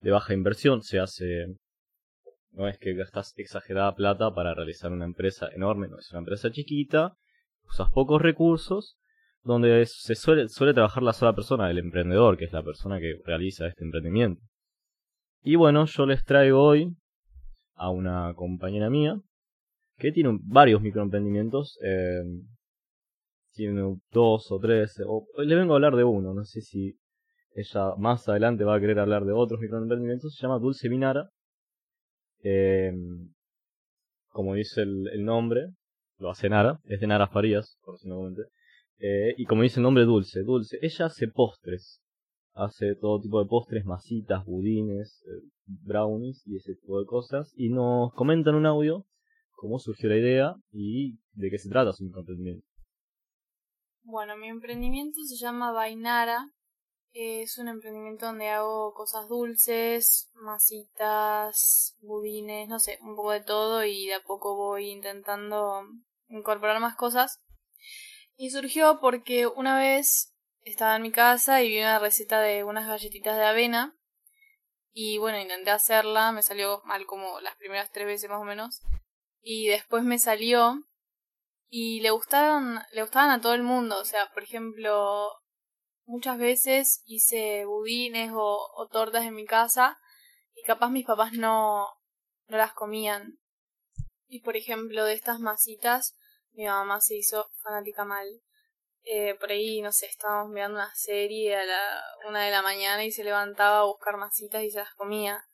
de 0.00 0.10
baja 0.10 0.32
inversión, 0.32 0.82
se 0.82 0.98
hace 0.98 1.46
no 2.54 2.68
es 2.68 2.78
que 2.78 2.94
gastas 2.94 3.34
exagerada 3.36 3.94
plata 3.94 4.32
para 4.32 4.54
realizar 4.54 4.92
una 4.92 5.04
empresa 5.04 5.48
enorme, 5.52 5.88
no 5.88 5.98
es 5.98 6.10
una 6.10 6.20
empresa 6.20 6.50
chiquita, 6.50 7.16
usas 7.68 7.90
pocos 7.90 8.22
recursos, 8.22 8.96
donde 9.44 9.84
se 9.86 10.14
suele, 10.14 10.48
suele 10.48 10.72
trabajar 10.72 11.02
la 11.02 11.12
sola 11.12 11.34
persona, 11.34 11.70
el 11.70 11.78
emprendedor, 11.78 12.36
que 12.36 12.46
es 12.46 12.52
la 12.52 12.62
persona 12.62 12.98
que 12.98 13.20
realiza 13.24 13.66
este 13.66 13.84
emprendimiento. 13.84 14.42
Y 15.42 15.56
bueno, 15.56 15.84
yo 15.84 16.06
les 16.06 16.24
traigo 16.24 16.62
hoy 16.62 16.96
a 17.74 17.90
una 17.90 18.32
compañera 18.34 18.88
mía 18.88 19.20
que 19.98 20.10
tiene 20.10 20.38
varios 20.42 20.80
microemprendimientos, 20.80 21.78
eh, 21.84 22.22
tiene 23.52 23.96
dos 24.10 24.50
o 24.50 24.58
tres, 24.58 24.98
o, 25.06 25.26
le 25.36 25.54
vengo 25.54 25.74
a 25.74 25.76
hablar 25.76 25.94
de 25.94 26.04
uno, 26.04 26.34
no 26.34 26.44
sé 26.44 26.62
si 26.62 26.96
ella 27.54 27.94
más 27.98 28.28
adelante 28.28 28.64
va 28.64 28.76
a 28.76 28.80
querer 28.80 28.98
hablar 28.98 29.24
de 29.24 29.32
otros 29.32 29.60
microemprendimientos, 29.60 30.34
se 30.34 30.42
llama 30.42 30.58
Dulce 30.58 30.88
Minara. 30.88 31.28
Eh, 32.42 32.92
como 34.30 34.54
dice 34.54 34.82
el, 34.82 35.24
nombre, 35.24 35.68
lo 36.18 36.30
hace 36.30 36.48
Nara, 36.48 36.80
es 36.84 37.00
de 37.00 37.06
Nara 37.06 37.28
Farías, 37.28 37.78
por. 37.84 37.98
Eh, 38.98 39.34
y 39.36 39.44
como 39.46 39.62
dice 39.62 39.80
el 39.80 39.84
nombre, 39.84 40.04
Dulce, 40.04 40.42
Dulce. 40.42 40.78
Ella 40.82 41.06
hace 41.06 41.28
postres, 41.28 42.00
hace 42.54 42.94
todo 42.94 43.20
tipo 43.20 43.42
de 43.42 43.48
postres, 43.48 43.84
masitas, 43.84 44.44
budines, 44.44 45.24
eh, 45.26 45.48
brownies 45.66 46.42
y 46.46 46.56
ese 46.56 46.74
tipo 46.76 47.00
de 47.00 47.06
cosas. 47.06 47.52
Y 47.56 47.70
nos 47.70 48.12
comenta 48.14 48.50
en 48.50 48.56
un 48.56 48.66
audio 48.66 49.06
cómo 49.56 49.78
surgió 49.78 50.08
la 50.08 50.18
idea 50.18 50.54
y 50.72 51.18
de 51.32 51.50
qué 51.50 51.58
se 51.58 51.68
trata 51.68 51.92
su 51.92 52.04
microemprendimiento. 52.04 52.66
Bueno, 54.02 54.36
mi 54.36 54.48
emprendimiento 54.48 55.22
se 55.24 55.36
llama 55.36 55.72
Vainara. 55.72 56.50
Es 57.12 57.58
un 57.58 57.68
emprendimiento 57.68 58.26
donde 58.26 58.48
hago 58.48 58.92
cosas 58.92 59.28
dulces, 59.28 60.30
masitas, 60.34 61.96
budines, 62.00 62.68
no 62.68 62.80
sé, 62.80 62.98
un 63.02 63.14
poco 63.14 63.30
de 63.30 63.40
todo 63.40 63.84
y 63.84 64.06
de 64.06 64.14
a 64.14 64.22
poco 64.22 64.56
voy 64.56 64.90
intentando 64.90 65.84
incorporar 66.28 66.80
más 66.80 66.96
cosas. 66.96 67.40
Y 68.36 68.50
surgió 68.50 69.00
porque 69.00 69.46
una 69.46 69.78
vez 69.78 70.34
estaba 70.62 70.96
en 70.96 71.02
mi 71.02 71.12
casa 71.12 71.62
y 71.62 71.68
vi 71.68 71.78
una 71.78 71.98
receta 71.98 72.40
de 72.40 72.64
unas 72.64 72.88
galletitas 72.88 73.36
de 73.36 73.44
avena. 73.44 73.96
Y 74.92 75.18
bueno, 75.18 75.38
intenté 75.38 75.70
hacerla, 75.70 76.32
me 76.32 76.42
salió 76.42 76.82
mal 76.84 77.06
como 77.06 77.40
las 77.40 77.56
primeras 77.56 77.90
tres 77.90 78.06
veces 78.06 78.30
más 78.30 78.40
o 78.40 78.44
menos. 78.44 78.82
Y 79.40 79.68
después 79.68 80.04
me 80.04 80.18
salió 80.18 80.84
y 81.68 82.00
le 82.00 82.10
gustaron, 82.10 82.80
le 82.92 83.02
gustaban 83.02 83.30
a 83.30 83.40
todo 83.40 83.54
el 83.54 83.62
mundo. 83.62 83.98
O 83.98 84.04
sea, 84.04 84.30
por 84.32 84.42
ejemplo, 84.42 85.30
muchas 86.06 86.38
veces 86.38 87.02
hice 87.06 87.64
budines 87.66 88.30
o, 88.32 88.70
o 88.74 88.88
tortas 88.88 89.24
en 89.24 89.34
mi 89.34 89.44
casa 89.44 89.98
y 90.54 90.62
capaz 90.62 90.90
mis 90.90 91.06
papás 91.06 91.32
no, 91.32 91.86
no 92.48 92.56
las 92.56 92.72
comían. 92.72 93.38
Y 94.26 94.40
por 94.40 94.56
ejemplo, 94.56 95.04
de 95.04 95.14
estas 95.14 95.40
masitas, 95.40 96.16
mi 96.54 96.66
mamá 96.66 97.00
se 97.00 97.16
hizo 97.16 97.50
fanática 97.62 98.04
mal. 98.04 98.26
Eh, 99.04 99.34
por 99.38 99.50
ahí, 99.50 99.82
no 99.82 99.92
sé, 99.92 100.06
estábamos 100.06 100.50
mirando 100.50 100.76
una 100.76 100.94
serie 100.94 101.56
a 101.56 101.64
la 101.64 102.02
una 102.26 102.44
de 102.44 102.50
la 102.50 102.62
mañana 102.62 103.04
y 103.04 103.12
se 103.12 103.24
levantaba 103.24 103.80
a 103.80 103.84
buscar 103.84 104.16
masitas 104.16 104.62
y 104.62 104.70
se 104.70 104.78
las 104.78 104.94
comía. 104.94 105.44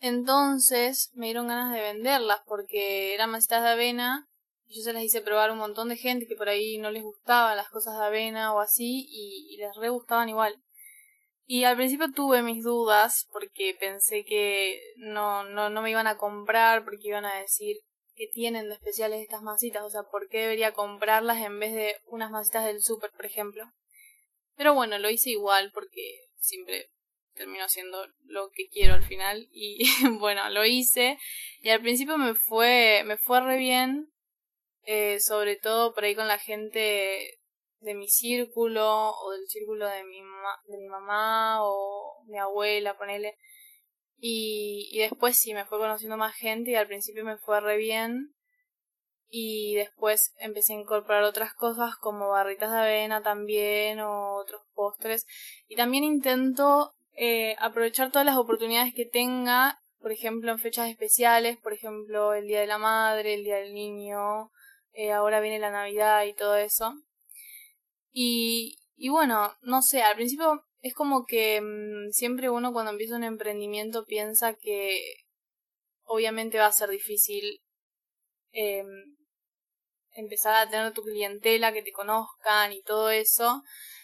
Entonces 0.00 1.10
me 1.14 1.26
dieron 1.26 1.48
ganas 1.48 1.72
de 1.72 1.80
venderlas 1.80 2.40
porque 2.46 3.14
eran 3.14 3.30
masitas 3.30 3.62
de 3.62 3.70
avena 3.70 4.28
Yo 4.66 4.82
se 4.82 4.92
las 4.92 5.02
hice 5.02 5.22
probar 5.22 5.50
a 5.50 5.52
un 5.52 5.58
montón 5.58 5.88
de 5.88 5.96
gente 5.96 6.26
que 6.26 6.36
por 6.36 6.48
ahí 6.48 6.78
no 6.78 6.90
les 6.90 7.02
gustaban 7.02 7.56
las 7.56 7.70
cosas 7.70 7.98
de 7.98 8.04
avena 8.04 8.52
o 8.54 8.60
así 8.60 9.06
y, 9.08 9.54
y 9.54 9.56
les 9.58 9.74
re 9.76 9.88
gustaban 9.88 10.28
igual. 10.28 10.60
Y 11.44 11.64
al 11.64 11.76
principio 11.76 12.10
tuve 12.10 12.42
mis 12.42 12.64
dudas 12.64 13.28
porque 13.32 13.76
pensé 13.78 14.24
que 14.24 14.80
no, 14.96 15.44
no, 15.44 15.70
no 15.70 15.80
me 15.80 15.90
iban 15.92 16.08
a 16.08 16.16
comprar 16.16 16.84
porque 16.84 17.08
iban 17.08 17.24
a 17.24 17.36
decir 17.36 17.76
que 18.16 18.26
tienen 18.26 18.68
de 18.68 18.74
especiales 18.74 19.20
estas 19.20 19.42
masitas, 19.42 19.82
o 19.82 19.90
sea, 19.90 20.02
¿por 20.04 20.28
qué 20.28 20.40
debería 20.40 20.72
comprarlas 20.72 21.44
en 21.44 21.58
vez 21.60 21.72
de 21.74 21.96
unas 22.06 22.30
masitas 22.30 22.64
del 22.64 22.82
súper, 22.82 23.10
por 23.12 23.26
ejemplo? 23.26 23.64
Pero 24.56 24.74
bueno, 24.74 24.98
lo 24.98 25.10
hice 25.10 25.30
igual 25.30 25.70
porque 25.72 26.26
siempre 26.38 26.90
termino 27.34 27.64
haciendo 27.64 28.06
lo 28.24 28.48
que 28.50 28.68
quiero 28.68 28.94
al 28.94 29.04
final 29.04 29.46
y 29.52 29.84
bueno, 30.18 30.48
lo 30.50 30.64
hice 30.64 31.18
y 31.60 31.68
al 31.68 31.82
principio 31.82 32.16
me 32.16 32.34
fue 32.34 33.02
me 33.04 33.18
fue 33.18 33.40
re 33.40 33.58
bien, 33.58 34.10
eh, 34.84 35.20
sobre 35.20 35.56
todo 35.56 35.94
por 35.94 36.04
ahí 36.04 36.14
con 36.14 36.28
la 36.28 36.38
gente 36.38 37.38
de 37.80 37.94
mi 37.94 38.08
círculo 38.08 39.10
o 39.10 39.30
del 39.32 39.46
círculo 39.48 39.86
de 39.88 40.04
mi, 40.04 40.22
ma 40.22 40.58
de 40.66 40.78
mi 40.78 40.88
mamá 40.88 41.58
o 41.62 42.24
mi 42.26 42.38
abuela, 42.38 42.96
ponele. 42.96 43.36
Y, 44.18 44.88
y 44.92 44.98
después 44.98 45.38
sí, 45.38 45.54
me 45.54 45.66
fue 45.66 45.78
conociendo 45.78 46.16
más 46.16 46.34
gente 46.34 46.70
y 46.70 46.74
al 46.74 46.86
principio 46.86 47.24
me 47.24 47.36
fue 47.36 47.60
re 47.60 47.76
bien. 47.76 48.34
Y 49.28 49.74
después 49.74 50.34
empecé 50.38 50.72
a 50.72 50.80
incorporar 50.80 51.24
otras 51.24 51.52
cosas 51.54 51.96
como 51.96 52.30
barritas 52.30 52.70
de 52.70 52.78
avena 52.78 53.22
también 53.22 54.00
o 54.00 54.36
otros 54.36 54.62
postres. 54.74 55.26
Y 55.68 55.76
también 55.76 56.04
intento 56.04 56.94
eh, 57.14 57.56
aprovechar 57.58 58.10
todas 58.12 58.26
las 58.26 58.36
oportunidades 58.36 58.94
que 58.94 59.06
tenga, 59.06 59.80
por 60.00 60.12
ejemplo 60.12 60.52
en 60.52 60.58
fechas 60.58 60.88
especiales, 60.90 61.56
por 61.58 61.72
ejemplo 61.72 62.34
el 62.34 62.46
Día 62.46 62.60
de 62.60 62.66
la 62.66 62.78
Madre, 62.78 63.34
el 63.34 63.44
Día 63.44 63.56
del 63.56 63.72
Niño, 63.72 64.50
eh, 64.92 65.12
ahora 65.12 65.40
viene 65.40 65.58
la 65.58 65.70
Navidad 65.70 66.24
y 66.24 66.34
todo 66.34 66.56
eso. 66.56 66.94
Y, 68.12 68.78
y 68.96 69.08
bueno, 69.08 69.54
no 69.62 69.82
sé, 69.82 70.02
al 70.02 70.14
principio 70.14 70.62
es 70.80 70.94
como 70.94 71.24
que 71.26 71.60
mmm, 71.60 72.10
siempre 72.10 72.50
uno 72.50 72.72
cuando 72.72 72.92
empieza 72.92 73.16
un 73.16 73.24
emprendimiento 73.24 74.04
piensa 74.04 74.54
que 74.54 75.00
obviamente 76.04 76.58
va 76.58 76.66
a 76.66 76.72
ser 76.72 76.90
difícil 76.90 77.60
eh, 78.52 78.84
empezar 80.12 80.54
a 80.54 80.70
tener 80.70 80.92
tu 80.92 81.02
clientela, 81.02 81.72
que 81.72 81.82
te 81.82 81.92
conozcan 81.92 82.72
y 82.72 82.82
todo 82.82 83.10
eso. 83.10 83.62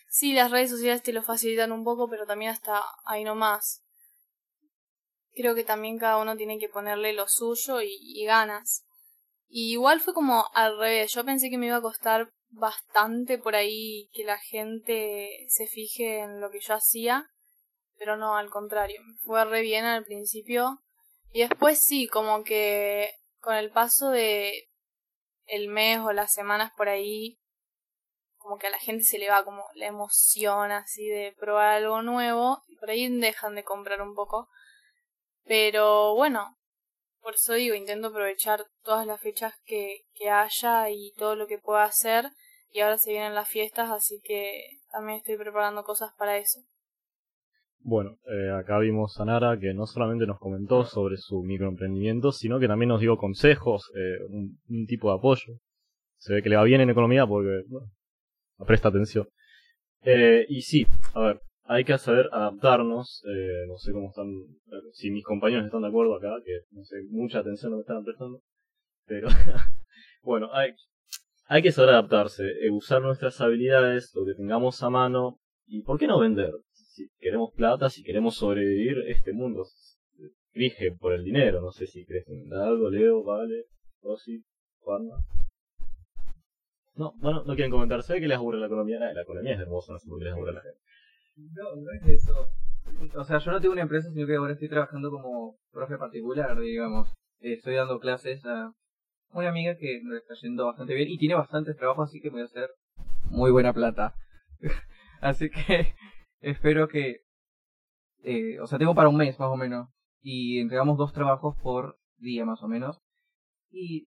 Sí, 0.09 0.33
las 0.35 0.51
redes 0.51 0.70
sociales 0.70 1.03
te 1.03 1.12
lo 1.12 1.23
facilitan 1.23 1.73
un 1.73 1.85
poco, 1.85 2.09
pero 2.09 2.27
también 2.27 2.51
hasta 2.51 2.83
ahí 3.07 3.25
nomás. 3.25 3.83
Creo 5.35 5.55
que 5.55 5.64
también 5.64 5.99
cada 5.99 6.18
uno 6.18 6.37
tiene 6.37 6.59
que 6.59 6.68
ponerle 6.68 7.14
lo 7.14 7.27
suyo 7.29 7.81
y, 7.81 7.97
y 7.99 8.27
ganas. 8.27 8.85
Y 9.49 9.73
igual 9.73 10.01
fue 10.01 10.12
como 10.12 10.45
al 10.55 10.79
revés. 10.79 11.12
Yo 11.14 11.25
pensé 11.25 11.49
que 11.49 11.57
me 11.57 11.66
iba 11.66 11.77
a 11.77 11.83
costar 11.83 12.31
bastante 12.53 13.38
por 13.38 13.57
ahí 13.57 14.09
que 14.12 14.24
la 14.24 14.38
gente 14.38 15.46
se 15.48 15.66
fije 15.66 16.20
en 16.20 16.40
lo 16.40 16.50
que 16.50 16.61
yo 16.61 16.74
hacía, 16.74 17.30
pero 17.98 18.16
no, 18.16 18.36
al 18.36 18.50
contrario, 18.50 19.00
fue 19.24 19.44
re 19.44 19.62
bien 19.62 19.84
al 19.84 20.05
principio 20.05 20.82
y 21.32 21.40
después 21.40 21.82
sí, 21.82 22.07
como 22.07 22.44
que 22.44 23.11
con 23.40 23.55
el 23.57 23.70
paso 23.70 24.11
de 24.11 24.68
el 25.46 25.68
mes 25.68 25.98
o 26.00 26.12
las 26.12 26.32
semanas 26.32 26.72
por 26.76 26.88
ahí, 26.88 27.38
como 28.36 28.59
que 28.59 28.66
a 28.66 28.70
la 28.70 28.78
gente 28.78 29.05
se 29.05 29.18
le 29.18 29.30
va 29.30 29.44
como 29.44 29.64
la 29.74 29.86
emoción 29.86 30.72
así 30.72 31.09
de 31.09 31.34
probar 31.38 31.68
algo 31.74 32.03
nuevo 32.03 32.62
y 32.68 32.76
por 32.76 32.90
ahí 32.90 33.09
dejan 33.18 33.55
de 33.55 33.64
comprar 33.64 34.03
un 34.03 34.14
poco. 34.14 34.48
Pero 35.44 36.14
bueno, 36.14 36.57
por 37.23 37.35
eso 37.35 37.55
digo, 37.55 37.75
intento 37.75 38.09
aprovechar 38.09 38.64
todas 38.83 39.07
las 39.07 39.20
fechas 39.20 39.55
que, 39.64 40.01
que 40.14 40.29
haya 40.29 40.91
y 40.91 41.12
todo 41.16 41.37
lo 41.37 41.47
que 41.47 41.59
pueda 41.59 41.85
hacer. 41.85 42.27
Y 42.73 42.81
ahora 42.81 42.99
se 42.99 43.11
vienen 43.11 43.35
las 43.35 43.49
fiestas, 43.49 43.91
así 43.91 44.20
que 44.25 44.79
también 44.91 45.18
estoy 45.18 45.37
preparando 45.37 45.85
cosas 45.85 46.11
para 46.18 46.39
eso. 46.39 46.61
Bueno, 47.85 48.16
eh, 48.27 48.51
acá 48.51 48.79
vimos 48.79 49.18
a 49.18 49.25
Nara 49.25 49.59
que 49.59 49.75
no 49.75 49.87
solamente 49.87 50.27
nos 50.27 50.39
comentó 50.39 50.85
sobre 50.85 51.16
su 51.16 51.43
microemprendimiento, 51.43 52.31
sino 52.31 52.61
que 52.61 52.68
también 52.68 52.89
nos 52.89 53.01
dio 53.01 53.16
consejos, 53.16 53.91
eh, 53.97 54.25
un, 54.29 54.87
tipo 54.87 55.11
de 55.11 55.18
apoyo. 55.18 55.55
Se 56.16 56.33
ve 56.33 56.43
que 56.43 56.49
le 56.49 56.57
va 56.57 56.62
bien 56.62 56.81
en 56.81 56.91
economía 56.91 57.27
porque 57.27 57.64
bueno, 57.66 57.89
presta 58.66 58.89
atención. 58.89 59.29
Eh, 60.03 60.47
y 60.49 60.62
sí, 60.62 60.87
a 61.14 61.20
ver, 61.20 61.41
hay 61.73 61.85
que 61.85 61.97
saber 61.99 62.29
adaptarnos. 62.33 63.25
Eh, 63.27 63.66
no 63.66 63.77
sé 63.79 63.93
cómo 63.93 64.09
están, 64.09 64.29
si 64.93 65.11
mis 65.11 65.25
compañeros 65.25 65.66
están 65.66 65.83
de 65.83 65.89
acuerdo 65.89 66.16
acá, 66.16 66.35
que 66.45 66.61
no 66.70 66.85
sé, 66.85 66.97
mucha 67.11 67.39
atención 67.41 67.70
no 67.73 67.79
me 67.79 67.83
están 67.83 68.05
prestando. 68.05 68.43
Pero 69.07 69.29
bueno, 70.23 70.53
hay, 70.53 70.75
hay 71.47 71.62
que 71.62 71.73
saber 71.73 71.91
adaptarse, 71.91 72.45
eh, 72.45 72.70
usar 72.70 73.03
nuestras 73.03 73.41
habilidades, 73.41 74.12
lo 74.14 74.25
que 74.25 74.35
tengamos 74.35 74.83
a 74.83 74.91
mano 74.91 75.39
y 75.66 75.83
¿por 75.83 75.99
qué 75.99 76.07
no 76.07 76.20
vender? 76.20 76.53
Si 76.73 77.09
queremos 77.18 77.53
plata, 77.55 77.89
si 77.89 78.03
queremos 78.03 78.37
sobrevivir, 78.37 79.05
este 79.09 79.33
mundo 79.33 79.64
rige 80.53 80.93
por 80.93 81.14
el 81.14 81.25
dinero. 81.25 81.62
No 81.62 81.70
sé 81.70 81.87
si 81.87 82.05
crees 82.05 82.27
algo, 82.53 82.91
Leo, 82.91 83.25
Vale, 83.25 83.64
Rosy, 84.03 84.45
Juanma. 84.81 85.16
No, 86.95 87.14
bueno, 87.16 87.43
no 87.45 87.55
quieren 87.55 87.70
comentar. 87.70 88.03
¿Sabe 88.03 88.20
que 88.20 88.29
les 88.29 88.37
aburre 88.37 88.59
la 88.59 88.66
economía? 88.66 88.99
la 88.99 89.23
economía 89.23 89.55
es 89.55 89.61
hermosa, 89.61 89.95
no 89.95 89.99
sé 89.99 90.09
por 90.09 90.18
qué 90.18 90.27
les 90.27 90.35
aburre 90.35 90.53
la 90.53 90.61
gente. 90.61 90.79
No, 91.37 91.76
no 91.76 91.91
es 91.93 92.07
eso. 92.07 92.49
O 93.16 93.24
sea, 93.24 93.39
yo 93.39 93.51
no 93.53 93.61
tengo 93.61 93.72
una 93.72 93.83
empresa, 93.83 94.11
sino 94.11 94.26
que 94.26 94.37
ahora 94.37 94.53
estoy 94.53 94.68
trabajando 94.68 95.11
como 95.11 95.57
profe 95.70 95.97
particular, 95.97 96.59
digamos. 96.61 97.12
Estoy 97.41 97.74
dando 97.74 97.99
clases 97.99 98.45
a 98.45 98.72
una 99.33 99.49
amiga 99.49 99.76
que 99.76 100.01
me 100.05 100.16
está 100.18 100.35
yendo 100.35 100.66
bastante 100.66 100.95
bien 100.95 101.09
y 101.09 101.18
tiene 101.18 101.35
bastantes 101.35 101.76
trabajos, 101.76 102.09
así 102.09 102.20
que 102.20 102.30
voy 102.30 102.43
a 102.43 102.45
hacer 102.45 102.70
muy 103.30 103.51
buena 103.51 103.72
plata. 103.72 104.14
así 105.20 105.51
que 105.51 105.95
espero 106.41 106.89
que... 106.89 107.22
Eh, 108.24 108.61
o 108.61 108.66
sea, 108.66 108.78
tengo 108.78 108.95
para 108.95 109.09
un 109.09 109.16
mes 109.16 109.39
más 109.39 109.49
o 109.49 109.57
menos. 109.57 109.89
Y 110.20 110.61
entregamos 110.61 110.99
dos 110.99 111.12
trabajos 111.12 111.57
por 111.61 111.99
día 112.18 112.45
más 112.45 112.62
o 112.62 112.68
menos. 112.68 113.01
Y 113.70 114.07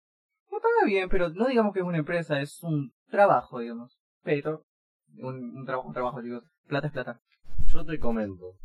me 0.51 0.59
paga 0.59 0.86
bien, 0.86 1.07
pero 1.07 1.30
no 1.30 1.47
digamos 1.47 1.74
que 1.74 1.80
es 1.80 1.86
una 1.86 1.99
empresa, 1.99 2.41
es 2.41 2.61
un 2.63 2.91
trabajo, 3.09 3.59
digamos. 3.59 3.97
Pero, 4.24 4.65
un, 5.19 5.57
un 5.57 5.65
trabajo, 5.65 5.88
un 5.88 5.93
trabajo, 5.93 6.22
digo, 6.22 6.41
plata 6.72 6.88
es 6.88 6.93
plata. 6.93 7.22
Yo 7.74 7.86
te 7.86 7.99
comento. 7.99 8.55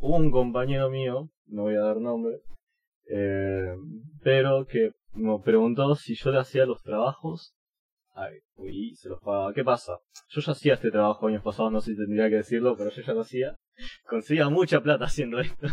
Hubo 0.00 0.16
un 0.16 0.32
compañero 0.32 0.90
mío, 0.90 1.30
no 1.46 1.62
voy 1.62 1.76
a 1.76 1.82
dar 1.82 1.98
nombre, 1.98 2.40
eh, 3.08 3.76
pero 4.20 4.66
que 4.66 4.90
me 5.14 5.38
preguntó 5.38 5.94
si 5.94 6.16
yo 6.16 6.32
le 6.32 6.40
hacía 6.40 6.66
los 6.66 6.82
trabajos 6.82 7.54
Ay, 8.14 8.40
y 8.68 8.96
se 8.96 9.08
los 9.08 9.20
pagaba. 9.20 9.54
¿Qué 9.54 9.64
pasa? 9.64 9.92
Yo 10.28 10.40
ya 10.40 10.52
hacía 10.52 10.74
este 10.74 10.90
trabajo 10.90 11.28
años 11.28 11.42
pasados, 11.42 11.72
no 11.72 11.80
sé 11.80 11.92
si 11.92 11.96
tendría 11.96 12.28
que 12.28 12.36
decirlo, 12.36 12.76
pero 12.76 12.90
yo 12.90 13.00
ya 13.00 13.14
lo 13.14 13.22
hacía. 13.22 13.56
Conseguía 14.06 14.48
mucha 14.50 14.82
plata 14.82 15.06
haciendo 15.06 15.40
esto. 15.40 15.66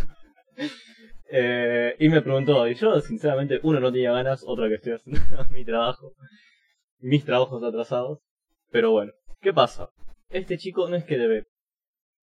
eh, 1.32 1.96
y 2.00 2.08
me 2.08 2.22
preguntó, 2.22 2.68
y 2.68 2.76
yo 2.76 3.02
sinceramente, 3.02 3.60
uno 3.64 3.80
no 3.80 3.92
tenía 3.92 4.14
ganas, 4.14 4.44
otra 4.46 4.70
que 4.70 4.76
estoy 4.76 4.94
haciendo 4.94 5.22
mi 5.52 5.66
trabajo. 5.66 6.14
Mis 7.00 7.26
trabajos 7.26 7.62
atrasados. 7.62 8.20
Pero 8.72 8.92
bueno, 8.92 9.12
¿qué 9.42 9.52
pasa? 9.52 9.90
Este 10.30 10.58
chico 10.58 10.88
no 10.88 10.96
es 10.96 11.04
que 11.04 11.18
debe 11.18 11.48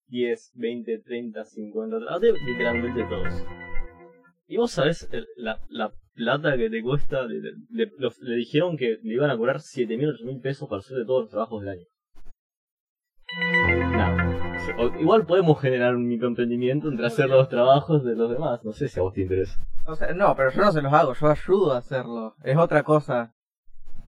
10, 0.07 0.51
20, 0.55 0.99
30, 0.99 1.45
50, 1.45 2.19
debe 2.19 2.39
literalmente 2.45 3.03
todos. 3.09 3.45
Y 4.47 4.57
vos 4.57 4.71
sabés 4.71 5.09
la, 5.35 5.59
la 5.69 5.91
plata 6.13 6.57
que 6.57 6.69
te 6.69 6.81
cuesta. 6.81 7.23
Le, 7.23 7.53
le, 7.69 7.91
le, 8.21 8.35
dijeron 8.35 8.77
que 8.77 8.97
le 9.03 9.13
iban 9.13 9.29
a 9.29 9.37
cobrar 9.37 9.59
7 9.59 9.97
mil, 9.97 10.09
8 10.09 10.25
mil 10.25 10.39
pesos 10.39 10.67
para 10.67 10.79
hacer 10.79 10.97
de 10.97 11.05
todos 11.05 11.23
los 11.23 11.29
trabajos 11.29 11.61
del 11.61 11.69
año. 11.69 11.85
Nada. 13.91 14.37
Igual 14.99 15.25
podemos 15.25 15.59
generar 15.61 15.95
un 15.95 16.07
microemprendimiento 16.07 16.89
entre 16.89 17.05
hacer 17.05 17.29
los 17.29 17.49
trabajos 17.49 18.03
de 18.03 18.15
los 18.15 18.31
demás. 18.31 18.63
No 18.63 18.71
sé 18.71 18.87
si 18.87 18.99
a 18.99 19.03
vos 19.03 19.13
te 19.13 19.21
interesa. 19.21 19.61
O 19.85 19.95
sea, 19.95 20.13
no, 20.13 20.35
pero 20.35 20.51
yo 20.51 20.61
no 20.61 20.71
se 20.71 20.81
los 20.81 20.91
hago, 20.91 21.13
yo 21.13 21.27
ayudo 21.27 21.73
a 21.73 21.77
hacerlo. 21.77 22.35
Es 22.43 22.57
otra 22.57 22.83
cosa. 22.83 23.33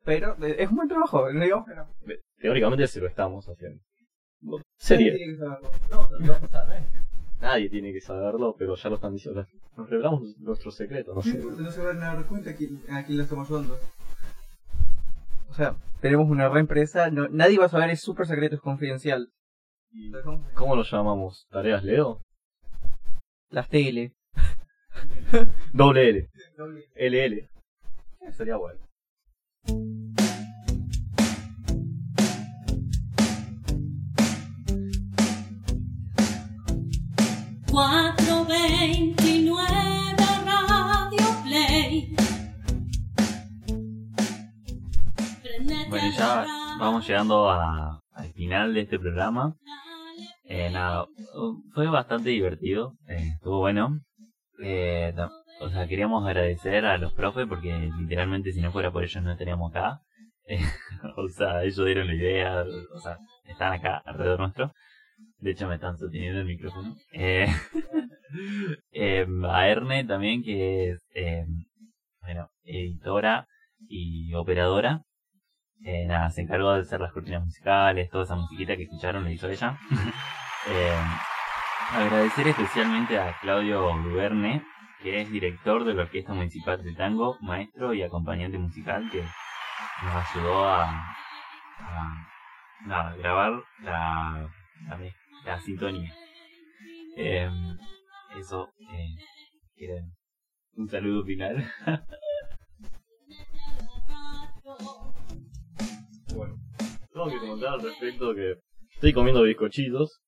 Pero 0.03 0.35
es 0.43 0.69
un 0.69 0.75
buen 0.75 0.87
trabajo, 0.87 1.31
no 1.31 1.43
digamos 1.43 1.67
que 1.67 1.75
no. 1.75 1.87
Teóricamente 2.39 2.87
se 2.87 2.99
lo 2.99 3.07
estamos 3.07 3.47
haciendo. 3.47 3.81
Sería. 4.77 5.13
No, 5.37 5.59
no, 5.89 6.19
no, 6.19 6.49
Nadie 7.41 7.69
tiene 7.69 7.93
que 7.93 8.01
saberlo, 8.01 8.55
pero 8.57 8.75
ya 8.75 8.89
lo 8.89 8.95
están 8.95 9.13
diciendo. 9.13 9.45
Nos 9.77 9.89
revelamos 9.89 10.37
nuestros 10.39 10.75
secretos, 10.75 11.15
no 11.15 11.21
sé. 11.21 11.37
No 11.37 11.71
se 11.71 11.81
van 11.81 12.03
a 12.03 12.15
dar 12.15 12.25
cuenta 12.25 12.49
a 12.49 12.55
quién, 12.55 12.81
a 12.89 13.03
quién 13.05 13.17
le 13.17 13.23
estamos 13.23 13.47
ayudando. 13.49 13.79
O 15.49 15.53
sea, 15.53 15.77
tenemos 16.01 16.29
una 16.29 16.49
reempresa, 16.49 17.09
no, 17.09 17.27
nadie 17.29 17.57
va 17.57 17.65
a 17.65 17.69
saber, 17.69 17.89
es 17.89 18.01
súper 18.01 18.27
secreto, 18.27 18.55
es 18.55 18.61
confidencial. 18.61 19.31
¿Y 19.91 20.11
¿Cómo 20.53 20.75
lo 20.75 20.83
llamamos? 20.83 21.47
¿Tareas 21.49 21.83
Leo? 21.83 22.21
Las 23.49 23.69
TL. 23.69 24.13
Doble 25.73 26.09
L. 26.09 26.29
LL. 26.95 27.49
Sería 28.33 28.57
bueno. 28.57 28.79
Vamos 46.79 47.07
llegando 47.07 47.49
a- 47.49 47.99
al 48.13 48.33
final 48.33 48.73
de 48.73 48.81
este 48.81 48.99
programa. 48.99 49.55
Eh, 50.43 50.69
nada, 50.71 51.05
fue 51.73 51.87
bastante 51.87 52.29
divertido, 52.29 52.93
eh, 53.07 53.31
estuvo 53.35 53.59
bueno. 53.59 53.99
Eh, 54.63 55.13
o 55.61 55.69
sea, 55.69 55.87
queríamos 55.87 56.25
agradecer 56.25 56.85
a 56.85 56.97
los 56.97 57.13
profes 57.13 57.47
porque 57.47 57.89
literalmente 57.99 58.51
si 58.51 58.61
no 58.61 58.71
fuera 58.71 58.91
por 58.91 59.03
ellos 59.03 59.23
no 59.23 59.31
estaríamos 59.31 59.71
acá. 59.71 59.99
Eh, 60.51 60.57
o 61.15 61.29
sea, 61.29 61.61
ellos 61.63 61.85
dieron 61.85 62.07
la 62.07 62.15
idea, 62.15 62.63
o 62.95 62.99
sea, 63.01 63.17
están 63.45 63.71
acá 63.71 64.01
alrededor 64.03 64.39
nuestro. 64.39 64.71
De 65.37 65.51
hecho, 65.51 65.67
me 65.67 65.75
están 65.75 65.95
sosteniendo 65.95 66.39
el 66.39 66.47
micrófono. 66.47 66.95
Eh, 67.13 67.45
a 69.47 69.67
Erne 69.67 70.05
también, 70.05 70.41
que 70.41 70.89
es, 70.89 71.07
bueno, 72.21 72.49
editora 72.63 73.45
y 73.87 74.33
operadora. 74.33 75.03
Eh, 75.83 76.05
nada, 76.07 76.29
se 76.29 76.41
encargó 76.41 76.73
de 76.73 76.81
hacer 76.81 76.99
las 76.99 77.13
cortinas 77.13 77.45
musicales, 77.45 78.09
toda 78.09 78.25
esa 78.25 78.35
musiquita 78.35 78.75
que 78.75 78.83
escucharon 78.83 79.23
la 79.23 79.31
hizo 79.31 79.47
ella. 79.49 79.77
Eh, 80.67 80.93
agradecer 81.93 82.49
especialmente 82.49 83.17
a 83.17 83.33
Claudio 83.39 83.93
Bruverne, 84.03 84.61
que 85.01 85.21
es 85.21 85.31
director 85.31 85.85
de 85.85 85.93
la 85.93 86.03
Orquesta 86.03 86.33
Municipal 86.33 86.83
de 86.83 86.93
Tango, 86.93 87.37
maestro 87.39 87.93
y 87.93 88.03
acompañante 88.03 88.57
musical, 88.57 89.09
que 89.09 89.21
nos 89.21 90.35
ayudó 90.35 90.67
a, 90.67 91.15
grabar 93.17 93.63
la, 93.81 94.49
la, 95.45 95.59
sintonía. 95.61 96.13
Eh, 97.15 97.49
eso, 98.37 98.73
eh, 99.77 100.03
un 100.75 100.89
saludo 100.89 101.23
final. 101.23 101.65
tengo 107.19 107.31
que 107.31 107.45
comentar 107.45 107.73
al 107.73 107.81
respecto 107.81 108.33
que 108.33 108.55
estoy 108.93 109.13
comiendo 109.13 109.43
bizcochitos, 109.43 110.21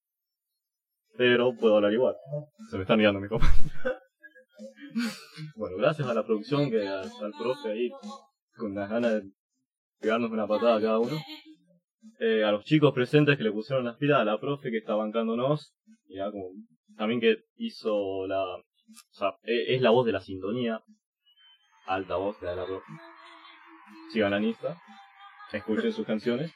pero 1.17 1.55
puedo 1.55 1.77
hablar 1.77 1.93
igual. 1.93 2.15
Se 2.69 2.75
me 2.75 2.83
están 2.83 2.97
mirando 2.97 3.21
mi 3.21 3.29
copa. 3.29 3.45
bueno, 5.55 5.77
gracias 5.77 6.07
a 6.07 6.13
la 6.13 6.25
producción, 6.25 6.69
que 6.69 6.85
al, 6.85 7.09
al 7.21 7.31
profe 7.39 7.71
ahí, 7.71 7.89
con 8.57 8.75
las 8.75 8.89
ganas 8.89 9.13
de 9.13 9.31
pegarnos 9.99 10.31
una 10.31 10.47
patada 10.47 10.77
a 10.77 10.81
cada 10.81 10.99
uno. 10.99 11.17
Eh, 12.19 12.43
a 12.43 12.51
los 12.51 12.65
chicos 12.65 12.93
presentes 12.93 13.37
que 13.37 13.43
le 13.43 13.51
pusieron 13.51 13.85
las 13.85 13.95
pilas, 13.97 14.19
a 14.19 14.25
la 14.25 14.39
profe 14.39 14.69
que 14.69 14.77
está 14.77 14.95
bancándonos, 14.95 15.73
y 16.07 16.19
a 16.19 16.31
como, 16.31 16.49
también 16.97 17.21
que 17.21 17.37
hizo 17.55 18.27
la... 18.27 18.43
O 18.43 18.63
sea, 19.11 19.35
e- 19.43 19.75
es 19.75 19.81
la 19.81 19.91
voz 19.91 20.05
de 20.05 20.11
la 20.11 20.19
sintonía, 20.19 20.83
alta 21.85 22.17
voz 22.17 22.39
de 22.41 22.55
la 22.55 22.65
profe. 22.65 22.91
Sigan 24.11 24.33
a 24.33 24.41
escuchen 25.53 25.93
sus 25.93 26.05
canciones. 26.05 26.51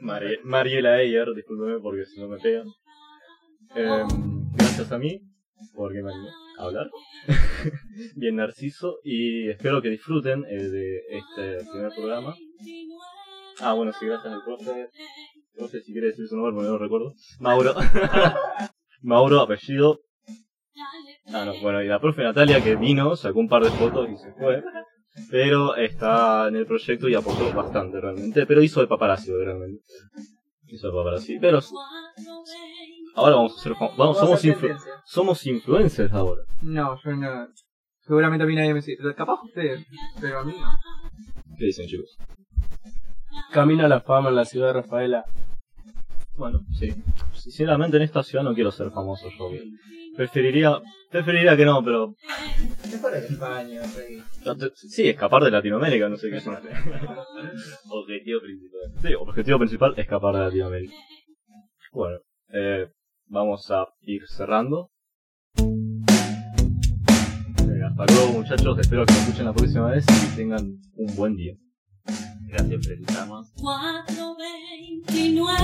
Mari- 0.00 0.38
Mariela 0.44 1.00
Eyer, 1.00 1.28
discúlpeme 1.34 1.78
porque 1.80 2.04
si 2.06 2.20
no 2.20 2.28
me 2.28 2.38
pegan. 2.38 2.66
Eh, 3.74 4.04
gracias 4.56 4.92
a 4.92 4.98
mí, 4.98 5.20
porque 5.74 6.02
me 6.02 6.10
animé 6.12 6.28
a 6.58 6.62
hablar. 6.64 6.90
Bien 8.16 8.36
Narciso, 8.36 8.98
y 9.04 9.48
espero 9.48 9.82
que 9.82 9.88
disfruten 9.90 10.44
eh, 10.48 10.62
de 10.62 10.98
este 11.10 11.64
primer 11.70 11.90
programa. 11.96 12.34
Ah, 13.60 13.72
bueno, 13.72 13.92
sí, 13.98 14.06
gracias 14.06 14.32
al 14.32 14.42
profe. 14.44 14.88
Profe, 15.54 15.80
si 15.80 15.92
quiere 15.92 16.08
decir 16.08 16.26
su 16.26 16.36
nombre, 16.36 16.52
porque 16.54 16.66
no 16.66 16.72
lo 16.74 16.78
recuerdo. 16.78 17.14
Mauro. 17.40 17.74
Mauro, 19.02 19.40
apellido. 19.40 20.00
Ah, 21.32 21.44
no, 21.44 21.52
bueno, 21.60 21.82
y 21.82 21.86
la 21.86 22.00
profe 22.00 22.22
Natalia 22.22 22.62
que 22.62 22.76
vino, 22.76 23.14
sacó 23.16 23.38
un 23.38 23.48
par 23.48 23.62
de 23.62 23.70
fotos 23.70 24.08
y 24.10 24.16
se 24.16 24.32
fue. 24.32 24.62
Pero 25.30 25.76
está 25.76 26.48
en 26.48 26.56
el 26.56 26.66
proyecto 26.66 27.08
y 27.08 27.14
aportó 27.14 27.52
bastante 27.52 28.00
realmente. 28.00 28.46
Pero 28.46 28.62
hizo 28.62 28.80
de 28.80 28.86
paparazzi 28.86 29.32
realmente. 29.32 29.82
Hizo 30.66 30.88
de 30.88 30.92
paparazzi. 30.92 31.38
Pero 31.38 31.60
ahora 33.14 33.36
vamos 33.36 33.56
a 33.58 33.62
ser 33.62 33.72
vamos, 33.96 34.18
somos, 34.18 34.44
influ- 34.44 34.78
somos 35.06 35.46
influencers 35.46 36.12
ahora. 36.12 36.42
No, 36.62 36.98
yo 37.02 37.12
no. 37.12 37.46
Seguramente 38.00 38.44
a 38.44 38.46
mí 38.46 38.54
nadie 38.54 38.74
me 38.74 38.82
sigue. 38.82 38.98
Capaz 39.16 39.40
ustedes, 39.44 39.86
pero 40.20 40.40
a 40.40 40.44
mí 40.44 40.52
no. 40.60 40.70
¿Qué 41.58 41.66
dicen 41.66 41.86
chicos? 41.86 42.16
Camina 43.52 43.86
la 43.88 44.00
fama 44.00 44.28
en 44.30 44.36
la 44.36 44.44
ciudad 44.44 44.68
de 44.68 44.72
Rafaela. 44.82 45.24
Bueno, 46.36 46.60
sí. 46.78 46.92
Sinceramente 47.34 47.96
en 47.96 48.02
esta 48.02 48.22
ciudad 48.24 48.42
no 48.44 48.52
quiero 48.54 48.72
ser 48.72 48.90
famoso 48.90 49.28
yo. 49.38 49.48
Preferiría, 50.16 50.80
preferiría 51.10 51.56
que 51.56 51.64
no, 51.64 51.82
pero 51.84 52.14
Mejor 52.90 53.16
en 53.16 53.24
España, 53.24 53.80
rey. 53.96 54.22
sí, 54.74 55.08
escapar 55.08 55.42
de 55.42 55.50
Latinoamérica, 55.50 56.08
no 56.08 56.16
sé 56.16 56.30
qué 56.30 56.36
es. 56.36 56.46
Objetivo 57.90 58.40
principal. 58.40 58.80
Sí, 59.02 59.14
objetivo 59.14 59.58
principal, 59.58 59.94
escapar 59.96 60.34
de 60.36 60.40
Latinoamérica. 60.40 60.94
Bueno, 61.92 62.18
eh, 62.52 62.88
vamos 63.26 63.68
a 63.70 63.86
ir 64.02 64.22
cerrando. 64.28 64.90
Eh, 65.58 65.62
hasta 67.84 68.06
luego 68.14 68.32
muchachos, 68.32 68.78
espero 68.78 69.04
que 69.06 69.12
me 69.14 69.18
escuchen 69.20 69.44
la 69.46 69.52
próxima 69.52 69.90
vez 69.90 70.04
y 70.08 70.36
tengan 70.36 70.78
un 70.96 71.16
buen 71.16 71.34
día. 71.36 71.54
Gracias 72.48 72.86
por 72.86 72.92
escucharnos. 72.92 73.50
429 73.56 75.58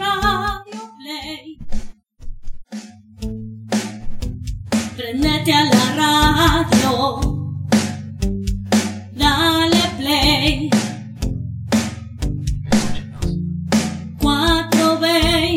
Radio 0.00 0.80
Play. 0.98 1.58
Prendete 4.98 5.52
a 5.52 5.62
la 5.62 5.84
radio. 5.94 7.20
Dale 9.12 9.92
play. 9.96 10.68
429 14.18 15.47